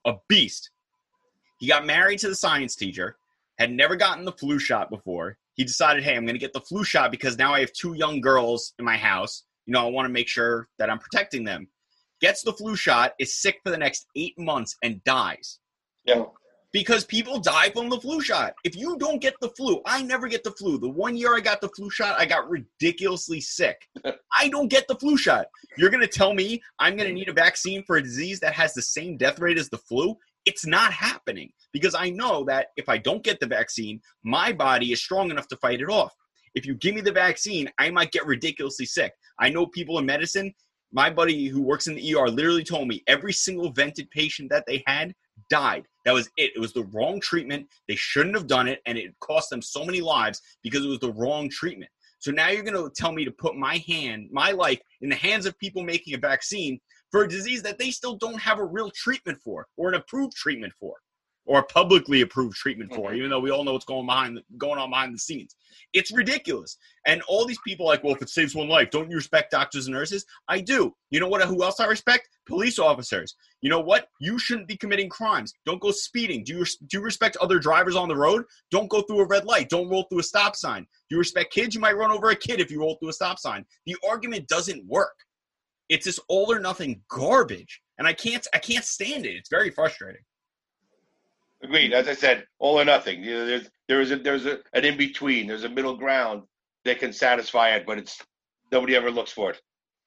a 0.05 0.13
beast. 0.29 0.69
He 1.59 1.67
got 1.67 1.85
married 1.85 2.19
to 2.19 2.29
the 2.29 2.35
science 2.35 2.75
teacher 2.75 3.17
had 3.57 3.71
never 3.71 3.95
gotten 3.95 4.25
the 4.25 4.31
flu 4.33 4.59
shot 4.59 4.89
before. 4.89 5.37
He 5.53 5.63
decided, 5.63 6.03
hey, 6.03 6.15
I'm 6.15 6.25
going 6.25 6.35
to 6.35 6.39
get 6.39 6.53
the 6.53 6.61
flu 6.61 6.83
shot 6.83 7.11
because 7.11 7.37
now 7.37 7.53
I 7.53 7.61
have 7.61 7.71
two 7.71 7.93
young 7.93 8.19
girls 8.19 8.73
in 8.77 8.85
my 8.85 8.97
house. 8.97 9.43
You 9.65 9.73
know, 9.73 9.85
I 9.85 9.89
want 9.89 10.05
to 10.05 10.11
make 10.11 10.27
sure 10.27 10.67
that 10.77 10.89
I'm 10.89 10.99
protecting 10.99 11.43
them. 11.43 11.67
Gets 12.21 12.43
the 12.43 12.53
flu 12.53 12.75
shot, 12.75 13.13
is 13.19 13.41
sick 13.41 13.59
for 13.63 13.71
the 13.71 13.77
next 13.77 14.07
eight 14.15 14.37
months, 14.37 14.75
and 14.83 15.03
dies. 15.03 15.59
Yeah. 16.05 16.25
Because 16.71 17.05
people 17.05 17.39
die 17.39 17.69
from 17.69 17.89
the 17.89 17.99
flu 17.99 18.21
shot. 18.21 18.53
If 18.65 18.75
you 18.75 18.97
don't 18.97 19.21
get 19.21 19.35
the 19.39 19.49
flu, 19.49 19.81
I 19.85 20.01
never 20.01 20.27
get 20.27 20.43
the 20.43 20.51
flu. 20.51 20.77
The 20.77 20.89
one 20.89 21.15
year 21.15 21.35
I 21.35 21.39
got 21.39 21.61
the 21.61 21.69
flu 21.69 21.89
shot, 21.89 22.19
I 22.19 22.25
got 22.25 22.49
ridiculously 22.49 23.39
sick. 23.39 23.77
I 24.37 24.49
don't 24.49 24.67
get 24.67 24.87
the 24.87 24.95
flu 24.95 25.17
shot. 25.17 25.47
You're 25.77 25.89
going 25.89 26.01
to 26.01 26.07
tell 26.07 26.33
me 26.33 26.61
I'm 26.79 26.97
going 26.97 27.07
to 27.07 27.13
need 27.13 27.29
a 27.29 27.33
vaccine 27.33 27.83
for 27.83 27.95
a 27.95 28.03
disease 28.03 28.41
that 28.41 28.53
has 28.53 28.73
the 28.73 28.81
same 28.81 29.15
death 29.15 29.39
rate 29.39 29.57
as 29.57 29.69
the 29.69 29.77
flu? 29.77 30.17
It's 30.45 30.65
not 30.65 30.91
happening 30.91 31.51
because 31.71 31.95
I 31.95 32.09
know 32.09 32.43
that 32.45 32.67
if 32.77 32.89
I 32.89 32.97
don't 32.97 33.23
get 33.23 33.39
the 33.39 33.47
vaccine, 33.47 34.01
my 34.23 34.51
body 34.51 34.91
is 34.91 35.01
strong 35.01 35.31
enough 35.31 35.47
to 35.49 35.57
fight 35.57 35.81
it 35.81 35.89
off. 35.89 36.13
If 36.55 36.65
you 36.65 36.75
give 36.75 36.95
me 36.95 37.01
the 37.01 37.11
vaccine, 37.11 37.69
I 37.79 37.89
might 37.89 38.11
get 38.11 38.25
ridiculously 38.25 38.85
sick. 38.85 39.13
I 39.39 39.49
know 39.49 39.67
people 39.67 39.99
in 39.99 40.05
medicine, 40.05 40.53
my 40.95 41.09
buddy 41.09 41.47
who 41.47 41.61
works 41.61 41.87
in 41.87 41.95
the 41.95 42.15
ER 42.15 42.29
literally 42.29 42.63
told 42.63 42.87
me 42.87 43.03
every 43.05 43.33
single 43.33 43.69
vented 43.69 44.09
patient 44.11 44.49
that 44.49 44.63
they 44.65 44.81
had 44.87 45.13
died. 45.49 45.83
That 46.05 46.13
was 46.13 46.29
it. 46.37 46.53
It 46.55 46.59
was 46.59 46.71
the 46.71 46.85
wrong 46.85 47.19
treatment. 47.19 47.67
They 47.89 47.97
shouldn't 47.97 48.35
have 48.35 48.47
done 48.47 48.69
it, 48.69 48.79
and 48.85 48.97
it 48.97 49.13
cost 49.19 49.49
them 49.49 49.61
so 49.61 49.83
many 49.83 49.99
lives 49.99 50.41
because 50.63 50.85
it 50.85 50.87
was 50.87 51.01
the 51.01 51.11
wrong 51.11 51.49
treatment. 51.49 51.91
So 52.19 52.31
now 52.31 52.47
you're 52.47 52.63
going 52.63 52.81
to 52.81 52.89
tell 52.95 53.11
me 53.11 53.25
to 53.25 53.31
put 53.31 53.57
my 53.57 53.83
hand, 53.85 54.29
my 54.31 54.51
life, 54.51 54.79
in 55.01 55.09
the 55.09 55.15
hands 55.15 55.45
of 55.45 55.59
people 55.59 55.83
making 55.83 56.13
a 56.13 56.17
vaccine 56.17 56.79
for 57.11 57.23
a 57.23 57.27
disease 57.27 57.61
that 57.63 57.77
they 57.77 57.91
still 57.91 58.15
don't 58.15 58.39
have 58.39 58.59
a 58.59 58.65
real 58.65 58.89
treatment 58.91 59.37
for 59.43 59.67
or 59.75 59.89
an 59.89 59.95
approved 59.95 60.33
treatment 60.33 60.71
for. 60.79 60.95
Or 61.45 61.63
publicly 61.63 62.21
approved 62.21 62.55
treatment 62.55 62.93
for, 62.93 63.09
mm-hmm. 63.09 63.17
even 63.17 63.29
though 63.29 63.39
we 63.39 63.51
all 63.51 63.63
know 63.63 63.73
what's 63.73 63.85
going 63.85 64.05
behind 64.05 64.39
going 64.57 64.79
on 64.79 64.89
behind 64.89 65.13
the 65.13 65.19
scenes. 65.19 65.55
It's 65.93 66.11
ridiculous. 66.11 66.77
And 67.05 67.21
all 67.27 67.45
these 67.45 67.59
people 67.65 67.85
like, 67.85 68.03
well, 68.03 68.15
if 68.15 68.21
it 68.21 68.29
saves 68.29 68.55
one 68.55 68.67
life, 68.67 68.89
don't 68.89 69.09
you 69.09 69.15
respect 69.15 69.51
doctors 69.51 69.87
and 69.87 69.95
nurses? 69.95 70.25
I 70.47 70.59
do. 70.59 70.93
You 71.11 71.19
know 71.19 71.27
what? 71.27 71.41
Who 71.43 71.63
else 71.63 71.79
I 71.79 71.85
respect? 71.85 72.29
Police 72.47 72.79
officers. 72.79 73.35
You 73.61 73.69
know 73.69 73.79
what? 73.79 74.07
You 74.19 74.39
shouldn't 74.39 74.67
be 74.67 74.77
committing 74.77 75.09
crimes. 75.09 75.53
Don't 75.65 75.81
go 75.81 75.91
speeding. 75.91 76.43
Do 76.43 76.57
you 76.57 76.65
do 76.87 76.97
you 76.97 77.01
respect 77.01 77.37
other 77.37 77.59
drivers 77.59 77.95
on 77.95 78.07
the 78.07 78.15
road? 78.15 78.43
Don't 78.71 78.89
go 78.89 79.01
through 79.01 79.19
a 79.19 79.27
red 79.27 79.45
light. 79.45 79.69
Don't 79.69 79.89
roll 79.89 80.03
through 80.03 80.19
a 80.19 80.23
stop 80.23 80.55
sign. 80.55 80.83
Do 80.83 81.15
you 81.15 81.17
respect 81.19 81.53
kids? 81.53 81.75
You 81.75 81.81
might 81.81 81.97
run 81.97 82.11
over 82.11 82.29
a 82.29 82.35
kid 82.35 82.59
if 82.59 82.71
you 82.71 82.79
roll 82.79 82.95
through 82.95 83.09
a 83.09 83.13
stop 83.13 83.39
sign. 83.39 83.65
The 83.85 83.95
argument 84.07 84.47
doesn't 84.47 84.85
work. 84.87 85.15
It's 85.89 86.05
this 86.05 86.19
all 86.27 86.51
or 86.51 86.59
nothing 86.59 87.01
garbage, 87.09 87.81
and 87.99 88.07
I 88.07 88.13
can't 88.13 88.45
I 88.53 88.57
can't 88.57 88.83
stand 88.83 89.25
it. 89.25 89.35
It's 89.35 89.49
very 89.49 89.69
frustrating. 89.69 90.21
Agreed. 91.65 91.93
As 91.93 92.07
I 92.07 92.13
said, 92.13 92.45
all 92.59 92.79
or 92.79 92.85
nothing. 92.85 93.23
You 93.23 93.33
know, 93.33 93.45
there's 93.47 93.69
there 93.87 93.99
is 93.99 94.11
a 94.11 94.17
there's 94.17 94.45
a, 94.45 94.59
an 94.73 94.85
in 94.85 94.97
between. 94.97 95.47
There's 95.47 95.63
a 95.63 95.69
middle 95.69 95.97
ground 95.97 96.43
that 96.83 96.99
can 96.99 97.11
satisfy 97.11 97.69
it, 97.69 97.87
but 97.87 97.97
it's 97.97 98.21
nobody 98.71 98.95
ever 98.95 99.09
looks 99.09 99.31
for 99.31 99.49
it. 99.49 99.61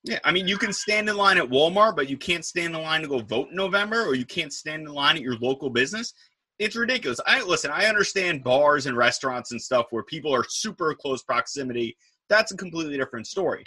Yeah, 0.05 0.21
I 0.25 0.31
mean, 0.31 0.47
you 0.47 0.57
can 0.57 0.73
stand 0.73 1.09
in 1.09 1.17
line 1.17 1.37
at 1.37 1.49
Walmart, 1.49 1.97
but 1.97 2.09
you 2.09 2.17
can't 2.17 2.45
stand 2.45 2.77
in 2.77 2.81
line 2.81 3.03
to 3.03 3.09
go 3.09 3.19
vote 3.19 3.49
in 3.51 3.57
November, 3.57 4.05
or 4.05 4.15
you 4.15 4.25
can't 4.25 4.53
stand 4.53 4.87
in 4.87 4.95
line 4.95 5.17
at 5.17 5.23
your 5.23 5.37
local 5.39 5.69
business. 5.69 6.15
It's 6.61 6.77
ridiculous. 6.77 7.19
I 7.27 7.43
listen. 7.43 7.73
I 7.73 7.87
understand 7.87 8.45
bars 8.45 8.87
and 8.87 8.97
restaurants 8.97 9.51
and 9.51 9.61
stuff 9.61 9.87
where 9.91 10.05
people 10.05 10.33
are 10.33 10.45
super 10.49 10.95
close 10.95 11.25
proximity. 11.25 11.97
That's 12.29 12.53
a 12.53 12.57
completely 12.57 12.97
different 12.97 13.27
story. 13.27 13.65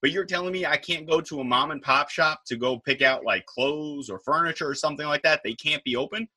But 0.00 0.12
you're 0.12 0.24
telling 0.24 0.52
me 0.52 0.64
I 0.64 0.76
can't 0.76 1.08
go 1.08 1.20
to 1.20 1.40
a 1.40 1.44
mom 1.44 1.72
and 1.72 1.82
pop 1.82 2.08
shop 2.08 2.42
to 2.46 2.56
go 2.56 2.78
pick 2.78 3.02
out 3.02 3.24
like 3.24 3.46
clothes 3.46 4.08
or 4.08 4.20
furniture 4.20 4.68
or 4.68 4.76
something 4.76 5.06
like 5.06 5.22
that? 5.22 5.40
They 5.42 5.54
can't 5.54 5.82
be 5.82 5.96
open. 5.96 6.28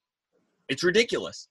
It's 0.69 0.83
ridiculous. 0.83 1.47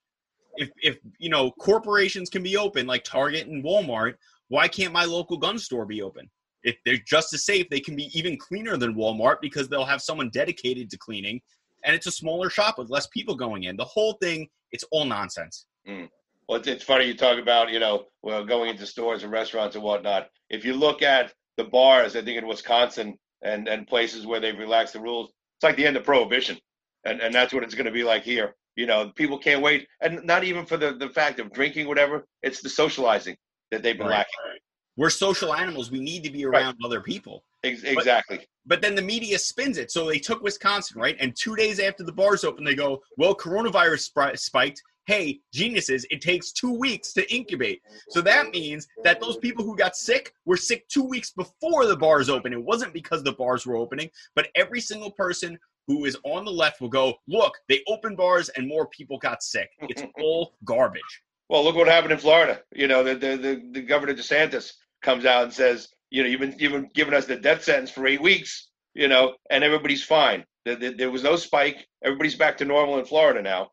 If 0.57 0.71
if 0.83 0.99
you 1.19 1.31
know 1.31 1.51
corporations 1.53 2.31
can 2.31 2.43
be 2.43 2.57
open 2.57 2.87
like 2.87 3.05
Target 3.05 3.47
and 3.49 3.65
Walmart, 3.65 4.15
why 4.49 4.69
can't 4.69 4.93
my 4.93 5.05
local 5.05 5.37
gun 5.37 5.59
store 5.59 5.87
be 5.87 6.03
open? 6.03 6.31
If 6.63 6.77
they're 6.85 6.97
just 7.07 7.35
as 7.35 7.45
safe, 7.45 7.69
they 7.69 7.81
can 7.81 7.97
be 7.97 8.11
even 8.19 8.39
cleaner 8.39 8.77
than 8.77 8.95
Walmart 8.95 9.37
because 9.43 9.69
they'll 9.69 9.85
have 9.85 10.01
someone 10.01 10.31
dedicated 10.31 10.91
to 10.91 10.99
cleaning, 10.99 11.41
and 11.85 11.95
it's 11.95 12.07
a 12.07 12.13
smaller 12.13 12.51
shop 12.51 12.79
with 12.79 12.91
less 12.91 13.07
people 13.09 13.35
going 13.35 13.65
in. 13.65 13.77
The 13.77 13.85
whole 13.85 14.15
thing, 14.23 14.49
it's 14.73 14.85
all 14.91 15.05
nonsense. 15.05 15.67
Mm. 15.89 16.09
Well, 16.49 16.59
it's, 16.59 16.69
it's 16.69 16.85
funny 16.85 17.07
you 17.07 17.17
talk 17.17 17.39
about 17.39 17.71
you 17.71 17.81
know 17.81 18.07
well 18.23 18.45
going 18.45 18.71
into 18.71 18.87
stores 18.87 19.23
and 19.23 19.33
restaurants 19.33 19.77
and 19.77 19.85
whatnot. 19.85 20.29
If 20.51 20.65
you 20.65 20.75
look 20.75 21.03
at 21.03 21.33
the 21.57 21.65
bars, 21.65 22.17
I 22.17 22.23
think 22.23 22.39
in 22.39 22.47
Wisconsin 22.47 23.19
and 23.43 23.69
and 23.69 23.87
places 23.87 24.27
where 24.27 24.41
they've 24.41 24.59
relaxed 24.59 24.95
the 24.95 25.01
rules, 25.01 25.31
it's 25.57 25.65
like 25.65 25.77
the 25.77 25.87
end 25.87 25.97
of 25.97 26.05
prohibition, 26.05 26.59
and 27.05 27.21
and 27.21 27.35
that's 27.35 27.53
what 27.53 27.63
it's 27.63 27.75
going 27.75 27.87
to 27.87 27.93
be 27.93 28.05
like 28.05 28.23
here. 28.23 28.55
You 28.77 28.87
know, 28.87 29.13
people 29.15 29.39
can't 29.39 29.63
wait, 29.63 29.87
and 30.01 30.25
not 30.25 30.45
even 30.45 30.67
for 30.67 30.77
the 30.77 30.95
the 30.95 31.09
fact 31.11 31.39
of 31.39 31.53
drinking, 31.53 31.87
whatever. 31.87 32.27
It's 32.43 32.61
the 32.61 32.69
socializing 32.69 33.37
that 33.71 33.83
they've 33.83 33.97
been 33.97 34.07
right. 34.07 34.19
lacking. 34.19 34.61
We're 34.97 35.11
social 35.11 35.55
animals. 35.55 35.91
We 35.91 36.01
need 36.01 36.23
to 36.25 36.31
be 36.31 36.45
around 36.45 36.77
right. 36.81 36.87
other 36.87 37.01
people. 37.01 37.43
Ex- 37.65 37.83
exactly. 37.83 38.39
But, 38.39 38.47
but, 38.67 38.83
then 38.83 38.95
the 38.95 39.03
media 39.03 39.39
spins 39.39 39.79
it. 39.79 39.91
So 39.91 40.07
they 40.07 40.19
took 40.19 40.43
Wisconsin, 40.43 41.01
right? 41.01 41.17
And 41.19 41.35
two 41.35 41.57
days 41.57 41.81
after 41.81 42.05
the 42.05 42.13
bars 42.13 42.45
open, 42.45 42.65
they 42.65 42.75
go, 42.75 43.03
well, 43.17 43.35
coronavirus 43.35 44.01
sp- 44.07 44.37
spiked. 44.37 44.81
Hey, 45.07 45.41
geniuses, 45.53 46.07
it 46.11 46.23
takes 46.23 46.51
two 46.51 46.73
weeks 46.73 47.13
to 47.13 47.35
incubate. 47.35 47.83
So 48.09 48.23
that 48.23 48.53
means 48.53 48.89
that 49.03 49.21
those 49.21 49.37
people 49.37 49.63
who 49.63 49.77
got 49.77 49.97
sick 49.97 50.33
were 50.47 50.57
sick 50.57 50.89
two 50.89 51.03
weeks 51.03 51.31
before 51.31 51.85
the 51.85 51.97
bars 51.97 52.31
open. 52.31 52.55
It 52.55 52.65
wasn't 52.65 52.95
because 52.95 53.23
the 53.23 53.35
bars 53.35 53.67
were 53.67 53.77
opening, 53.77 54.09
but 54.35 54.49
every 54.55 54.81
single 54.81 55.11
person 55.11 55.59
who 55.87 56.05
is 56.05 56.17
on 56.25 56.45
the 56.45 56.51
left 56.51 56.81
will 56.81 56.89
go, 56.89 57.15
look, 57.29 57.55
they 57.69 57.83
opened 57.89 58.17
bars 58.17 58.49
and 58.51 58.67
more 58.67 58.87
people 58.89 59.19
got 59.19 59.43
sick. 59.43 59.71
It's 59.83 60.03
all 60.21 60.55
garbage. 60.65 61.03
Well, 61.49 61.63
look 61.63 61.77
what 61.77 61.89
happened 61.89 62.13
in 62.13 62.19
Florida. 62.19 62.61
You 62.75 62.89
know, 62.89 63.05
the, 63.05 63.15
the, 63.15 63.37
the, 63.37 63.63
the 63.73 63.83
governor 63.83 64.15
DeSantis 64.15 64.73
comes 65.03 65.27
out 65.27 65.45
and 65.45 65.53
says, 65.53 65.89
you 66.11 66.23
know, 66.23 66.29
you've 66.29 66.41
been, 66.41 66.55
you've 66.59 66.73
been 66.73 66.91
giving 66.95 67.15
us 67.15 67.27
the 67.27 67.37
death 67.37 67.65
sentence 67.65 67.91
for 67.91 68.07
eight 68.07 68.23
weeks, 68.23 68.71
you 68.95 69.09
know, 69.09 69.35
and 69.51 69.63
everybody's 69.63 70.03
fine. 70.03 70.45
There, 70.65 70.77
there, 70.77 70.93
there 70.93 71.11
was 71.11 71.23
no 71.23 71.37
spike. 71.37 71.87
Everybody's 72.03 72.37
back 72.37 72.57
to 72.59 72.65
normal 72.65 72.99
in 72.99 73.05
Florida 73.05 73.43
now. 73.43 73.71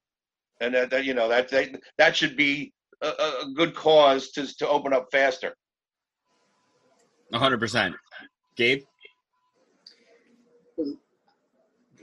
And 0.59 0.75
that, 0.75 0.89
that 0.89 1.05
you 1.05 1.13
know, 1.13 1.29
that, 1.29 1.49
that, 1.49 1.69
that 1.97 2.15
should 2.15 2.35
be 2.35 2.73
a, 3.01 3.07
a 3.07 3.51
good 3.55 3.73
cause 3.73 4.31
to, 4.31 4.45
to 4.57 4.67
open 4.67 4.93
up 4.93 5.07
faster. 5.11 5.55
100%. 7.33 7.93
Gabe? 8.57 8.81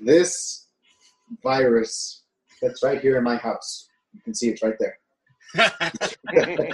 This 0.03 0.67
virus 1.43 2.25
that's 2.63 2.83
right 2.83 3.01
here 3.01 3.19
in 3.19 3.25
my 3.25 3.37
house. 3.37 3.89
You 4.15 4.21
can 4.23 4.35
see 4.35 4.49
it's 4.49 4.63
right 4.63 4.75
there. 4.79 4.99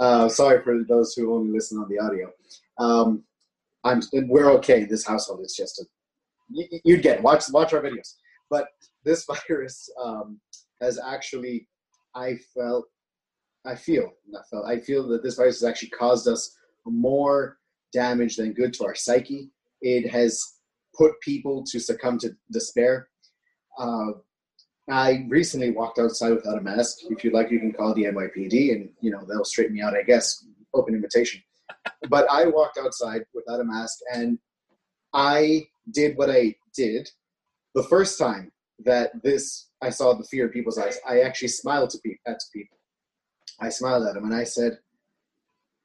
uh, 0.00 0.28
sorry 0.28 0.62
for 0.62 0.84
those 0.88 1.14
who 1.14 1.34
only 1.34 1.52
listen 1.52 1.78
on 1.78 1.88
the 1.88 1.98
audio. 1.98 2.30
Um, 2.78 3.24
I'm 3.84 4.00
we're 4.12 4.50
okay. 4.52 4.84
This 4.84 5.06
household 5.06 5.40
is 5.44 5.54
just 5.54 5.80
a 5.80 5.84
you, 6.50 6.66
you'd 6.84 7.02
get 7.02 7.18
it. 7.18 7.22
watch 7.22 7.44
watch 7.50 7.72
our 7.72 7.82
videos. 7.82 8.14
But 8.50 8.68
this 9.04 9.26
virus 9.48 9.88
um, 10.02 10.40
has 10.80 10.98
actually, 10.98 11.68
I 12.14 12.36
felt, 12.54 12.86
I 13.66 13.74
feel, 13.74 14.12
not 14.28 14.48
felt, 14.50 14.66
I 14.66 14.80
feel 14.80 15.06
that 15.08 15.22
this 15.22 15.36
virus 15.36 15.60
has 15.60 15.68
actually 15.68 15.90
caused 15.90 16.28
us 16.28 16.54
more 16.86 17.58
damage 17.92 18.36
than 18.36 18.52
good 18.52 18.74
to 18.74 18.84
our 18.84 18.94
psyche. 18.94 19.50
It 19.80 20.10
has 20.10 20.53
put 20.96 21.20
people 21.20 21.64
to 21.64 21.78
succumb 21.78 22.18
to 22.18 22.30
despair. 22.50 23.08
Uh, 23.78 24.12
I 24.88 25.26
recently 25.28 25.70
walked 25.70 25.98
outside 25.98 26.32
without 26.32 26.58
a 26.58 26.60
mask. 26.60 26.98
If 27.08 27.24
you'd 27.24 27.32
like, 27.32 27.50
you 27.50 27.58
can 27.58 27.72
call 27.72 27.94
the 27.94 28.04
NYPD, 28.04 28.72
and 28.72 28.90
you 29.00 29.10
know 29.10 29.24
they'll 29.26 29.44
straighten 29.44 29.74
me 29.74 29.82
out. 29.82 29.96
I 29.96 30.02
guess 30.02 30.44
open 30.74 30.94
invitation. 30.94 31.42
but 32.08 32.26
I 32.30 32.46
walked 32.46 32.78
outside 32.78 33.22
without 33.34 33.60
a 33.60 33.64
mask, 33.64 33.98
and 34.12 34.38
I 35.14 35.66
did 35.90 36.16
what 36.16 36.30
I 36.30 36.54
did 36.74 37.08
the 37.74 37.84
first 37.84 38.18
time 38.18 38.52
that 38.84 39.10
this 39.22 39.68
I 39.82 39.90
saw 39.90 40.14
the 40.14 40.24
fear 40.24 40.46
in 40.46 40.52
people's 40.52 40.78
eyes. 40.78 40.98
I 41.08 41.20
actually 41.20 41.48
smiled 41.48 41.90
to. 41.90 41.98
At 42.26 42.40
people. 42.52 42.76
I 43.60 43.68
smiled 43.70 44.06
at 44.06 44.14
them, 44.14 44.24
and 44.24 44.34
I 44.34 44.44
said, 44.44 44.78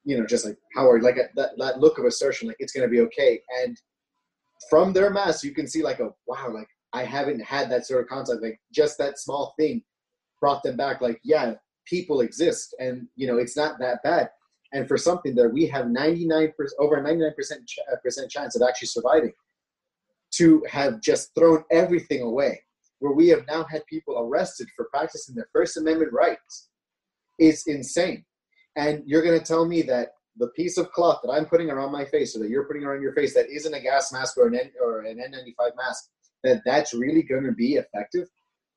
you 0.04 0.18
know, 0.18 0.26
just 0.26 0.44
like 0.44 0.56
Howard, 0.74 1.02
like 1.02 1.16
a, 1.16 1.28
that 1.36 1.52
that 1.58 1.80
look 1.80 1.98
of 1.98 2.04
assertion, 2.04 2.48
like 2.48 2.56
it's 2.58 2.72
going 2.72 2.86
to 2.86 2.90
be 2.90 3.00
okay. 3.00 3.40
And 3.62 3.80
from 4.68 4.92
their 4.92 5.10
mask, 5.10 5.44
you 5.44 5.52
can 5.52 5.66
see 5.66 5.82
like 5.82 6.00
a 6.00 6.10
wow, 6.26 6.50
like 6.52 6.68
I 6.92 7.04
haven't 7.04 7.40
had 7.40 7.70
that 7.70 7.86
sort 7.86 8.02
of 8.02 8.08
contact. 8.08 8.42
Like 8.42 8.60
just 8.72 8.98
that 8.98 9.18
small 9.18 9.54
thing 9.58 9.82
brought 10.40 10.62
them 10.62 10.76
back. 10.76 11.00
Like 11.00 11.20
yeah, 11.24 11.54
people 11.86 12.20
exist, 12.20 12.74
and 12.78 13.06
you 13.16 13.26
know 13.26 13.38
it's 13.38 13.56
not 13.56 13.78
that 13.78 14.02
bad. 14.02 14.30
And 14.72 14.86
for 14.86 14.96
something 14.96 15.34
that 15.34 15.48
we 15.48 15.66
have 15.66 15.88
99 15.88 16.52
percent 16.56 16.78
over 16.78 17.00
99 17.02 17.32
percent 17.34 17.70
uh, 17.90 17.96
percent 18.02 18.30
chance 18.30 18.56
of 18.56 18.62
actually 18.66 18.88
surviving, 18.88 19.32
to 20.32 20.64
have 20.68 21.00
just 21.00 21.34
thrown 21.34 21.64
everything 21.70 22.22
away, 22.22 22.60
where 22.98 23.12
we 23.12 23.28
have 23.28 23.46
now 23.46 23.64
had 23.64 23.84
people 23.86 24.18
arrested 24.18 24.68
for 24.76 24.88
practicing 24.92 25.34
their 25.34 25.48
First 25.52 25.76
Amendment 25.76 26.12
rights, 26.12 26.68
is 27.38 27.64
insane. 27.66 28.24
And 28.76 29.02
you're 29.06 29.22
going 29.22 29.38
to 29.38 29.44
tell 29.44 29.66
me 29.66 29.82
that 29.82 30.10
the 30.40 30.48
piece 30.48 30.78
of 30.78 30.90
cloth 30.90 31.20
that 31.22 31.30
I'm 31.30 31.44
putting 31.44 31.70
around 31.70 31.92
my 31.92 32.04
face 32.06 32.34
or 32.34 32.40
that 32.40 32.48
you're 32.48 32.64
putting 32.64 32.82
around 32.82 33.02
your 33.02 33.12
face 33.12 33.34
that 33.34 33.50
isn't 33.50 33.74
a 33.74 33.80
gas 33.80 34.10
mask 34.10 34.38
or 34.38 34.48
an 34.48 34.54
N, 34.54 34.72
or 34.82 35.02
an 35.02 35.18
N95 35.18 35.76
mask, 35.76 36.08
that 36.42 36.62
that's 36.64 36.94
really 36.94 37.22
going 37.22 37.44
to 37.44 37.52
be 37.52 37.74
effective. 37.74 38.26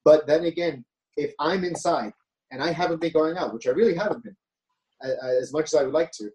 But 0.03 0.27
then 0.27 0.43
again, 0.43 0.83
if 1.15 1.33
I'm 1.39 1.63
inside 1.63 2.11
and 2.51 2.61
I 2.61 2.73
haven't 2.73 2.99
been 2.99 3.13
going 3.13 3.37
out, 3.37 3.53
which 3.53 3.65
I 3.65 3.71
really 3.71 3.95
haven't 3.95 4.23
been 4.23 4.35
as 5.01 5.53
much 5.53 5.65
as 5.65 5.75
I 5.75 5.83
would 5.83 5.93
like 5.93 6.11
to, 6.19 6.29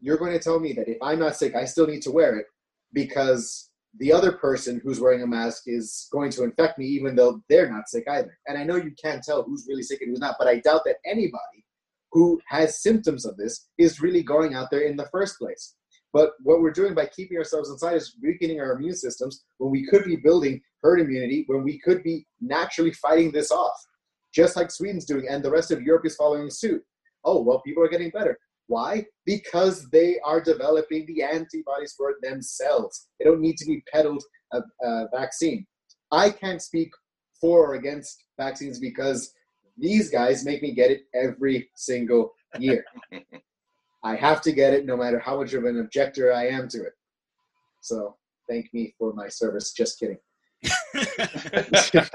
you're 0.00 0.18
going 0.18 0.32
to 0.32 0.38
tell 0.38 0.60
me 0.60 0.74
that 0.74 0.88
if 0.88 0.98
I'm 1.02 1.18
not 1.18 1.36
sick, 1.36 1.54
I 1.54 1.64
still 1.64 1.86
need 1.86 2.02
to 2.02 2.12
wear 2.12 2.38
it 2.38 2.46
because 2.92 3.70
the 3.98 4.12
other 4.12 4.32
person 4.32 4.80
who's 4.84 5.00
wearing 5.00 5.22
a 5.22 5.26
mask 5.26 5.62
is 5.66 6.08
going 6.12 6.30
to 6.32 6.44
infect 6.44 6.78
me, 6.78 6.86
even 6.86 7.16
though 7.16 7.42
they're 7.48 7.70
not 7.70 7.88
sick 7.88 8.04
either. 8.08 8.38
And 8.46 8.58
I 8.58 8.64
know 8.64 8.76
you 8.76 8.92
can't 9.02 9.22
tell 9.22 9.42
who's 9.42 9.66
really 9.66 9.82
sick 9.82 10.00
and 10.02 10.10
who's 10.10 10.20
not, 10.20 10.36
but 10.38 10.46
I 10.46 10.60
doubt 10.60 10.82
that 10.84 10.96
anybody 11.04 11.64
who 12.12 12.40
has 12.48 12.82
symptoms 12.82 13.24
of 13.24 13.36
this 13.36 13.68
is 13.78 14.00
really 14.00 14.22
going 14.22 14.54
out 14.54 14.68
there 14.70 14.80
in 14.80 14.96
the 14.96 15.08
first 15.12 15.38
place. 15.38 15.74
But 16.12 16.32
what 16.42 16.60
we're 16.60 16.72
doing 16.72 16.94
by 16.94 17.06
keeping 17.06 17.38
ourselves 17.38 17.70
inside 17.70 17.94
is 17.96 18.16
weakening 18.20 18.60
our 18.60 18.72
immune 18.72 18.96
systems 18.96 19.44
when 19.58 19.70
we 19.70 19.86
could 19.86 20.04
be 20.04 20.16
building 20.16 20.60
herd 20.82 21.00
immunity, 21.00 21.44
when 21.46 21.62
we 21.62 21.78
could 21.78 22.02
be 22.02 22.26
naturally 22.40 22.92
fighting 22.92 23.30
this 23.30 23.52
off, 23.52 23.76
just 24.34 24.56
like 24.56 24.70
Sweden's 24.70 25.04
doing, 25.04 25.28
and 25.28 25.44
the 25.44 25.50
rest 25.50 25.70
of 25.70 25.82
Europe 25.82 26.06
is 26.06 26.16
following 26.16 26.50
suit. 26.50 26.82
Oh, 27.24 27.42
well, 27.42 27.60
people 27.60 27.84
are 27.84 27.88
getting 27.88 28.10
better. 28.10 28.36
Why? 28.66 29.04
Because 29.26 29.88
they 29.90 30.18
are 30.24 30.40
developing 30.40 31.06
the 31.06 31.22
antibodies 31.22 31.94
for 31.96 32.14
themselves. 32.22 33.08
They 33.18 33.24
don't 33.24 33.40
need 33.40 33.56
to 33.58 33.66
be 33.66 33.82
peddled 33.92 34.22
a, 34.52 34.60
a 34.82 35.08
vaccine. 35.12 35.66
I 36.12 36.30
can't 36.30 36.62
speak 36.62 36.90
for 37.40 37.70
or 37.70 37.74
against 37.74 38.24
vaccines 38.38 38.78
because 38.78 39.32
these 39.80 40.10
guys 40.10 40.44
make 40.44 40.62
me 40.62 40.72
get 40.72 40.90
it 40.90 41.02
every 41.14 41.70
single 41.74 42.34
year. 42.58 42.84
I 44.04 44.14
have 44.16 44.40
to 44.42 44.52
get 44.52 44.72
it 44.72 44.86
no 44.86 44.96
matter 44.96 45.18
how 45.18 45.38
much 45.38 45.52
of 45.52 45.64
an 45.64 45.80
objector 45.80 46.32
I 46.32 46.46
am 46.48 46.68
to 46.68 46.82
it. 46.82 46.92
So 47.80 48.16
thank 48.48 48.72
me 48.72 48.94
for 48.98 49.12
my 49.12 49.28
service. 49.28 49.72
Just 49.72 49.98
kidding. 49.98 50.18
yeah, 50.94 52.06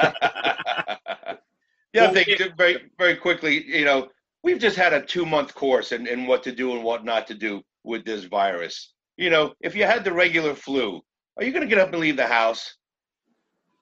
other 2.03 2.13
Well, 2.13 2.13
thing, 2.13 2.25
it- 2.27 2.57
very 2.57 2.91
very 2.97 3.15
quickly, 3.15 3.63
you 3.65 3.85
know, 3.85 4.09
we've 4.43 4.59
just 4.59 4.75
had 4.77 4.93
a 4.93 5.01
two 5.01 5.25
month 5.25 5.53
course 5.55 5.91
in, 5.91 6.07
in 6.07 6.27
what 6.27 6.43
to 6.43 6.51
do 6.51 6.73
and 6.73 6.83
what 6.83 7.03
not 7.05 7.27
to 7.27 7.33
do 7.33 7.61
with 7.83 8.05
this 8.05 8.25
virus. 8.25 8.93
You 9.17 9.29
know, 9.29 9.53
if 9.61 9.75
you 9.75 9.85
had 9.85 10.03
the 10.03 10.11
regular 10.13 10.53
flu, 10.55 11.01
are 11.37 11.43
you 11.43 11.51
going 11.51 11.63
to 11.63 11.67
get 11.73 11.79
up 11.79 11.91
and 11.91 12.01
leave 12.01 12.17
the 12.17 12.27
house? 12.27 12.75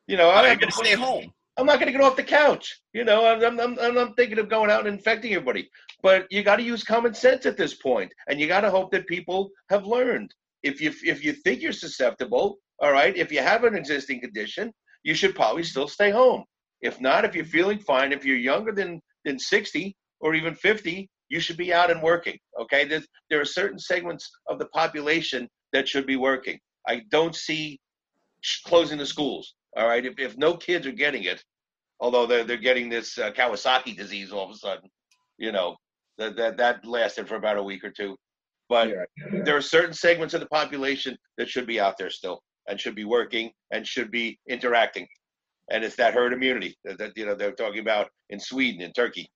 You 0.08 0.18
know, 0.18 0.30
I'm 0.30 0.46
I'm 0.46 0.58
going 0.60 0.72
to 0.72 0.76
stay 0.76 0.94
home. 0.96 1.34
I'm 1.58 1.66
not 1.68 1.76
going 1.80 1.86
to 1.86 1.91
get 1.91 2.01
off 2.01 2.16
the 2.16 2.24
couch. 2.24 2.82
You 2.93 3.04
know, 3.04 3.26
I'm, 3.28 3.43
I'm, 3.60 3.78
I'm, 3.80 3.97
I'm- 3.97 4.14
thinking 4.16 4.39
of 4.39 4.49
going 4.49 4.72
out 4.72 4.86
and 4.88 4.95
infecting 4.95 5.34
everybody. 5.34 5.70
But 6.01 6.28
you 6.32 6.43
got 6.43 6.58
to 6.58 6.64
use 6.64 6.84
common 6.84 7.14
sense 7.14 7.45
at 7.45 7.58
this 7.58 7.76
point, 7.76 8.12
and 8.28 8.39
you 8.39 8.47
got 8.47 8.62
to 8.62 8.72
hope 8.72 8.91
that 8.91 9.08
people 9.08 9.51
have 9.70 9.86
learned. 9.86 10.34
If 10.64 10.82
you 10.82 10.93
if 11.04 11.24
you 11.24 11.34
think 11.34 11.62
you're 11.62 11.74
susceptible, 11.74 12.58
all 12.80 12.91
right, 12.91 13.16
if 13.16 13.32
you 13.32 13.39
have 13.41 13.64
an 13.66 13.76
existing 13.76 14.22
condition, 14.22 14.72
you 15.04 15.14
should 15.14 15.36
probably 15.36 15.64
still 15.64 15.88
stay 15.88 16.10
home. 16.10 16.43
If 16.82 16.99
not, 16.99 17.26
if 17.26 17.36
you're 17.36 17.45
feeling 17.45 17.80
fine, 17.80 18.12
if 18.12 18.26
you're 18.26 18.38
younger 18.38 18.72
than 18.72 19.01
than 19.26 19.39
60 19.39 19.95
or 20.20 20.36
even 20.36 20.56
50, 20.56 21.10
you 21.30 21.39
should 21.39 21.58
be 21.58 21.74
out 21.74 21.91
and 21.91 22.01
working. 22.01 22.38
Okay, 22.60 22.86
there 22.86 23.41
are 23.41 23.45
certain 23.45 23.80
segments 23.80 24.30
of 24.47 24.60
the 24.60 24.68
population 24.68 25.47
that 25.74 25.88
should 25.88 26.06
be 26.06 26.16
working. 26.18 26.60
I 26.88 27.01
don't 27.10 27.36
see 27.36 27.80
closing 28.66 28.97
the 28.97 29.06
schools. 29.06 29.56
All 29.76 29.88
right, 29.88 30.06
if, 30.06 30.20
if 30.20 30.38
no 30.38 30.56
kids 30.56 30.86
are 30.86 30.92
getting 30.92 31.24
it, 31.24 31.44
although 32.00 32.26
they're 32.26 32.44
they're 32.44 32.58
getting 32.58 32.90
this 32.90 33.18
uh, 33.18 33.32
Kawasaki 33.32 33.96
disease 33.98 34.32
all 34.32 34.46
of 34.46 34.52
a 34.52 34.58
sudden, 34.58 34.90
you 35.38 35.52
know 35.52 35.76
that 36.18 36.36
that 36.36 36.58
that 36.58 36.86
lasted 36.86 37.28
for 37.28 37.36
about 37.36 37.58
a 37.58 37.64
week 37.64 37.84
or 37.84 37.90
two. 37.90 38.16
But 38.70 38.90
Yeah. 38.90 39.42
there 39.44 39.58
are 39.58 39.62
certain 39.62 39.94
segments 39.94 40.34
of 40.34 40.40
the 40.40 40.46
population 40.48 41.18
that 41.38 41.50
should 41.50 41.68
be 41.68 41.80
out 41.80 41.98
there 41.98 42.10
still 42.10 42.42
and 42.68 42.80
should 42.80 42.96
be 42.96 43.04
working 43.04 43.52
and 43.72 43.86
should 43.86 44.10
be 44.10 44.40
interacting. 44.48 45.06
And 45.70 45.84
it's 45.84 45.96
that 45.98 46.14
herd 46.14 46.34
immunity 46.34 46.76
that, 46.86 46.98
that 46.98 47.12
you 47.16 47.26
know 47.26 47.36
they're 47.36 47.52
talking 47.52 47.80
about 47.80 48.10
in 48.30 48.40
Sweden 48.40 48.82
and 48.82 48.94
Turkey. 48.96 49.30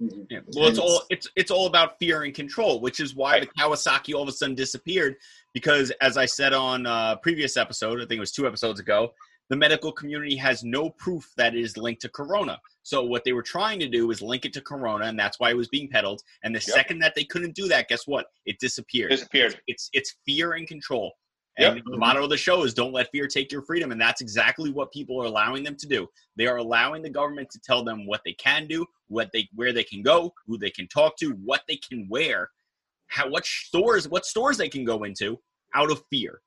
Mhm. 0.00 0.26
Yeah. 0.30 0.40
Well, 0.56 0.68
it's 0.68 0.78
all 0.78 1.02
it's 1.10 1.28
it's 1.36 1.50
all 1.50 1.66
about 1.66 1.98
fear 1.98 2.22
and 2.22 2.34
control, 2.34 2.80
which 2.80 2.98
is 3.00 3.14
why 3.14 3.38
the 3.40 3.46
Kawasaki 3.46 4.14
all 4.14 4.22
of 4.22 4.28
a 4.28 4.32
sudden 4.32 4.54
disappeared. 4.54 5.16
Because 5.54 5.92
as 6.00 6.16
I 6.16 6.26
said 6.26 6.52
on 6.54 6.86
uh, 6.86 7.16
previous 7.16 7.56
episode, 7.56 7.98
I 7.98 8.06
think 8.06 8.18
it 8.18 8.20
was 8.20 8.32
two 8.32 8.46
episodes 8.46 8.80
ago, 8.80 9.12
the 9.50 9.56
medical 9.56 9.90
community 9.92 10.36
has 10.36 10.62
no 10.62 10.88
proof 10.90 11.32
that 11.36 11.54
it 11.54 11.60
is 11.60 11.76
linked 11.76 12.00
to 12.02 12.08
Corona. 12.08 12.58
So 12.82 13.02
what 13.02 13.24
they 13.24 13.32
were 13.32 13.42
trying 13.42 13.80
to 13.80 13.88
do 13.88 14.06
was 14.06 14.22
link 14.22 14.44
it 14.44 14.52
to 14.54 14.60
Corona, 14.60 15.06
and 15.06 15.18
that's 15.18 15.40
why 15.40 15.50
it 15.50 15.56
was 15.56 15.68
being 15.68 15.88
peddled. 15.88 16.22
And 16.44 16.54
the 16.54 16.60
Yep. 16.60 16.74
second 16.74 16.98
that 17.00 17.14
they 17.16 17.24
couldn't 17.24 17.56
do 17.56 17.66
that, 17.68 17.88
guess 17.88 18.06
what? 18.06 18.28
It 18.46 18.58
disappeared. 18.60 19.10
Disappeared. 19.10 19.60
It's 19.66 19.90
it's 19.92 20.16
fear 20.24 20.52
and 20.52 20.66
control. 20.66 21.12
And 21.58 21.76
Yep. 21.76 21.84
the 21.90 21.98
motto 21.98 22.22
of 22.22 22.30
the 22.30 22.36
show 22.36 22.62
is 22.62 22.72
"Don't 22.72 22.92
let 22.92 23.10
fear 23.10 23.26
take 23.26 23.50
your 23.50 23.62
freedom," 23.62 23.90
and 23.90 24.00
that's 24.00 24.20
exactly 24.20 24.70
what 24.70 24.92
people 24.92 25.20
are 25.20 25.26
allowing 25.26 25.64
them 25.64 25.76
to 25.76 25.86
do. 25.88 26.08
They 26.36 26.46
are 26.46 26.58
allowing 26.58 27.02
the 27.02 27.10
government 27.10 27.50
to 27.50 27.60
tell 27.60 27.82
them 27.82 28.06
what 28.06 28.22
they 28.24 28.34
can 28.34 28.68
do, 28.68 28.86
what 29.08 29.30
they 29.32 29.48
where 29.54 29.72
they 29.72 29.84
can 29.84 30.00
go, 30.00 30.32
who 30.46 30.58
they 30.58 30.70
can 30.70 30.86
talk 30.86 31.16
to, 31.18 31.32
what 31.32 31.64
they 31.66 31.76
can 31.76 32.08
wear, 32.08 32.50
how 33.08 33.28
what 33.28 33.44
stores 33.44 34.08
what 34.08 34.24
stores 34.24 34.56
they 34.58 34.68
can 34.68 34.84
go 34.84 35.02
into 35.02 35.42
out 35.74 35.90
of 35.90 36.02
fear. 36.08 36.40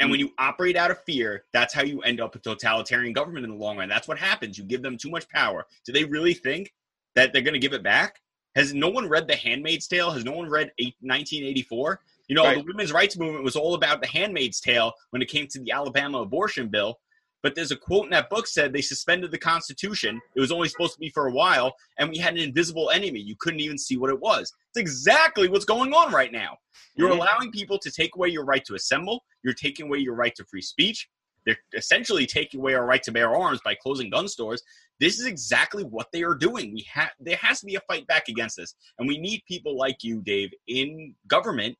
And 0.00 0.10
when 0.10 0.18
you 0.18 0.32
operate 0.38 0.76
out 0.76 0.90
of 0.90 1.02
fear, 1.04 1.44
that's 1.52 1.72
how 1.72 1.82
you 1.82 2.00
end 2.02 2.20
up 2.20 2.34
a 2.34 2.38
totalitarian 2.38 3.12
government 3.12 3.44
in 3.44 3.50
the 3.50 3.56
long 3.56 3.76
run. 3.78 3.88
That's 3.88 4.08
what 4.08 4.18
happens. 4.18 4.58
You 4.58 4.64
give 4.64 4.82
them 4.82 4.96
too 4.96 5.10
much 5.10 5.28
power. 5.28 5.66
Do 5.86 5.92
they 5.92 6.04
really 6.04 6.34
think 6.34 6.72
that 7.14 7.32
they're 7.32 7.42
going 7.42 7.54
to 7.54 7.60
give 7.60 7.72
it 7.72 7.82
back? 7.84 8.20
Has 8.56 8.74
no 8.74 8.88
one 8.88 9.08
read 9.08 9.28
The 9.28 9.36
Handmaid's 9.36 9.86
Tale? 9.86 10.10
Has 10.10 10.24
no 10.24 10.32
one 10.32 10.48
read 10.50 10.72
1984? 11.00 12.00
You 12.28 12.34
know, 12.36 12.44
Right. 12.44 12.58
the 12.58 12.64
women's 12.64 12.92
rights 12.92 13.16
movement 13.16 13.44
was 13.44 13.56
all 13.56 13.74
about 13.74 14.00
The 14.00 14.08
Handmaid's 14.08 14.60
Tale 14.60 14.92
when 15.10 15.22
it 15.22 15.28
came 15.28 15.46
to 15.48 15.60
the 15.60 15.70
Alabama 15.70 16.18
abortion 16.18 16.68
bill. 16.68 16.98
But 17.42 17.54
there's 17.54 17.72
a 17.72 17.76
quote 17.76 18.04
in 18.04 18.10
that 18.10 18.30
book 18.30 18.46
said 18.46 18.72
they 18.72 18.82
suspended 18.82 19.30
the 19.30 19.38
Constitution. 19.38 20.20
It 20.34 20.40
was 20.40 20.52
only 20.52 20.68
supposed 20.68 20.94
to 20.94 21.00
be 21.00 21.10
for 21.10 21.26
a 21.26 21.32
while, 21.32 21.74
and 21.98 22.08
we 22.08 22.18
had 22.18 22.34
an 22.34 22.40
invisible 22.40 22.90
enemy. 22.90 23.20
You 23.20 23.36
couldn't 23.38 23.60
even 23.60 23.78
see 23.78 23.96
what 23.96 24.10
it 24.10 24.20
was. 24.20 24.52
It's 24.70 24.78
exactly 24.78 25.48
what's 25.48 25.64
going 25.64 25.92
on 25.92 26.12
right 26.12 26.32
now. 26.32 26.58
You're 26.94 27.10
Mhm. 27.10 27.16
allowing 27.16 27.52
people 27.52 27.78
to 27.78 27.90
take 27.90 28.14
away 28.14 28.28
your 28.28 28.44
right 28.44 28.64
to 28.64 28.74
assemble. 28.74 29.24
You're 29.42 29.54
taking 29.54 29.86
away 29.86 29.98
your 29.98 30.14
right 30.14 30.34
to 30.36 30.44
free 30.44 30.62
speech. 30.62 31.08
They're 31.44 31.58
essentially 31.74 32.26
taking 32.26 32.60
away 32.60 32.74
our 32.74 32.86
right 32.86 33.02
to 33.02 33.10
bear 33.10 33.34
arms 33.34 33.60
by 33.64 33.74
closing 33.74 34.10
gun 34.10 34.28
stores. 34.28 34.62
This 35.00 35.18
is 35.18 35.26
exactly 35.26 35.82
what 35.82 36.12
they 36.12 36.22
are 36.22 36.36
doing. 36.36 36.72
We 36.72 36.82
have 36.92 37.10
there 37.18 37.36
has 37.36 37.58
to 37.60 37.66
be 37.66 37.74
a 37.74 37.80
fight 37.80 38.06
back 38.06 38.28
against 38.28 38.56
this, 38.56 38.76
and 38.98 39.08
we 39.08 39.18
need 39.18 39.42
people 39.48 39.76
like 39.76 40.04
you, 40.04 40.22
Dave, 40.22 40.52
in 40.68 41.16
government 41.26 41.76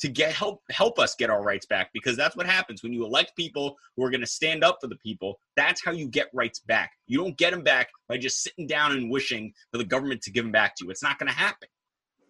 to 0.00 0.08
get 0.08 0.32
help 0.32 0.62
help 0.70 0.98
us 0.98 1.14
get 1.14 1.30
our 1.30 1.42
rights 1.42 1.66
back 1.66 1.90
because 1.92 2.16
that's 2.16 2.36
what 2.36 2.46
happens 2.46 2.82
when 2.82 2.92
you 2.92 3.04
elect 3.04 3.34
people 3.36 3.76
who 3.96 4.04
are 4.04 4.10
going 4.10 4.20
to 4.20 4.26
stand 4.26 4.62
up 4.62 4.78
for 4.80 4.88
the 4.88 4.96
people. 4.96 5.38
That's 5.56 5.82
how 5.84 5.92
you 5.92 6.08
get 6.08 6.28
rights 6.34 6.60
back. 6.60 6.92
You 7.06 7.18
don't 7.18 7.36
get 7.36 7.52
them 7.52 7.62
back 7.62 7.88
by 8.08 8.18
just 8.18 8.42
sitting 8.42 8.66
down 8.66 8.92
and 8.92 9.10
wishing 9.10 9.52
for 9.72 9.78
the 9.78 9.84
government 9.84 10.22
to 10.22 10.30
give 10.30 10.44
them 10.44 10.52
back 10.52 10.76
to 10.76 10.84
you. 10.84 10.90
It's 10.90 11.02
not 11.02 11.18
going 11.18 11.28
to 11.28 11.34
happen. 11.34 11.68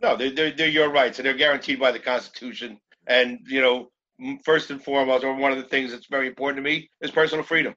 No, 0.02 0.16
they're, 0.16 0.30
they're, 0.30 0.52
they're 0.52 0.68
your 0.68 0.90
rights, 0.90 1.18
and 1.18 1.26
they're 1.26 1.34
guaranteed 1.34 1.80
by 1.80 1.90
the 1.90 1.98
Constitution. 1.98 2.78
And 3.06 3.38
you 3.46 3.60
know, 3.60 3.90
first 4.44 4.70
and 4.70 4.82
foremost, 4.82 5.24
or 5.24 5.34
one 5.34 5.52
of 5.52 5.58
the 5.58 5.64
things 5.64 5.92
that's 5.92 6.06
very 6.06 6.26
important 6.26 6.58
to 6.58 6.70
me 6.70 6.88
is 7.00 7.10
personal 7.10 7.44
freedom. 7.44 7.74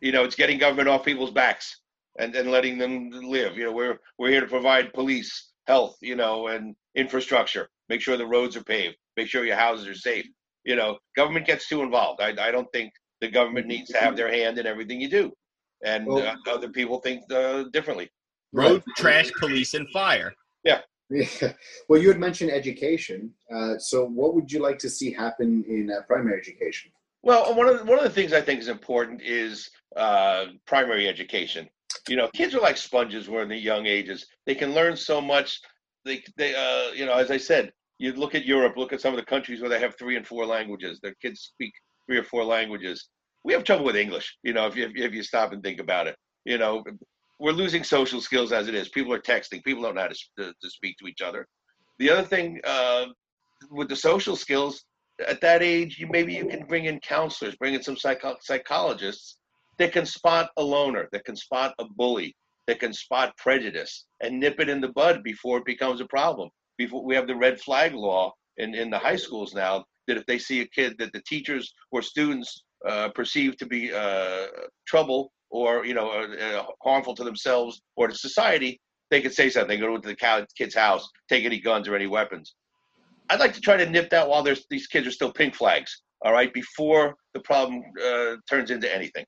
You 0.00 0.12
know, 0.12 0.24
it's 0.24 0.36
getting 0.36 0.58
government 0.58 0.88
off 0.88 1.04
people's 1.04 1.30
backs 1.30 1.80
and, 2.18 2.34
and 2.34 2.50
letting 2.50 2.78
them 2.78 3.10
live. 3.10 3.56
You 3.56 3.64
know, 3.64 3.72
we're 3.72 3.98
we're 4.18 4.30
here 4.30 4.40
to 4.40 4.46
provide 4.46 4.92
police, 4.92 5.49
health, 5.70 5.96
you 6.02 6.16
know, 6.16 6.48
and 6.48 6.74
infrastructure. 6.96 7.68
Make 7.88 8.00
sure 8.00 8.16
the 8.16 8.26
roads 8.26 8.56
are 8.56 8.64
paved. 8.64 8.96
Make 9.16 9.28
sure 9.28 9.44
your 9.44 9.56
houses 9.56 9.86
are 9.86 9.94
safe. 9.94 10.26
You 10.64 10.76
know, 10.76 10.98
government 11.16 11.46
gets 11.46 11.68
too 11.68 11.82
involved. 11.82 12.20
I, 12.20 12.30
I 12.48 12.50
don't 12.50 12.70
think 12.72 12.92
the 13.20 13.30
government 13.30 13.66
needs 13.66 13.90
to 13.90 13.98
have 13.98 14.16
their 14.16 14.32
hand 14.32 14.58
in 14.58 14.66
everything 14.66 15.00
you 15.00 15.08
do, 15.08 15.32
and 15.84 16.06
Well- 16.06 16.26
uh, 16.26 16.50
other 16.56 16.68
people 16.68 17.00
think 17.00 17.20
uh, 17.32 17.64
differently. 17.72 18.08
Road, 18.52 18.82
trash, 18.96 19.30
police, 19.38 19.74
and 19.74 19.86
fire. 19.90 20.32
Yeah. 20.64 20.80
Well, 21.88 22.00
you 22.00 22.08
had 22.08 22.20
mentioned 22.20 22.50
education. 22.52 23.32
Uh, 23.52 23.78
so, 23.78 23.96
what 24.04 24.34
would 24.34 24.50
you 24.52 24.60
like 24.60 24.78
to 24.78 24.90
see 24.96 25.12
happen 25.12 25.64
in 25.68 25.90
uh, 25.90 26.02
primary 26.06 26.38
education? 26.38 26.92
Well, 27.22 27.54
one 27.54 27.68
of 27.68 27.78
the, 27.78 27.84
one 27.84 27.98
of 27.98 28.04
the 28.04 28.16
things 28.18 28.32
I 28.32 28.40
think 28.40 28.60
is 28.60 28.68
important 28.68 29.20
is 29.20 29.70
uh, 29.96 30.44
primary 30.66 31.08
education. 31.08 31.68
You 32.08 32.16
know, 32.16 32.28
kids 32.28 32.54
are 32.54 32.60
like 32.60 32.76
sponges 32.76 33.28
when 33.28 33.48
they're 33.48 33.58
young 33.58 33.86
ages. 33.86 34.26
They 34.46 34.54
can 34.54 34.74
learn 34.74 34.96
so 34.96 35.20
much. 35.20 35.60
They 36.04 36.22
they 36.36 36.54
uh, 36.54 36.92
you 36.92 37.06
know, 37.06 37.14
as 37.14 37.30
I 37.30 37.36
said, 37.36 37.72
you 37.98 38.12
look 38.12 38.34
at 38.34 38.46
Europe, 38.46 38.76
look 38.76 38.92
at 38.92 39.00
some 39.00 39.12
of 39.12 39.20
the 39.20 39.26
countries 39.26 39.60
where 39.60 39.70
they 39.70 39.80
have 39.80 39.96
three 39.98 40.16
and 40.16 40.26
four 40.26 40.46
languages. 40.46 41.00
Their 41.02 41.14
kids 41.20 41.52
speak 41.52 41.72
three 42.06 42.18
or 42.18 42.24
four 42.24 42.44
languages. 42.44 43.08
We 43.44 43.52
have 43.52 43.64
trouble 43.64 43.84
with 43.84 43.96
English. 43.96 44.36
You 44.42 44.52
know, 44.52 44.66
if 44.66 44.76
you 44.76 44.90
if 44.94 45.12
you 45.12 45.22
stop 45.22 45.52
and 45.52 45.62
think 45.62 45.80
about 45.80 46.06
it, 46.06 46.16
you 46.44 46.58
know, 46.58 46.82
we're 47.38 47.52
losing 47.52 47.84
social 47.84 48.20
skills 48.20 48.52
as 48.52 48.68
it 48.68 48.74
is. 48.74 48.88
People 48.88 49.12
are 49.12 49.20
texting. 49.20 49.64
People 49.64 49.82
don't 49.82 49.94
know 49.94 50.02
how 50.02 50.08
to, 50.08 50.54
to, 50.62 50.70
speak 50.70 50.96
to 50.98 51.06
each 51.06 51.22
other. 51.22 51.46
The 51.98 52.10
other 52.10 52.22
thing 52.22 52.60
uh, 52.64 53.06
with 53.70 53.88
the 53.88 53.96
social 53.96 54.36
skills, 54.36 54.84
at 55.26 55.40
that 55.40 55.62
age, 55.62 55.98
you 55.98 56.06
maybe 56.08 56.34
you 56.34 56.46
can 56.46 56.66
bring 56.66 56.84
in 56.84 57.00
counselors, 57.00 57.56
bring 57.56 57.74
in 57.74 57.82
some 57.82 57.96
psycho- 57.96 58.36
psychologists 58.40 59.36
that 59.80 59.92
can 59.92 60.04
spot 60.04 60.50
a 60.58 60.62
loner, 60.62 61.08
that 61.10 61.24
can 61.24 61.34
spot 61.34 61.74
a 61.78 61.84
bully, 61.96 62.36
that 62.66 62.78
can 62.78 62.92
spot 62.92 63.34
prejudice 63.38 64.04
and 64.20 64.38
nip 64.38 64.60
it 64.60 64.68
in 64.68 64.78
the 64.80 64.92
bud 64.92 65.22
before 65.24 65.58
it 65.58 65.64
becomes 65.64 66.02
a 66.02 66.06
problem. 66.06 66.50
Before 66.76 67.02
we 67.02 67.14
have 67.14 67.26
the 67.26 67.34
red 67.34 67.58
flag 67.58 67.94
law 67.94 68.32
in, 68.58 68.74
in 68.74 68.90
the 68.90 68.98
high 68.98 69.16
schools 69.16 69.54
now, 69.54 69.86
that 70.06 70.18
if 70.18 70.26
they 70.26 70.38
see 70.38 70.60
a 70.60 70.66
kid 70.66 70.96
that 70.98 71.14
the 71.14 71.22
teachers 71.26 71.72
or 71.92 72.02
students 72.02 72.62
uh, 72.86 73.08
perceive 73.14 73.56
to 73.56 73.66
be 73.66 73.90
uh, 73.90 74.48
trouble 74.86 75.32
or 75.50 75.86
you 75.86 75.94
know 75.94 76.10
uh, 76.10 76.36
uh, 76.36 76.64
harmful 76.82 77.14
to 77.14 77.24
themselves 77.24 77.80
or 77.96 78.06
to 78.06 78.14
society, 78.14 78.78
they 79.10 79.22
can 79.22 79.32
say 79.32 79.48
something. 79.48 79.80
They 79.80 79.86
go 79.86 79.96
to 79.96 80.08
the 80.08 80.46
kid's 80.58 80.74
house, 80.74 81.08
take 81.30 81.46
any 81.46 81.58
guns 81.58 81.88
or 81.88 81.96
any 81.96 82.06
weapons. 82.06 82.54
I'd 83.30 83.40
like 83.40 83.54
to 83.54 83.60
try 83.60 83.78
to 83.78 83.88
nip 83.88 84.10
that 84.10 84.28
while 84.28 84.42
these 84.42 84.86
kids 84.88 85.06
are 85.06 85.10
still 85.10 85.32
pink 85.32 85.54
flags. 85.54 86.02
All 86.22 86.32
right, 86.32 86.52
before 86.52 87.14
the 87.32 87.40
problem 87.40 87.82
uh, 88.04 88.36
turns 88.46 88.70
into 88.70 88.94
anything. 88.94 89.24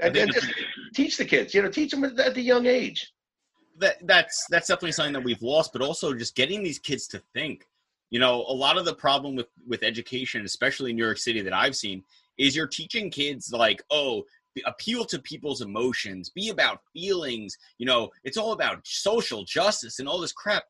And, 0.00 0.16
and 0.16 0.32
just 0.32 0.52
teach 0.94 1.16
the 1.16 1.24
kids, 1.24 1.54
you 1.54 1.62
know, 1.62 1.70
teach 1.70 1.90
them 1.90 2.04
at, 2.04 2.18
at 2.18 2.34
the 2.34 2.42
young 2.42 2.66
age. 2.66 3.12
that 3.78 3.96
that's 4.06 4.44
that's 4.50 4.68
definitely 4.68 4.92
something 4.92 5.12
that 5.12 5.24
we've 5.24 5.42
lost 5.42 5.72
but 5.72 5.82
also 5.82 6.12
just 6.14 6.34
getting 6.34 6.62
these 6.62 6.78
kids 6.78 7.06
to 7.08 7.22
think. 7.34 7.64
You 8.10 8.20
know 8.20 8.44
a 8.48 8.52
lot 8.64 8.78
of 8.78 8.84
the 8.84 8.94
problem 8.94 9.36
with 9.36 9.48
with 9.66 9.82
education 9.82 10.44
especially 10.44 10.90
in 10.90 10.96
new 10.96 11.04
york 11.04 11.18
city 11.18 11.42
that 11.42 11.52
i've 11.52 11.76
seen 11.76 12.02
is 12.38 12.56
you're 12.56 12.66
teaching 12.66 13.10
kids 13.10 13.52
like 13.52 13.82
oh 13.90 14.24
appeal 14.66 15.04
to 15.04 15.18
people's 15.20 15.60
emotions 15.60 16.30
be 16.30 16.48
about 16.48 16.80
feelings 16.92 17.56
you 17.78 17.86
know 17.86 18.08
it's 18.24 18.36
all 18.38 18.52
about 18.52 18.80
social 18.84 19.44
justice 19.44 19.98
and 19.98 20.08
all 20.08 20.20
this 20.20 20.32
crap. 20.32 20.64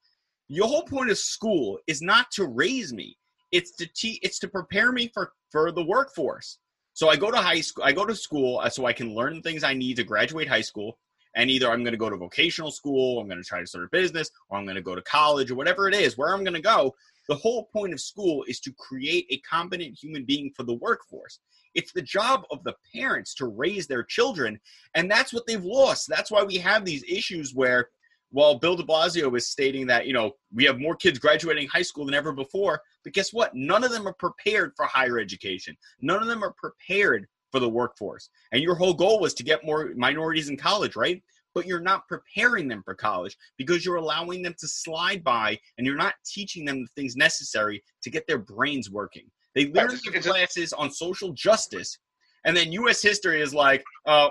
Your 0.49 0.67
whole 0.67 0.83
point 0.83 1.11
of 1.11 1.19
school 1.19 1.79
is 1.87 2.01
not 2.03 2.31
to 2.33 2.47
raise 2.47 2.93
me. 2.93 3.17
It's 3.53 3.71
to 3.77 3.87
teach, 3.95 4.19
it's 4.23 4.39
to 4.41 4.49
prepare 4.49 4.91
me 4.93 5.11
for 5.15 5.33
for 5.53 5.71
the 5.73 5.85
workforce 5.85 6.59
so 6.99 7.09
i 7.09 7.17
go 7.17 7.31
to 7.31 7.39
high 7.39 7.61
school 7.61 7.85
i 7.85 7.93
go 7.93 8.05
to 8.05 8.15
school 8.15 8.59
uh, 8.59 8.69
so 8.69 8.87
i 8.87 8.93
can 8.93 9.15
learn 9.15 9.41
things 9.41 9.63
i 9.63 9.73
need 9.73 9.95
to 9.95 10.05
graduate 10.05 10.49
high 10.49 10.67
school 10.71 10.99
and 11.39 11.51
either 11.51 11.71
I'm 11.71 11.85
going 11.85 11.93
to 11.93 11.99
go 11.99 12.11
to 12.11 12.17
vocational 12.17 12.73
school, 12.73 13.21
I'm 13.21 13.29
going 13.29 13.41
to 13.41 13.49
try 13.49 13.61
to 13.61 13.67
start 13.67 13.85
a 13.85 13.89
business, 13.93 14.31
or 14.49 14.59
I'm 14.59 14.65
going 14.65 14.75
to 14.77 14.83
go 14.83 14.97
to 14.97 15.03
college, 15.03 15.51
or 15.51 15.55
whatever 15.55 15.89
it 15.89 15.95
is, 15.95 16.19
where 16.19 16.35
I'm 16.35 16.43
going 16.43 16.55
to 16.55 16.61
go. 16.61 16.95
The 17.29 17.37
whole 17.37 17.69
point 17.73 17.93
of 17.93 18.01
school 18.01 18.45
is 18.49 18.59
to 18.61 18.73
create 18.73 19.27
a 19.31 19.39
competent 19.49 19.97
human 20.03 20.25
being 20.25 20.51
for 20.57 20.65
the 20.65 20.75
workforce. 20.75 21.39
It's 21.75 21.93
the 21.93 22.03
job 22.03 22.43
of 22.51 22.65
the 22.65 22.75
parents 22.93 23.35
to 23.37 23.47
raise 23.47 23.87
their 23.87 24.03
children, 24.03 24.59
and 24.95 25.11
that's 25.11 25.33
what 25.33 25.47
they've 25.47 25.65
lost. 25.65 26.09
That's 26.09 26.31
why 26.31 26.43
we 26.43 26.57
have 26.57 26.85
these 26.85 27.05
issues 27.05 27.55
where 27.55 27.91
while 28.31 28.59
Bill 28.59 28.77
de 28.77 28.83
Blasio 28.83 29.35
is 29.37 29.49
stating 29.49 29.87
that, 29.87 30.07
you 30.07 30.13
know, 30.13 30.33
we 30.53 30.65
have 30.65 30.79
more 30.79 30.95
kids 30.95 31.19
graduating 31.19 31.69
high 31.69 31.83
school 31.83 32.05
than 32.05 32.15
ever 32.15 32.33
before, 32.33 32.83
but 33.05 33.13
guess 33.13 33.33
what? 33.33 33.55
None 33.55 33.85
of 33.85 33.91
them 33.91 34.07
are 34.07 34.15
prepared 34.15 34.73
for 34.77 34.85
higher 34.87 35.19
education. 35.19 35.77
None 36.01 36.21
of 36.21 36.29
them 36.29 36.45
are 36.45 36.55
prepared 36.59 37.27
for 37.51 37.61
the 37.61 37.69
workforce. 37.69 38.29
And 38.53 38.63
your 38.63 38.75
whole 38.75 38.95
goal 38.95 39.21
was 39.21 39.35
to 39.35 39.43
get 39.43 39.65
more 39.65 39.93
minorities 39.97 40.51
in 40.51 40.57
college, 40.57 40.97
right? 40.97 41.23
But 41.55 41.67
you're 41.67 41.81
not 41.81 42.07
preparing 42.07 42.69
them 42.69 42.83
for 42.85 42.95
college 42.95 43.37
because 43.57 43.85
you're 43.85 43.97
allowing 43.97 44.43
them 44.43 44.55
to 44.59 44.69
slide 44.69 45.25
by 45.25 45.59
and 45.79 45.87
you're 45.87 45.97
not 45.97 46.15
teaching 46.27 46.65
them 46.65 46.83
the 46.83 46.89
things 46.95 47.17
necessary 47.17 47.83
to 48.03 48.11
get 48.11 48.27
their 48.27 48.39
brains 48.39 48.91
working. 48.91 49.31
They 49.55 49.73
learn 49.73 49.99
their 50.13 50.21
classes 50.21 50.73
on 50.75 50.91
social 50.91 51.33
justice, 51.33 51.99
and 52.45 52.57
then 52.57 52.71
U.S. 52.73 53.03
history 53.03 53.41
is 53.41 53.55
like, 53.55 53.83
uh, 54.07 54.29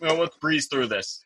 well, 0.00 0.16
let's 0.18 0.36
breeze 0.36 0.68
through 0.68 0.86
this. 0.86 1.25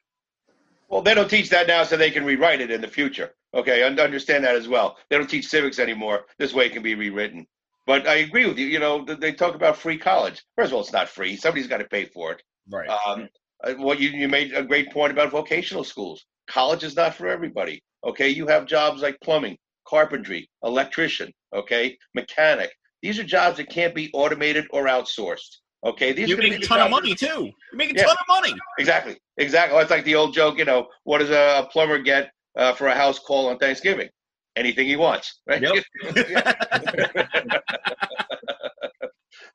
Well, 0.90 1.02
they 1.02 1.14
don't 1.14 1.30
teach 1.30 1.50
that 1.50 1.68
now 1.68 1.84
so 1.84 1.96
they 1.96 2.10
can 2.10 2.24
rewrite 2.24 2.60
it 2.60 2.70
in 2.70 2.80
the 2.80 2.88
future. 2.88 3.32
Okay, 3.54 3.82
understand 3.84 4.44
that 4.44 4.56
as 4.56 4.68
well. 4.68 4.96
They 5.08 5.16
don't 5.16 5.30
teach 5.30 5.46
civics 5.46 5.78
anymore. 5.78 6.26
This 6.38 6.52
way 6.52 6.66
it 6.66 6.72
can 6.72 6.82
be 6.82 6.96
rewritten. 6.96 7.46
But 7.86 8.06
I 8.06 8.16
agree 8.16 8.46
with 8.46 8.58
you. 8.58 8.66
You 8.66 8.80
know, 8.80 9.04
they 9.04 9.32
talk 9.32 9.54
about 9.54 9.76
free 9.76 9.98
college. 9.98 10.42
First 10.56 10.68
of 10.68 10.74
all, 10.74 10.80
it's 10.80 10.92
not 10.92 11.08
free. 11.08 11.36
Somebody's 11.36 11.68
got 11.68 11.78
to 11.78 11.84
pay 11.84 12.06
for 12.06 12.32
it. 12.32 12.42
Right. 12.70 12.88
Um, 12.88 13.28
uh, 13.62 13.74
what 13.74 14.00
you 14.00 14.10
you 14.10 14.28
made 14.28 14.52
a 14.52 14.62
great 14.62 14.92
point 14.92 15.12
about 15.12 15.30
vocational 15.30 15.84
schools. 15.84 16.24
College 16.48 16.84
is 16.84 16.96
not 16.96 17.14
for 17.14 17.28
everybody. 17.28 17.82
Okay, 18.04 18.28
you 18.28 18.46
have 18.46 18.66
jobs 18.66 19.02
like 19.02 19.18
plumbing, 19.22 19.58
carpentry, 19.86 20.48
electrician. 20.64 21.32
Okay, 21.54 21.96
mechanic. 22.14 22.70
These 23.02 23.18
are 23.18 23.24
jobs 23.24 23.58
that 23.58 23.70
can't 23.70 23.94
be 23.94 24.10
automated 24.12 24.66
or 24.70 24.86
outsourced. 24.86 25.56
Okay, 25.84 26.12
these 26.12 26.28
you 26.28 26.36
make 26.36 26.52
a 26.52 26.58
ton 26.58 26.80
of 26.80 26.90
money 26.90 27.14
too. 27.14 27.50
You 27.72 27.78
make 27.78 27.92
a 27.92 27.94
yeah, 27.94 28.04
ton 28.04 28.16
of 28.16 28.28
money. 28.28 28.52
Exactly, 28.78 29.16
exactly. 29.38 29.78
It's 29.78 29.90
like 29.90 30.04
the 30.04 30.14
old 30.14 30.34
joke. 30.34 30.58
You 30.58 30.66
know, 30.66 30.88
what 31.04 31.18
does 31.18 31.30
a 31.30 31.68
plumber 31.72 31.98
get 31.98 32.30
uh, 32.56 32.74
for 32.74 32.88
a 32.88 32.94
house 32.94 33.18
call 33.18 33.48
on 33.48 33.58
Thanksgiving? 33.58 34.08
Anything 34.56 34.86
he 34.88 34.96
wants, 34.96 35.40
right? 35.46 35.62
Yep. 35.62 35.84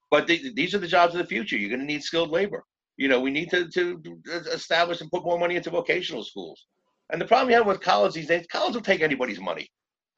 but 0.09 0.25
they, 0.25 0.37
these 0.55 0.73
are 0.73 0.79
the 0.79 0.87
jobs 0.87 1.13
of 1.13 1.19
the 1.19 1.27
future. 1.27 1.57
You're 1.57 1.69
going 1.69 1.81
to 1.81 1.85
need 1.85 2.01
skilled 2.01 2.31
labor. 2.31 2.63
You 2.97 3.09
know, 3.09 3.19
we 3.19 3.29
need 3.29 3.51
to, 3.51 3.67
to 3.67 4.01
establish 4.51 5.01
and 5.01 5.11
put 5.11 5.25
more 5.25 5.37
money 5.37 5.57
into 5.57 5.69
vocational 5.69 6.23
schools. 6.23 6.65
And 7.11 7.21
the 7.21 7.25
problem 7.25 7.49
you 7.49 7.57
have 7.57 7.67
with 7.67 7.81
college 7.81 8.13
these 8.13 8.27
days, 8.27 8.47
college 8.51 8.73
will 8.73 8.81
take 8.81 9.01
anybody's 9.01 9.39
money. 9.39 9.67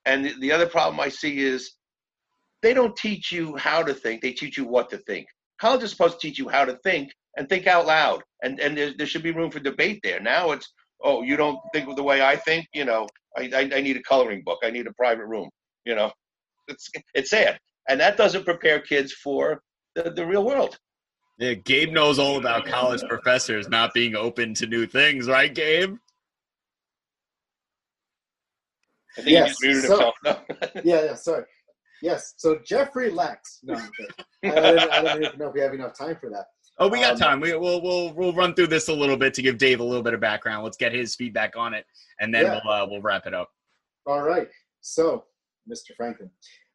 And 0.06 0.26
the, 0.26 0.34
the 0.40 0.52
other 0.52 0.68
problem 0.68 1.00
I 1.00 1.10
see 1.10 1.40
is 1.40 1.74
they 2.62 2.74
don't 2.74 2.96
teach 2.96 3.32
you 3.32 3.58
how 3.58 3.84
to 3.84 3.94
think; 3.94 4.22
they 4.22 4.32
teach 4.32 4.58
you 4.58 4.66
what 4.66 4.90
to 4.92 4.98
think. 5.00 5.28
College 5.60 5.84
is 5.84 5.92
supposed 5.92 6.20
to 6.20 6.28
teach 6.28 6.38
you 6.38 6.48
how 6.50 6.66
to 6.66 6.78
think 6.84 7.12
and 7.38 7.48
think 7.48 7.68
out 7.68 7.86
loud, 7.86 8.24
and 8.44 8.60
and 8.60 8.78
there, 8.78 8.94
there 8.98 9.08
should 9.08 9.24
be 9.24 9.32
room 9.32 9.52
for 9.52 9.60
debate 9.60 10.00
there. 10.04 10.20
Now 10.20 10.52
it's 10.52 10.72
oh, 11.04 11.22
you 11.22 11.38
don't 11.38 11.60
think 11.74 11.96
the 11.96 12.04
way 12.04 12.22
I 12.22 12.36
think, 12.36 12.68
you 12.74 12.86
know, 12.86 13.08
I, 13.38 13.50
I, 13.54 13.62
I 13.76 13.82
need 13.82 13.98
a 13.98 14.04
coloring 14.04 14.44
book, 14.44 14.60
I 14.64 14.72
need 14.72 14.88
a 14.88 14.94
private 14.94 15.26
room, 15.26 15.50
you 15.86 15.96
know, 15.96 16.12
it's 16.68 16.90
it's 17.14 17.30
sad, 17.30 17.60
and 17.90 18.00
that 18.00 18.18
doesn't 18.18 18.46
prepare 18.46 18.80
kids 18.80 19.14
for 19.14 19.62
the, 19.96 20.12
the 20.12 20.26
real 20.26 20.44
world. 20.44 20.78
Yeah, 21.40 21.54
Gabe 21.54 21.92
knows 21.92 22.18
all 22.18 22.38
about 22.38 22.66
college 22.66 23.04
professors 23.08 23.70
not 23.70 23.94
being 23.94 24.16
open 24.16 24.56
to 24.56 24.66
new 24.66 24.88
things, 24.88 25.28
right, 25.28 25.54
Gabe? 25.54 25.96
I 29.18 29.22
think 29.22 29.32
yes. 29.32 29.58
he 29.62 29.72
just 29.72 29.88
muted 29.88 29.98
so, 29.98 30.12
yeah, 30.84 31.06
yeah, 31.06 31.16
sorry. 31.16 31.46
Yes. 32.02 32.34
So 32.38 32.60
Jeffrey 32.66 33.12
Lax. 33.12 33.60
No, 33.64 33.74
I, 34.44 34.50
don't, 34.50 34.92
I 34.92 35.02
don't 35.02 35.24
even 35.24 35.40
know 35.40 35.48
if 35.48 35.54
we 35.54 35.62
have 35.62 35.74
enough 35.74 35.98
time 35.98 36.18
for 36.20 36.30
that. 36.30 36.46
Oh, 36.80 36.88
we 36.88 37.00
got 37.00 37.14
um, 37.14 37.20
time. 37.20 37.40
We, 37.40 37.56
will 37.56 37.82
we'll 37.82 38.14
we'll 38.14 38.34
run 38.34 38.54
through 38.54 38.68
this 38.68 38.88
a 38.88 38.94
little 38.94 39.18
bit 39.18 39.34
to 39.36 39.42
give 39.42 39.58
Dave 39.58 39.80
a 39.80 39.84
little 39.84 40.04
bit 40.04 40.14
of 40.14 40.20
background. 40.20 40.64
Let's 40.64 40.78
get 40.78 40.94
his 40.94 41.16
feedback 41.16 41.56
on 41.58 41.74
it, 41.74 41.86
and 42.20 42.34
then 42.34 42.46
yeah. 42.46 42.60
we'll 42.64 42.74
uh, 42.74 42.88
we'll 42.88 43.02
wrap 43.02 43.26
it 43.26 43.34
up. 43.34 43.50
All 44.06 44.22
right. 44.22 44.48
So, 44.82 45.26
Mr. 45.70 45.96
Franklin, 45.96 46.30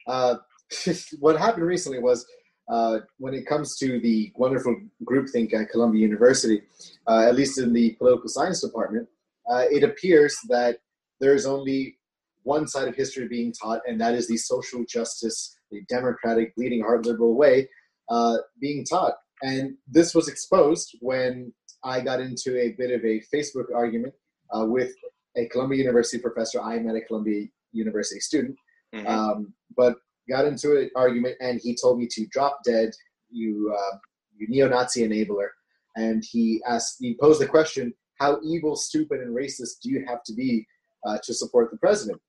uh, 0.09 0.37
what 1.21 1.39
happened 1.39 1.67
recently 1.67 2.01
was 2.01 2.27
uh, 2.69 2.99
when 3.19 3.35
it 3.35 3.47
comes 3.47 3.77
to 3.79 4.01
the 4.01 4.33
wonderful 4.37 4.77
groupthink 5.05 5.55
at 5.55 5.71
Columbia 5.71 6.03
University, 6.03 6.63
uh, 7.07 7.27
at 7.29 7.35
least 7.35 7.59
in 7.59 7.73
the 7.73 7.93
political 7.93 8.29
science 8.29 8.61
department, 8.61 9.09
uh, 9.51 9.65
it 9.71 9.85
appears 9.85 10.37
that 10.49 10.79
there 11.21 11.35
is 11.35 11.47
only 11.47 11.97
one 12.45 12.67
side 12.67 12.89
of 12.89 12.95
history 12.95 13.29
being 13.29 13.53
taught, 13.53 13.81
and 13.87 14.01
that 14.01 14.15
is 14.15 14.29
the 14.29 14.37
social 14.37 14.85
justice, 14.89 15.57
the 15.71 15.83
democratic, 15.89 16.55
bleeding 16.57 16.83
heart 16.83 17.07
liberal 17.07 17.35
way 17.35 17.69
uh, 18.09 18.37
being 18.61 18.85
taught. 18.85 19.15
And 19.43 19.77
this 19.89 20.15
was 20.15 20.29
exposed 20.29 20.97
when 21.01 21.53
I 21.85 22.01
got 22.01 22.21
into 22.21 22.59
a 22.59 22.73
bit 22.79 22.91
of 22.91 23.05
a 23.05 23.23
Facebook 23.35 23.75
argument 23.75 24.15
uh, 24.55 24.67
with 24.67 24.93
a 25.37 25.47
Columbia 25.47 25.79
University 25.79 26.19
professor. 26.19 26.61
I 26.61 26.77
am 26.77 26.89
at 26.89 26.97
a 26.97 27.01
Columbia 27.01 27.47
University 27.73 28.21
student, 28.21 28.57
mm-hmm. 28.95 29.07
um, 29.07 29.55
but 29.77 29.97
got 30.29 30.45
into 30.45 30.79
an 30.79 30.91
argument, 30.95 31.37
and 31.41 31.61
he 31.63 31.75
told 31.75 31.99
me 31.99 32.07
to 32.11 32.27
drop 32.27 32.61
dead, 32.65 32.91
you, 33.31 33.75
uh, 33.77 33.97
you 34.37 34.47
neo-Nazi 34.49 35.07
enabler. 35.07 35.49
And 35.97 36.25
he 36.31 36.63
asked, 36.69 36.97
he 37.01 37.17
posed 37.21 37.41
the 37.41 37.47
question, 37.47 37.93
how 38.21 38.39
evil, 38.45 38.77
stupid, 38.77 39.21
and 39.21 39.35
racist 39.37 39.81
do 39.83 39.91
you 39.91 40.05
have 40.07 40.23
to 40.25 40.35
be 40.35 40.67
uh, 41.07 41.19
to 41.25 41.35
support 41.35 41.71
the 41.71 41.79
president? 41.79 42.21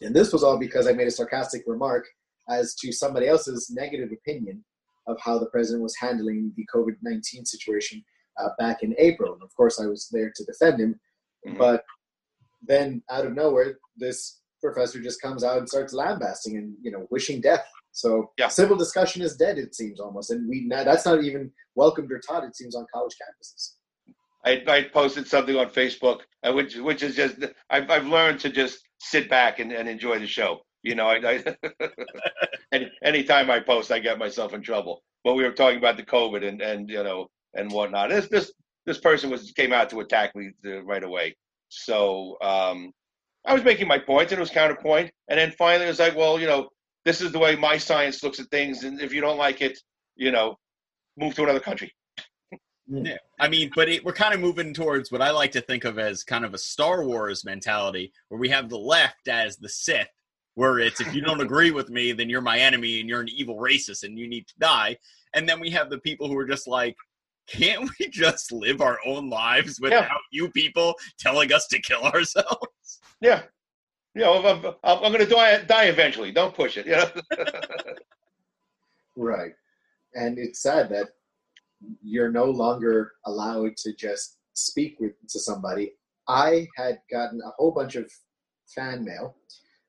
And 0.00 0.14
this 0.14 0.32
was 0.32 0.42
all 0.42 0.58
because 0.58 0.86
I 0.86 0.92
made 0.92 1.08
a 1.08 1.10
sarcastic 1.10 1.62
remark 1.66 2.06
as 2.48 2.74
to 2.76 2.92
somebody 2.92 3.28
else's 3.28 3.70
negative 3.70 4.10
opinion 4.12 4.64
of 5.06 5.18
how 5.20 5.38
the 5.38 5.46
president 5.46 5.82
was 5.82 5.94
handling 6.00 6.52
the 6.56 6.66
COVID 6.74 6.96
19 7.02 7.44
situation 7.44 8.02
uh, 8.38 8.48
back 8.58 8.82
in 8.82 8.94
April. 8.98 9.34
And 9.34 9.42
of 9.42 9.54
course, 9.56 9.80
I 9.80 9.86
was 9.86 10.08
there 10.10 10.32
to 10.34 10.44
defend 10.44 10.80
him. 10.80 11.00
Mm-hmm. 11.46 11.58
But 11.58 11.84
then 12.62 13.02
out 13.10 13.26
of 13.26 13.34
nowhere, 13.34 13.78
this 13.96 14.40
professor 14.62 15.00
just 15.00 15.22
comes 15.22 15.42
out 15.42 15.58
and 15.58 15.68
starts 15.68 15.92
lambasting 15.92 16.56
and 16.56 16.74
you 16.82 16.90
know 16.90 17.06
wishing 17.10 17.40
death. 17.40 17.66
So 17.92 18.30
yeah. 18.38 18.48
civil 18.48 18.76
discussion 18.76 19.22
is 19.22 19.36
dead. 19.36 19.58
It 19.58 19.74
seems 19.74 20.00
almost, 20.00 20.30
and 20.30 20.48
we 20.48 20.68
that's 20.68 21.06
not 21.06 21.24
even 21.24 21.50
welcomed 21.74 22.12
or 22.12 22.20
taught. 22.20 22.44
It 22.44 22.56
seems 22.56 22.76
on 22.76 22.86
college 22.92 23.14
campuses. 23.14 23.74
I, 24.44 24.62
I 24.66 24.82
posted 24.84 25.26
something 25.26 25.56
on 25.56 25.70
Facebook, 25.70 26.20
uh, 26.42 26.52
which 26.52 26.76
which 26.76 27.02
is 27.02 27.16
just 27.16 27.36
I've 27.68 27.90
I've 27.90 28.06
learned 28.06 28.40
to 28.40 28.50
just 28.50 28.80
sit 29.00 29.28
back 29.28 29.58
and, 29.58 29.72
and 29.72 29.88
enjoy 29.88 30.18
the 30.18 30.26
show. 30.26 30.60
You 30.82 30.94
know, 30.94 31.08
I, 31.08 31.20
I 31.24 31.56
any 32.72 32.90
anytime 33.02 33.50
I 33.50 33.60
post, 33.60 33.90
I 33.90 33.98
get 33.98 34.18
myself 34.18 34.54
in 34.54 34.62
trouble. 34.62 35.02
But 35.24 35.34
we 35.34 35.42
were 35.42 35.52
talking 35.52 35.78
about 35.78 35.96
the 35.96 36.04
COVID 36.04 36.46
and 36.46 36.62
and 36.62 36.88
you 36.88 37.02
know 37.02 37.26
and 37.54 37.70
whatnot. 37.70 38.10
This 38.10 38.28
this 38.28 38.52
this 38.86 38.98
person 38.98 39.30
was 39.30 39.52
came 39.52 39.72
out 39.72 39.90
to 39.90 40.00
attack 40.00 40.34
me 40.34 40.50
uh, 40.66 40.82
right 40.84 41.04
away. 41.04 41.36
So 41.68 42.36
um, 42.42 42.92
I 43.46 43.54
was 43.54 43.64
making 43.64 43.88
my 43.88 43.98
points 43.98 44.32
and 44.32 44.38
it 44.38 44.40
was 44.40 44.50
counterpoint. 44.50 45.10
And 45.28 45.38
then 45.38 45.52
finally, 45.52 45.86
it 45.86 45.88
was 45.88 45.98
like, 45.98 46.16
well, 46.16 46.40
you 46.40 46.46
know, 46.46 46.68
this 47.04 47.20
is 47.20 47.32
the 47.32 47.38
way 47.38 47.56
my 47.56 47.78
science 47.78 48.22
looks 48.22 48.40
at 48.40 48.50
things, 48.50 48.84
and 48.84 49.00
if 49.00 49.12
you 49.12 49.20
don't 49.20 49.38
like 49.38 49.62
it, 49.62 49.78
you 50.16 50.30
know, 50.30 50.56
move 51.16 51.34
to 51.34 51.42
another 51.42 51.60
country. 51.60 51.92
Yeah, 52.92 53.18
I 53.38 53.48
mean, 53.48 53.70
but 53.74 53.88
it, 53.88 54.04
we're 54.04 54.12
kind 54.12 54.34
of 54.34 54.40
moving 54.40 54.74
towards 54.74 55.12
what 55.12 55.22
I 55.22 55.30
like 55.30 55.52
to 55.52 55.60
think 55.60 55.84
of 55.84 55.98
as 55.98 56.24
kind 56.24 56.44
of 56.44 56.54
a 56.54 56.58
Star 56.58 57.04
Wars 57.04 57.44
mentality, 57.44 58.12
where 58.28 58.40
we 58.40 58.48
have 58.48 58.68
the 58.68 58.78
left 58.78 59.28
as 59.28 59.56
the 59.56 59.68
Sith, 59.68 60.08
where 60.54 60.80
it's 60.80 61.00
if 61.00 61.14
you 61.14 61.22
don't 61.22 61.40
agree 61.42 61.70
with 61.70 61.88
me, 61.88 62.10
then 62.10 62.28
you're 62.28 62.40
my 62.40 62.58
enemy 62.58 62.98
and 62.98 63.08
you're 63.08 63.20
an 63.20 63.28
evil 63.28 63.56
racist 63.56 64.02
and 64.02 64.18
you 64.18 64.26
need 64.26 64.48
to 64.48 64.54
die. 64.58 64.96
And 65.34 65.48
then 65.48 65.60
we 65.60 65.70
have 65.70 65.88
the 65.88 65.98
people 65.98 66.26
who 66.26 66.36
are 66.36 66.46
just 66.46 66.66
like, 66.66 66.96
can't 67.46 67.88
we 67.98 68.08
just 68.08 68.50
live 68.50 68.80
our 68.80 68.98
own 69.06 69.30
lives 69.30 69.80
without 69.80 70.04
yeah. 70.04 70.16
you 70.32 70.50
people 70.50 70.94
telling 71.18 71.52
us 71.52 71.68
to 71.68 71.80
kill 71.80 72.02
ourselves? 72.02 73.00
Yeah. 73.20 73.42
You 74.16 74.22
know, 74.22 74.44
I'm, 74.44 74.66
I'm, 74.82 75.04
I'm 75.04 75.12
going 75.12 75.24
to 75.24 75.32
die, 75.32 75.62
die 75.62 75.84
eventually. 75.84 76.32
Don't 76.32 76.54
push 76.54 76.76
it. 76.76 76.86
Yeah. 76.86 77.08
right. 79.16 79.52
And 80.14 80.38
it's 80.38 80.62
sad 80.62 80.88
that 80.90 81.10
you're 82.02 82.30
no 82.30 82.44
longer 82.44 83.12
allowed 83.26 83.76
to 83.78 83.94
just 83.94 84.38
speak 84.54 84.96
with 85.00 85.12
to 85.28 85.38
somebody. 85.38 85.92
I 86.28 86.68
had 86.76 86.98
gotten 87.10 87.40
a 87.44 87.50
whole 87.56 87.72
bunch 87.72 87.96
of 87.96 88.10
fan 88.74 89.04
mail 89.04 89.36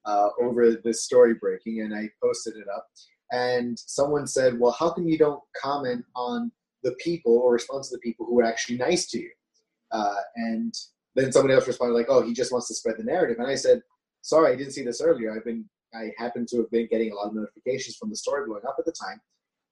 uh, 0.05 0.29
over 0.41 0.75
this 0.83 1.03
story 1.03 1.35
breaking, 1.35 1.81
and 1.81 1.93
I 1.93 2.09
posted 2.23 2.55
it 2.55 2.67
up. 2.73 2.87
And 3.31 3.77
someone 3.77 4.27
said, 4.27 4.59
"Well, 4.59 4.75
how 4.77 4.91
come 4.91 5.07
you 5.07 5.17
don't 5.17 5.41
comment 5.61 6.03
on 6.15 6.51
the 6.83 6.93
people 6.93 7.37
or 7.37 7.53
respond 7.53 7.83
to 7.85 7.91
the 7.91 7.99
people 7.99 8.25
who 8.25 8.39
are 8.39 8.45
actually 8.45 8.77
nice 8.77 9.07
to 9.11 9.19
you?" 9.19 9.31
Uh, 9.91 10.15
and 10.35 10.73
then 11.15 11.31
somebody 11.31 11.53
else 11.53 11.67
responded, 11.67 11.93
like, 11.93 12.07
"Oh, 12.09 12.21
he 12.21 12.33
just 12.33 12.51
wants 12.51 12.67
to 12.69 12.75
spread 12.75 12.97
the 12.97 13.03
narrative." 13.03 13.37
And 13.39 13.47
I 13.47 13.55
said, 13.55 13.81
"Sorry, 14.21 14.51
I 14.51 14.55
didn't 14.55 14.73
see 14.73 14.83
this 14.83 15.01
earlier. 15.01 15.33
I've 15.35 15.45
been, 15.45 15.69
I 15.93 16.11
happened 16.17 16.47
to 16.49 16.57
have 16.57 16.71
been 16.71 16.87
getting 16.87 17.11
a 17.11 17.15
lot 17.15 17.27
of 17.27 17.35
notifications 17.35 17.95
from 17.97 18.09
the 18.09 18.15
story 18.15 18.45
blowing 18.45 18.65
up 18.67 18.77
at 18.79 18.85
the 18.85 18.91
time." 18.93 19.21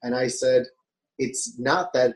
And 0.03 0.15
I 0.15 0.27
said, 0.27 0.65
it's 1.19 1.59
not 1.59 1.93
that 1.93 2.15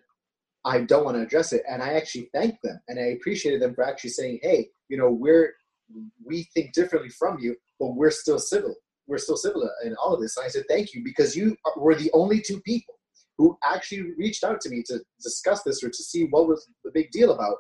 I 0.66 0.82
don't 0.82 1.06
want 1.06 1.18
to 1.18 1.24
address 1.24 1.54
it. 1.54 1.64
And 1.70 1.84
I 1.84 1.94
actually 1.94 2.30
thanked 2.34 2.64
them 2.64 2.80
and 2.88 3.00
I 3.00 3.18
appreciated 3.18 3.62
them 3.62 3.76
for 3.76 3.84
actually 3.84 4.12
saying, 4.12 4.40
hey, 4.42 4.70
you 4.90 4.98
know, 4.98 5.12
we're 5.12 5.54
we 6.26 6.50
think 6.54 6.74
differently 6.74 7.10
from 7.10 7.38
you, 7.40 7.56
but 7.80 7.96
we're 7.96 8.10
still 8.10 8.40
civil. 8.40 8.74
We're 9.06 9.18
still 9.18 9.36
civil 9.36 9.70
in 9.84 9.96
all 9.96 10.16
of 10.16 10.22
this. 10.22 10.38
And 10.38 10.46
I 10.46 10.50
said, 10.50 10.64
thank 10.70 10.94
you, 10.94 11.04
because 11.04 11.36
you 11.36 11.56
were 11.76 11.94
the 11.94 12.10
only 12.14 12.42
two 12.42 12.62
people 12.62 12.96
who 13.38 13.58
actually 13.64 14.12
reached 14.18 14.44
out 14.44 14.62
to 14.62 14.70
me 14.70 14.84
to 14.88 15.00
discuss 15.22 15.64
this 15.64 15.84
or 15.84 15.90
to 15.90 16.04
see 16.04 16.26
what 16.30 16.48
was 16.48 16.68
the 16.84 16.92
big 16.92 17.12
deal 17.12 17.32
about 17.32 17.58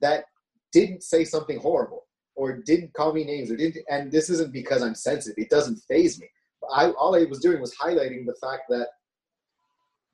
that 0.00 0.24
didn't 0.72 1.02
say 1.02 1.24
something 1.24 1.58
horrible 1.58 2.06
or 2.36 2.62
didn't 2.64 2.94
call 2.94 3.12
me 3.12 3.24
names 3.24 3.50
or 3.50 3.56
didn't 3.56 3.84
and 3.90 4.10
this 4.12 4.30
isn't 4.30 4.52
because 4.52 4.82
i'm 4.82 4.94
sensitive 4.94 5.36
it 5.36 5.50
doesn't 5.50 5.76
phase 5.88 6.20
me 6.20 6.28
I, 6.72 6.90
all 6.92 7.16
i 7.16 7.24
was 7.24 7.40
doing 7.40 7.60
was 7.60 7.74
highlighting 7.74 8.24
the 8.24 8.36
fact 8.40 8.62
that 8.68 8.86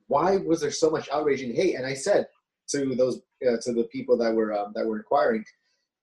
why 0.07 0.37
was 0.37 0.61
there 0.61 0.71
so 0.71 0.89
much 0.89 1.09
outrage 1.09 1.41
and 1.41 1.55
hate? 1.55 1.75
And 1.75 1.85
i 1.85 1.93
said 1.93 2.27
to 2.69 2.95
those 2.95 3.21
uh, 3.47 3.57
to 3.61 3.73
the 3.73 3.87
people 3.91 4.17
that 4.17 4.33
were 4.33 4.53
um, 4.53 4.71
that 4.75 4.85
were 4.85 4.97
inquiring 4.97 5.43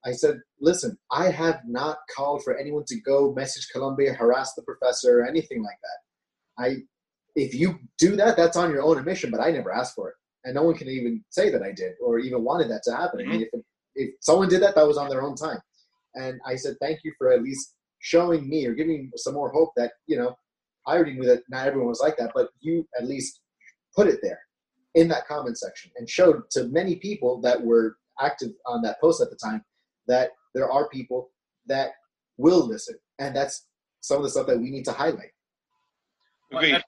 i 0.07 0.13
said 0.13 0.39
listen 0.61 0.97
i 1.11 1.31
have 1.31 1.61
not 1.67 1.99
called 2.15 2.43
for 2.43 2.57
anyone 2.57 2.85
to 2.87 3.01
go 3.01 3.33
message 3.35 3.69
Columbia 3.73 4.13
harass 4.13 4.55
the 4.55 4.63
professor 4.63 5.21
or 5.21 5.27
anything 5.27 5.63
like 5.63 5.79
that. 5.83 6.65
I 6.65 6.77
if 7.37 7.55
you 7.55 7.79
do 7.99 8.17
that 8.17 8.37
that's 8.37 8.57
on 8.57 8.71
your 8.71 8.83
own 8.83 8.99
admission 8.99 9.31
but 9.31 9.41
i 9.41 9.51
never 9.51 9.73
asked 9.73 9.95
for 9.95 10.11
it. 10.11 10.15
And 10.45 10.55
no 10.55 10.63
one 10.63 10.77
can 10.77 10.89
even 10.89 11.25
say 11.31 11.51
that 11.51 11.63
i 11.63 11.73
did 11.73 11.95
or 12.03 12.19
even 12.19 12.45
wanted 12.45 12.71
that 12.71 12.83
to 12.85 12.95
happen. 12.95 13.21
Mm-hmm. 13.21 13.31
I 13.31 13.33
mean, 13.33 13.47
if, 13.53 13.61
if 13.95 14.11
someone 14.21 14.49
did 14.49 14.63
that 14.63 14.75
that 14.75 14.87
was 14.87 14.99
on 14.99 15.09
their 15.09 15.23
own 15.23 15.37
time. 15.37 15.59
And 16.15 16.41
I 16.47 16.57
said, 16.57 16.77
thank 16.81 17.01
you 17.05 17.13
for 17.19 17.33
at 17.33 17.43
least 17.43 17.75
showing 17.99 18.49
me 18.49 18.67
or 18.67 18.75
giving 18.75 19.11
some 19.17 19.35
more 19.35 19.51
hope 19.51 19.73
that, 19.77 19.93
you 20.07 20.17
know, 20.17 20.37
I 20.87 20.95
already 20.95 21.15
knew 21.15 21.27
that 21.27 21.43
not 21.49 21.67
everyone 21.67 21.89
was 21.89 22.01
like 22.01 22.17
that, 22.19 22.33
but 22.35 22.51
you 22.61 22.87
at 22.99 23.07
least 23.07 23.41
put 23.97 24.07
it 24.07 24.21
there 24.23 24.41
in 24.95 25.09
that 25.09 25.27
comment 25.27 25.59
section 25.59 25.91
and 25.97 26.09
showed 26.09 26.49
to 26.51 26.65
many 26.69 26.97
people 26.97 27.41
that 27.41 27.61
were 27.61 27.97
active 28.21 28.51
on 28.67 28.83
that 28.83 29.01
post 29.01 29.21
at 29.21 29.31
the 29.31 29.37
time 29.37 29.65
that 30.07 30.31
there 30.55 30.71
are 30.71 30.89
people 30.89 31.31
that 31.67 31.93
will 32.37 32.67
listen. 32.67 32.97
And 33.19 33.35
that's 33.35 33.67
some 34.01 34.19
of 34.19 34.25
the 34.25 34.31
stuff 34.31 34.47
that 34.47 34.59
we 34.59 34.71
need 34.71 34.85
to 34.85 34.93
highlight. 34.93 35.31
Agreed. 36.53 36.83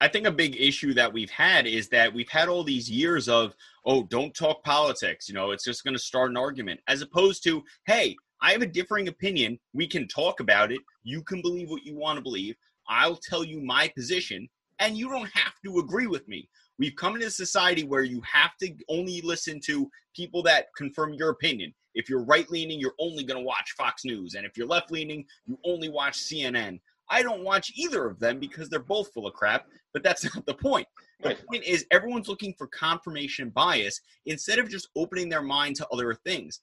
I 0.00 0.08
think 0.08 0.26
a 0.26 0.32
big 0.32 0.58
issue 0.58 0.94
that 0.94 1.12
we've 1.12 1.30
had 1.30 1.66
is 1.66 1.88
that 1.90 2.12
we've 2.12 2.30
had 2.30 2.48
all 2.48 2.64
these 2.64 2.90
years 2.90 3.28
of, 3.28 3.54
oh, 3.84 4.04
don't 4.04 4.34
talk 4.34 4.64
politics. 4.64 5.28
You 5.28 5.34
know, 5.34 5.50
it's 5.50 5.64
just 5.64 5.84
going 5.84 5.94
to 5.94 6.00
start 6.00 6.30
an 6.30 6.38
argument, 6.38 6.80
as 6.88 7.02
opposed 7.02 7.44
to, 7.44 7.62
hey, 7.86 8.16
I 8.40 8.52
have 8.52 8.62
a 8.62 8.66
differing 8.66 9.08
opinion. 9.08 9.58
We 9.74 9.86
can 9.86 10.08
talk 10.08 10.40
about 10.40 10.72
it. 10.72 10.80
You 11.02 11.22
can 11.22 11.42
believe 11.42 11.68
what 11.68 11.84
you 11.84 11.94
want 11.94 12.16
to 12.16 12.22
believe. 12.22 12.56
I'll 12.88 13.16
tell 13.16 13.44
you 13.44 13.60
my 13.60 13.92
position, 13.94 14.48
and 14.80 14.96
you 14.96 15.08
don't 15.08 15.30
have 15.32 15.54
to 15.64 15.78
agree 15.78 16.06
with 16.06 16.26
me. 16.28 16.48
We've 16.78 16.94
come 16.96 17.14
into 17.14 17.26
a 17.26 17.30
society 17.30 17.84
where 17.84 18.02
you 18.02 18.22
have 18.22 18.56
to 18.62 18.72
only 18.88 19.20
listen 19.22 19.60
to 19.66 19.90
people 20.14 20.42
that 20.44 20.66
confirm 20.76 21.14
your 21.14 21.30
opinion. 21.30 21.74
If 21.94 22.08
you're 22.08 22.24
right 22.24 22.48
leaning, 22.50 22.78
you're 22.78 22.94
only 23.00 23.24
going 23.24 23.40
to 23.40 23.46
watch 23.46 23.74
Fox 23.76 24.04
News. 24.04 24.34
And 24.34 24.46
if 24.46 24.56
you're 24.56 24.66
left 24.66 24.92
leaning, 24.92 25.24
you 25.46 25.58
only 25.64 25.88
watch 25.88 26.14
CNN. 26.14 26.80
I 27.10 27.22
don't 27.22 27.42
watch 27.42 27.72
either 27.74 28.06
of 28.06 28.20
them 28.20 28.38
because 28.38 28.68
they're 28.68 28.80
both 28.80 29.12
full 29.12 29.26
of 29.26 29.34
crap, 29.34 29.66
but 29.92 30.02
that's 30.04 30.22
not 30.34 30.46
the 30.46 30.54
point. 30.54 30.86
The 31.20 31.36
point 31.50 31.64
is, 31.64 31.84
everyone's 31.90 32.28
looking 32.28 32.54
for 32.56 32.68
confirmation 32.68 33.50
bias 33.50 34.00
instead 34.26 34.60
of 34.60 34.70
just 34.70 34.88
opening 34.94 35.28
their 35.28 35.42
mind 35.42 35.74
to 35.76 35.88
other 35.88 36.14
things 36.14 36.60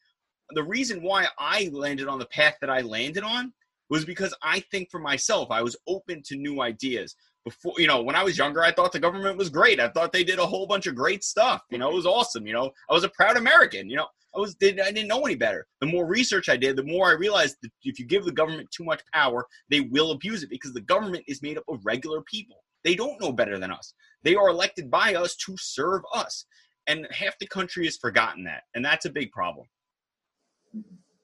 the 0.52 0.64
reason 0.64 1.02
why 1.02 1.28
I 1.40 1.70
landed 1.74 2.08
on 2.08 2.20
the 2.20 2.26
path 2.28 2.56
that 2.62 2.70
I 2.70 2.82
landed 2.82 3.24
on 3.24 3.54
was 3.90 4.06
because 4.06 4.34
I 4.42 4.62
think 4.72 4.90
for 4.90 5.00
myself, 5.00 5.52
I 5.52 5.62
was 5.62 5.76
open 5.88 6.22
to 6.26 6.36
new 6.36 6.62
ideas. 6.62 7.16
Before, 7.46 7.74
you 7.78 7.88
know, 7.88 8.02
when 8.02 8.16
I 8.16 8.24
was 8.24 8.38
younger, 8.38 8.64
I 8.64 8.72
thought 8.72 8.92
the 8.92 9.00
government 9.00 9.38
was 9.38 9.50
great. 9.50 9.80
I 9.80 9.88
thought 9.88 10.12
they 10.12 10.24
did 10.24 10.40
a 10.40 10.46
whole 10.46 10.66
bunch 10.66 10.88
of 10.88 10.96
great 10.96 11.24
stuff. 11.24 11.62
You 11.70 11.78
know, 11.78 11.92
it 11.92 11.96
was 11.96 12.08
awesome. 12.08 12.48
You 12.48 12.54
know, 12.54 12.72
I 12.90 12.94
was 12.94 13.04
a 13.04 13.10
proud 13.10 13.38
American. 13.38 13.88
You 13.88 13.98
know, 13.98 14.08
I 14.36 14.40
was 14.40 14.56
did 14.56 14.80
I 14.80 14.92
didn't 14.92 15.08
know 15.08 15.22
any 15.22 15.36
better. 15.36 15.68
The 15.80 15.88
more 15.88 16.06
research 16.06 16.50
I 16.50 16.58
did, 16.58 16.76
the 16.76 16.84
more 16.84 17.08
I 17.08 17.14
realized 17.14 17.58
that 17.62 17.72
if 17.84 18.00
you 18.00 18.06
give 18.06 18.26
the 18.26 18.32
government 18.32 18.70
too 18.72 18.84
much 18.84 19.02
power, 19.14 19.46
they 19.70 19.82
will 19.82 20.12
abuse 20.12 20.44
it 20.44 20.50
because 20.50 20.74
the 20.74 20.82
government 20.82 21.24
is 21.28 21.42
made 21.42 21.58
up 21.58 21.64
of 21.70 21.86
regular 21.86 22.22
people. 22.22 22.58
They 22.84 22.96
don't 22.96 23.20
know 23.22 23.32
better 23.32 23.58
than 23.58 23.72
us. 23.72 23.94
They 24.24 24.36
are 24.36 24.50
elected 24.50 24.92
by 24.92 25.16
us 25.16 25.36
to 25.38 25.56
serve 25.58 26.02
us. 26.14 26.46
And 26.88 27.08
half 27.12 27.38
the 27.40 27.48
country 27.48 27.86
has 27.86 27.98
forgotten 27.98 28.44
that. 28.44 28.64
And 28.76 28.86
that's 28.86 29.06
a 29.06 29.10
big 29.10 29.32
problem. 29.32 29.66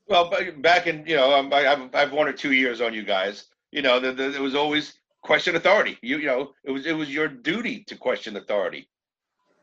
Well, 0.08 0.34
back 0.58 0.88
in 0.88 1.06
you 1.06 1.16
know, 1.16 1.34
um, 1.34 1.54
I 1.54 1.62
have 1.62 1.90
I've 1.94 2.12
one 2.12 2.28
or 2.28 2.34
two 2.34 2.54
years 2.54 2.82
on 2.82 2.94
you 2.94 3.04
guys. 3.04 3.46
You 3.72 3.82
know, 3.82 4.00
there, 4.00 4.14
there 4.14 4.42
was 4.42 4.56
always 4.56 4.94
question 5.24 5.56
authority. 5.56 5.98
You 6.02 6.18
you 6.18 6.28
know, 6.28 6.52
it 6.64 6.72
was 6.72 6.86
it 6.86 6.94
was 6.94 7.14
your 7.14 7.28
duty 7.28 7.84
to 7.88 7.96
question 7.96 8.38
authority. 8.38 8.88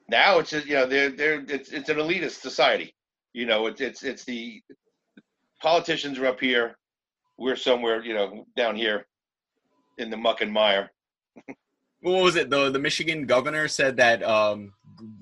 Now 0.09 0.39
it's 0.39 0.51
just 0.51 0.67
you 0.67 0.75
know 0.75 0.87
they're 0.87 1.11
they're 1.11 1.45
it's 1.49 1.71
it's 1.71 1.89
an 1.89 1.97
elitist 1.97 2.41
society. 2.41 2.95
You 3.33 3.47
know, 3.47 3.67
it's 3.67 3.81
it's 3.81 4.03
it's 4.03 4.25
the 4.25 4.63
politicians 5.61 6.19
are 6.19 6.27
up 6.27 6.41
here, 6.41 6.77
we're 7.39 7.57
somewhere 7.57 8.03
you 8.05 8.15
know 8.15 8.47
down 8.57 8.77
here 8.77 9.07
in 9.99 10.11
the 10.11 10.17
muck 10.17 10.41
and 10.41 10.53
mire. 10.53 10.91
what 12.01 12.23
was 12.23 12.37
it? 12.37 12.51
The 12.51 12.71
the 12.71 12.79
Michigan 12.79 13.27
governor 13.27 13.69
said 13.69 13.97
that 13.97 14.23
um, 14.23 14.73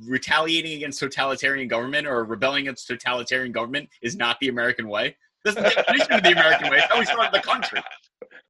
retaliating 0.06 0.74
against 0.74 0.98
totalitarian 0.98 1.68
government 1.68 2.06
or 2.06 2.24
rebelling 2.24 2.62
against 2.62 2.86
totalitarian 2.86 3.52
government 3.52 3.88
is 4.02 4.16
not 4.16 4.38
the 4.40 4.48
American 4.48 4.88
way. 4.88 5.16
That's 5.44 5.56
the 5.56 5.62
definition 5.62 6.12
of 6.12 6.22
the 6.22 6.32
American 6.32 6.70
way. 6.70 6.78
It's 6.78 6.86
how 6.86 6.98
we 6.98 7.04
started 7.04 7.32
the 7.32 7.42
country. 7.42 7.80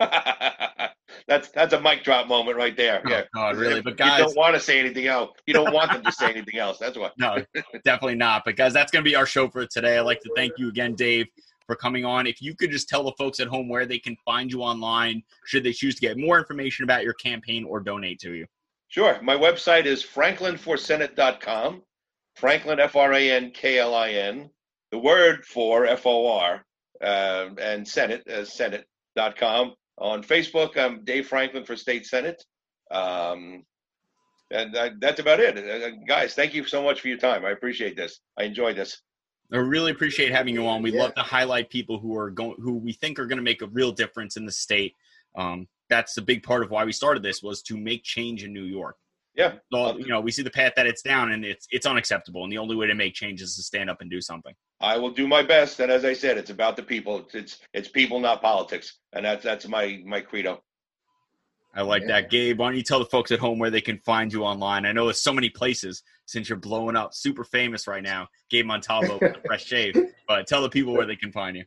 that's 1.28 1.48
that's 1.50 1.72
a 1.72 1.80
mic 1.80 2.04
drop 2.04 2.28
moment 2.28 2.56
right 2.56 2.76
there. 2.76 3.02
Oh, 3.04 3.10
yeah, 3.10 3.22
God, 3.34 3.56
really. 3.56 3.80
But 3.80 3.96
guys, 3.96 4.18
you 4.18 4.24
don't 4.26 4.36
want 4.36 4.54
to 4.54 4.60
say 4.60 4.78
anything 4.78 5.06
else. 5.06 5.30
You 5.46 5.54
don't 5.54 5.72
want 5.72 5.92
them 5.92 6.02
to 6.04 6.12
say 6.12 6.30
anything 6.30 6.58
else. 6.58 6.78
That's 6.78 6.96
why. 6.98 7.10
no, 7.18 7.44
definitely 7.84 8.16
not. 8.16 8.42
But 8.44 8.56
guys, 8.56 8.72
that's 8.72 8.92
going 8.92 9.04
to 9.04 9.08
be 9.08 9.16
our 9.16 9.26
show 9.26 9.48
for 9.48 9.66
today. 9.66 9.98
I'd 9.98 10.02
like 10.02 10.20
to 10.20 10.30
thank 10.36 10.52
you 10.58 10.68
again, 10.68 10.94
Dave, 10.94 11.26
for 11.66 11.76
coming 11.76 12.04
on. 12.04 12.26
If 12.26 12.40
you 12.40 12.54
could 12.54 12.70
just 12.70 12.88
tell 12.88 13.02
the 13.02 13.12
folks 13.18 13.40
at 13.40 13.48
home 13.48 13.68
where 13.68 13.86
they 13.86 13.98
can 13.98 14.16
find 14.24 14.52
you 14.52 14.62
online, 14.62 15.22
should 15.46 15.64
they 15.64 15.72
choose 15.72 15.94
to 15.96 16.00
get 16.00 16.18
more 16.18 16.38
information 16.38 16.84
about 16.84 17.02
your 17.02 17.14
campaign 17.14 17.64
or 17.64 17.80
donate 17.80 18.20
to 18.20 18.34
you. 18.34 18.46
Sure. 18.88 19.20
My 19.22 19.36
website 19.36 19.86
is 19.86 20.04
franklinforsenate.com. 20.04 21.82
Franklin, 22.36 22.80
F 22.80 22.96
R 22.96 23.14
A 23.14 23.30
N 23.30 23.50
K 23.50 23.78
L 23.78 23.94
I 23.94 24.10
N. 24.10 24.50
The 24.92 24.98
word 24.98 25.44
for 25.44 25.86
F 25.86 26.06
O 26.06 26.28
R 26.28 26.64
uh, 27.02 27.48
and 27.58 27.86
Senate 27.86 28.22
as 28.26 28.54
Senate.com. 28.54 29.74
On 29.98 30.22
Facebook, 30.22 30.76
I'm 30.76 31.04
Dave 31.04 31.26
Franklin 31.26 31.64
for 31.64 31.76
State 31.76 32.06
Senate. 32.06 32.44
Um, 32.90 33.64
and 34.50 34.76
I, 34.76 34.90
that's 35.00 35.20
about 35.20 35.40
it. 35.40 35.56
Uh, 35.58 35.96
guys, 36.06 36.34
thank 36.34 36.54
you 36.54 36.64
so 36.64 36.82
much 36.82 37.00
for 37.00 37.08
your 37.08 37.18
time. 37.18 37.44
I 37.44 37.50
appreciate 37.50 37.96
this. 37.96 38.20
I 38.38 38.44
enjoyed 38.44 38.76
this. 38.76 39.00
I 39.52 39.58
really 39.58 39.92
appreciate 39.92 40.32
having 40.32 40.54
you 40.54 40.66
on. 40.66 40.82
We 40.82 40.92
yeah. 40.92 41.02
love 41.02 41.14
to 41.14 41.22
highlight 41.22 41.70
people 41.70 41.98
who 41.98 42.16
are 42.16 42.30
going, 42.30 42.56
who 42.60 42.74
we 42.74 42.92
think 42.92 43.18
are 43.18 43.26
going 43.26 43.38
to 43.38 43.44
make 43.44 43.62
a 43.62 43.68
real 43.68 43.92
difference 43.92 44.36
in 44.36 44.44
the 44.44 44.52
state. 44.52 44.92
Um, 45.36 45.68
that's 45.88 46.16
a 46.16 46.22
big 46.22 46.42
part 46.42 46.62
of 46.62 46.70
why 46.70 46.84
we 46.84 46.92
started 46.92 47.22
this 47.22 47.42
was 47.42 47.62
to 47.62 47.76
make 47.76 48.02
change 48.02 48.44
in 48.44 48.52
New 48.52 48.64
York. 48.64 48.96
Yeah. 49.34 49.54
So, 49.72 49.98
you 49.98 50.08
know, 50.08 50.20
we 50.20 50.30
see 50.30 50.42
the 50.42 50.50
path 50.50 50.72
that 50.76 50.86
it's 50.86 51.02
down 51.02 51.32
and 51.32 51.44
it's 51.44 51.66
it's 51.70 51.86
unacceptable. 51.86 52.42
And 52.42 52.52
the 52.52 52.58
only 52.58 52.74
way 52.74 52.86
to 52.86 52.94
make 52.94 53.14
change 53.14 53.42
is 53.42 53.54
to 53.56 53.62
stand 53.62 53.90
up 53.90 54.00
and 54.00 54.10
do 54.10 54.20
something. 54.20 54.54
I 54.80 54.98
will 54.98 55.10
do 55.10 55.26
my 55.26 55.42
best. 55.42 55.80
And 55.80 55.90
as 55.90 56.04
I 56.04 56.12
said, 56.12 56.36
it's 56.36 56.50
about 56.50 56.76
the 56.76 56.82
people. 56.82 57.18
It's 57.20 57.34
it's, 57.34 57.58
it's 57.72 57.88
people, 57.88 58.20
not 58.20 58.42
politics. 58.42 58.98
And 59.12 59.24
that's 59.24 59.44
that's 59.44 59.66
my 59.68 60.02
my 60.04 60.20
credo. 60.20 60.62
I 61.74 61.82
like 61.82 62.02
yeah. 62.02 62.22
that. 62.22 62.30
Gabe, 62.30 62.58
why 62.58 62.68
don't 62.68 62.76
you 62.76 62.82
tell 62.82 62.98
the 62.98 63.04
folks 63.04 63.30
at 63.30 63.38
home 63.38 63.58
where 63.58 63.70
they 63.70 63.82
can 63.82 63.98
find 63.98 64.32
you 64.32 64.44
online? 64.44 64.86
I 64.86 64.92
know 64.92 65.04
there's 65.04 65.20
so 65.20 65.32
many 65.32 65.50
places 65.50 66.02
since 66.24 66.48
you're 66.48 66.58
blowing 66.58 66.96
up, 66.96 67.12
super 67.12 67.44
famous 67.44 67.86
right 67.86 68.02
now. 68.02 68.28
Gabe 68.50 68.64
Montalvo 68.64 69.18
with 69.20 69.34
the 69.34 69.40
Fresh 69.46 69.66
Shave. 69.66 69.94
But 70.28 70.48
tell 70.48 70.60
the 70.60 70.68
people 70.68 70.92
where 70.92 71.06
they 71.06 71.14
can 71.14 71.30
find 71.30 71.56
you. 71.56 71.64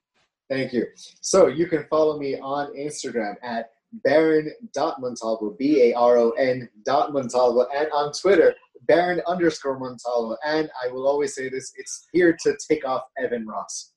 Thank 0.50 0.74
you. 0.74 0.88
So 1.22 1.48
you 1.48 1.66
can 1.68 1.86
follow 1.90 2.20
me 2.20 2.38
on 2.40 2.76
Instagram 2.76 3.36
at 3.42 3.70
Baron.Montalvo, 4.04 5.56
B 5.58 5.82
A 5.84 5.94
R 5.94 6.18
O 6.18 6.32
N 6.32 6.68
dot 6.84 7.14
Montalvo, 7.14 7.68
and 7.74 7.88
on 7.94 8.12
Twitter, 8.12 8.54
Baron 8.90 9.22
underscore 9.28 9.80
Montalvo. 9.80 10.36
And 10.46 10.70
I 10.84 10.92
will 10.92 11.08
always 11.08 11.36
say 11.36 11.48
this 11.48 11.72
it's 11.78 12.08
here 12.12 12.36
to 12.44 12.58
take 12.70 12.86
off 12.86 13.04
Evan 13.24 13.46
Ross. 13.46 13.94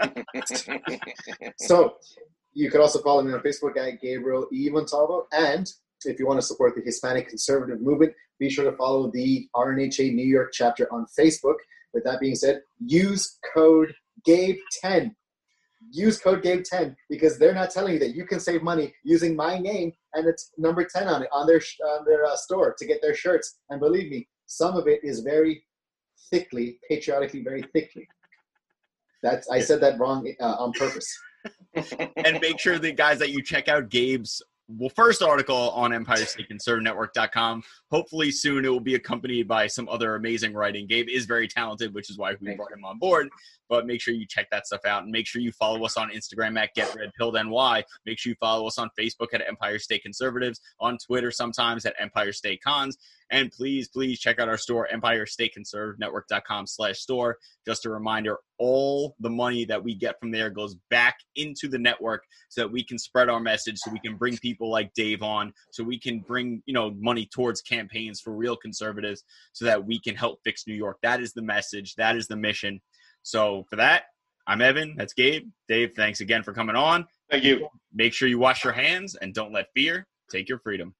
so 1.58 1.94
you 2.52 2.68
can 2.68 2.80
also 2.80 3.00
follow 3.00 3.22
me 3.22 3.32
on 3.32 3.40
Facebook 3.40 3.78
at 3.78 4.02
Gabriel 4.02 4.48
E. 4.52 4.68
Montalvo. 4.70 5.26
And 5.32 5.72
if 6.04 6.18
you 6.18 6.26
want 6.26 6.40
to 6.40 6.46
support 6.46 6.74
the 6.74 6.82
Hispanic 6.84 7.28
conservative 7.28 7.80
movement, 7.80 8.12
be 8.40 8.50
sure 8.50 8.68
to 8.68 8.76
follow 8.76 9.10
the 9.12 9.48
RNHA 9.54 10.12
New 10.12 10.26
York 10.26 10.50
chapter 10.52 10.92
on 10.92 11.06
Facebook. 11.18 11.54
With 11.94 12.02
that 12.02 12.18
being 12.20 12.34
said, 12.34 12.60
use 12.84 13.38
code 13.54 13.94
GABE10 14.28 15.14
use 15.90 16.18
code 16.18 16.42
GABE10 16.42 16.94
because 17.08 17.38
they're 17.38 17.54
not 17.54 17.70
telling 17.70 17.94
you 17.94 17.98
that 18.00 18.14
you 18.14 18.26
can 18.26 18.40
save 18.40 18.62
money 18.62 18.92
using 19.04 19.36
my 19.36 19.58
name 19.58 19.92
and 20.14 20.26
it's 20.26 20.52
number 20.58 20.84
10 20.84 21.08
on 21.08 21.22
it 21.22 21.28
on 21.32 21.46
their 21.46 21.60
on 21.86 22.04
their 22.04 22.24
uh, 22.24 22.36
store 22.36 22.74
to 22.78 22.86
get 22.86 23.00
their 23.02 23.14
shirts. 23.14 23.58
And 23.70 23.80
believe 23.80 24.10
me, 24.10 24.28
some 24.46 24.76
of 24.76 24.86
it 24.88 25.00
is 25.02 25.20
very 25.20 25.64
thickly, 26.30 26.78
patriotically, 26.88 27.42
very 27.42 27.62
thickly. 27.72 28.06
That's 29.22 29.48
I 29.48 29.60
said 29.60 29.80
that 29.80 29.98
wrong 29.98 30.30
uh, 30.40 30.44
on 30.44 30.72
purpose. 30.72 31.06
and 31.74 32.40
make 32.40 32.58
sure 32.58 32.78
the 32.78 32.92
guys 32.92 33.18
that 33.18 33.30
you 33.30 33.42
check 33.42 33.68
out 33.68 33.88
Gabe's 33.88 34.42
well, 34.68 34.90
first 34.96 35.22
article 35.22 35.70
on 35.70 35.92
Empire 35.92 36.24
State 36.24 36.48
Conservative 36.48 36.84
Network.com. 36.84 37.62
Hopefully 37.90 38.30
soon 38.30 38.64
it 38.64 38.68
will 38.68 38.80
be 38.80 38.94
accompanied 38.94 39.46
by 39.46 39.66
some 39.66 39.88
other 39.88 40.14
amazing 40.14 40.54
writing. 40.54 40.86
Gabe 40.86 41.08
is 41.08 41.26
very 41.26 41.46
talented, 41.46 41.92
which 41.92 42.10
is 42.10 42.16
why 42.16 42.34
we 42.40 42.54
brought 42.54 42.72
him 42.72 42.84
on 42.84 42.98
board. 42.98 43.28
But 43.68 43.86
make 43.86 44.00
sure 44.00 44.14
you 44.14 44.26
check 44.26 44.48
that 44.50 44.66
stuff 44.66 44.84
out 44.86 45.02
and 45.02 45.12
make 45.12 45.26
sure 45.26 45.42
you 45.42 45.52
follow 45.52 45.84
us 45.84 45.96
on 45.96 46.10
Instagram 46.10 46.58
at 46.58 46.70
Get 46.74 46.94
Red 46.94 47.10
Pilled 47.16 47.34
NY. 47.34 47.84
Make 48.06 48.18
sure 48.18 48.30
you 48.30 48.36
follow 48.40 48.66
us 48.66 48.78
on 48.78 48.88
Facebook 48.98 49.28
at 49.34 49.42
Empire 49.46 49.78
State 49.78 50.02
Conservatives, 50.02 50.60
on 50.80 50.96
Twitter 50.98 51.30
sometimes 51.30 51.84
at 51.84 51.94
Empire 51.98 52.32
State 52.32 52.62
Cons. 52.62 52.96
And 53.30 53.50
please, 53.50 53.88
please 53.88 54.20
check 54.20 54.38
out 54.38 54.48
our 54.48 54.58
store, 54.58 54.88
EmpireStateConservativeNetwork.com 54.92 56.66
slash 56.66 56.98
store. 56.98 57.38
Just 57.66 57.86
a 57.86 57.90
reminder, 57.90 58.38
all 58.58 59.14
the 59.20 59.30
money 59.30 59.64
that 59.64 59.82
we 59.82 59.94
get 59.94 60.20
from 60.20 60.30
there 60.30 60.50
goes 60.50 60.76
back 60.90 61.16
into 61.36 61.68
the 61.68 61.78
network 61.78 62.24
so 62.48 62.60
that 62.60 62.70
we 62.70 62.84
can 62.84 62.98
spread 62.98 63.28
our 63.28 63.40
message, 63.40 63.78
so 63.78 63.90
we 63.90 64.00
can 64.00 64.16
bring 64.16 64.36
people 64.38 64.70
like 64.70 64.92
Dave 64.94 65.22
on, 65.22 65.52
so 65.72 65.82
we 65.82 65.98
can 65.98 66.20
bring, 66.20 66.62
you 66.66 66.74
know, 66.74 66.92
money 66.98 67.26
towards 67.26 67.60
campaigns 67.62 68.20
for 68.20 68.32
real 68.34 68.56
conservatives 68.56 69.24
so 69.52 69.64
that 69.64 69.84
we 69.84 69.98
can 69.98 70.14
help 70.14 70.40
fix 70.44 70.66
New 70.66 70.74
York. 70.74 70.98
That 71.02 71.20
is 71.20 71.32
the 71.32 71.42
message. 71.42 71.94
That 71.96 72.16
is 72.16 72.28
the 72.28 72.36
mission. 72.36 72.80
So 73.22 73.64
for 73.70 73.76
that, 73.76 74.04
I'm 74.46 74.60
Evan. 74.60 74.94
That's 74.96 75.14
Gabe. 75.14 75.48
Dave, 75.68 75.92
thanks 75.96 76.20
again 76.20 76.42
for 76.42 76.52
coming 76.52 76.76
on. 76.76 77.06
Thank 77.30 77.44
you. 77.44 77.68
Make 77.92 78.12
sure 78.12 78.28
you 78.28 78.38
wash 78.38 78.62
your 78.62 78.74
hands 78.74 79.14
and 79.14 79.32
don't 79.32 79.52
let 79.52 79.68
fear 79.74 80.06
take 80.30 80.48
your 80.48 80.58
freedom. 80.58 80.94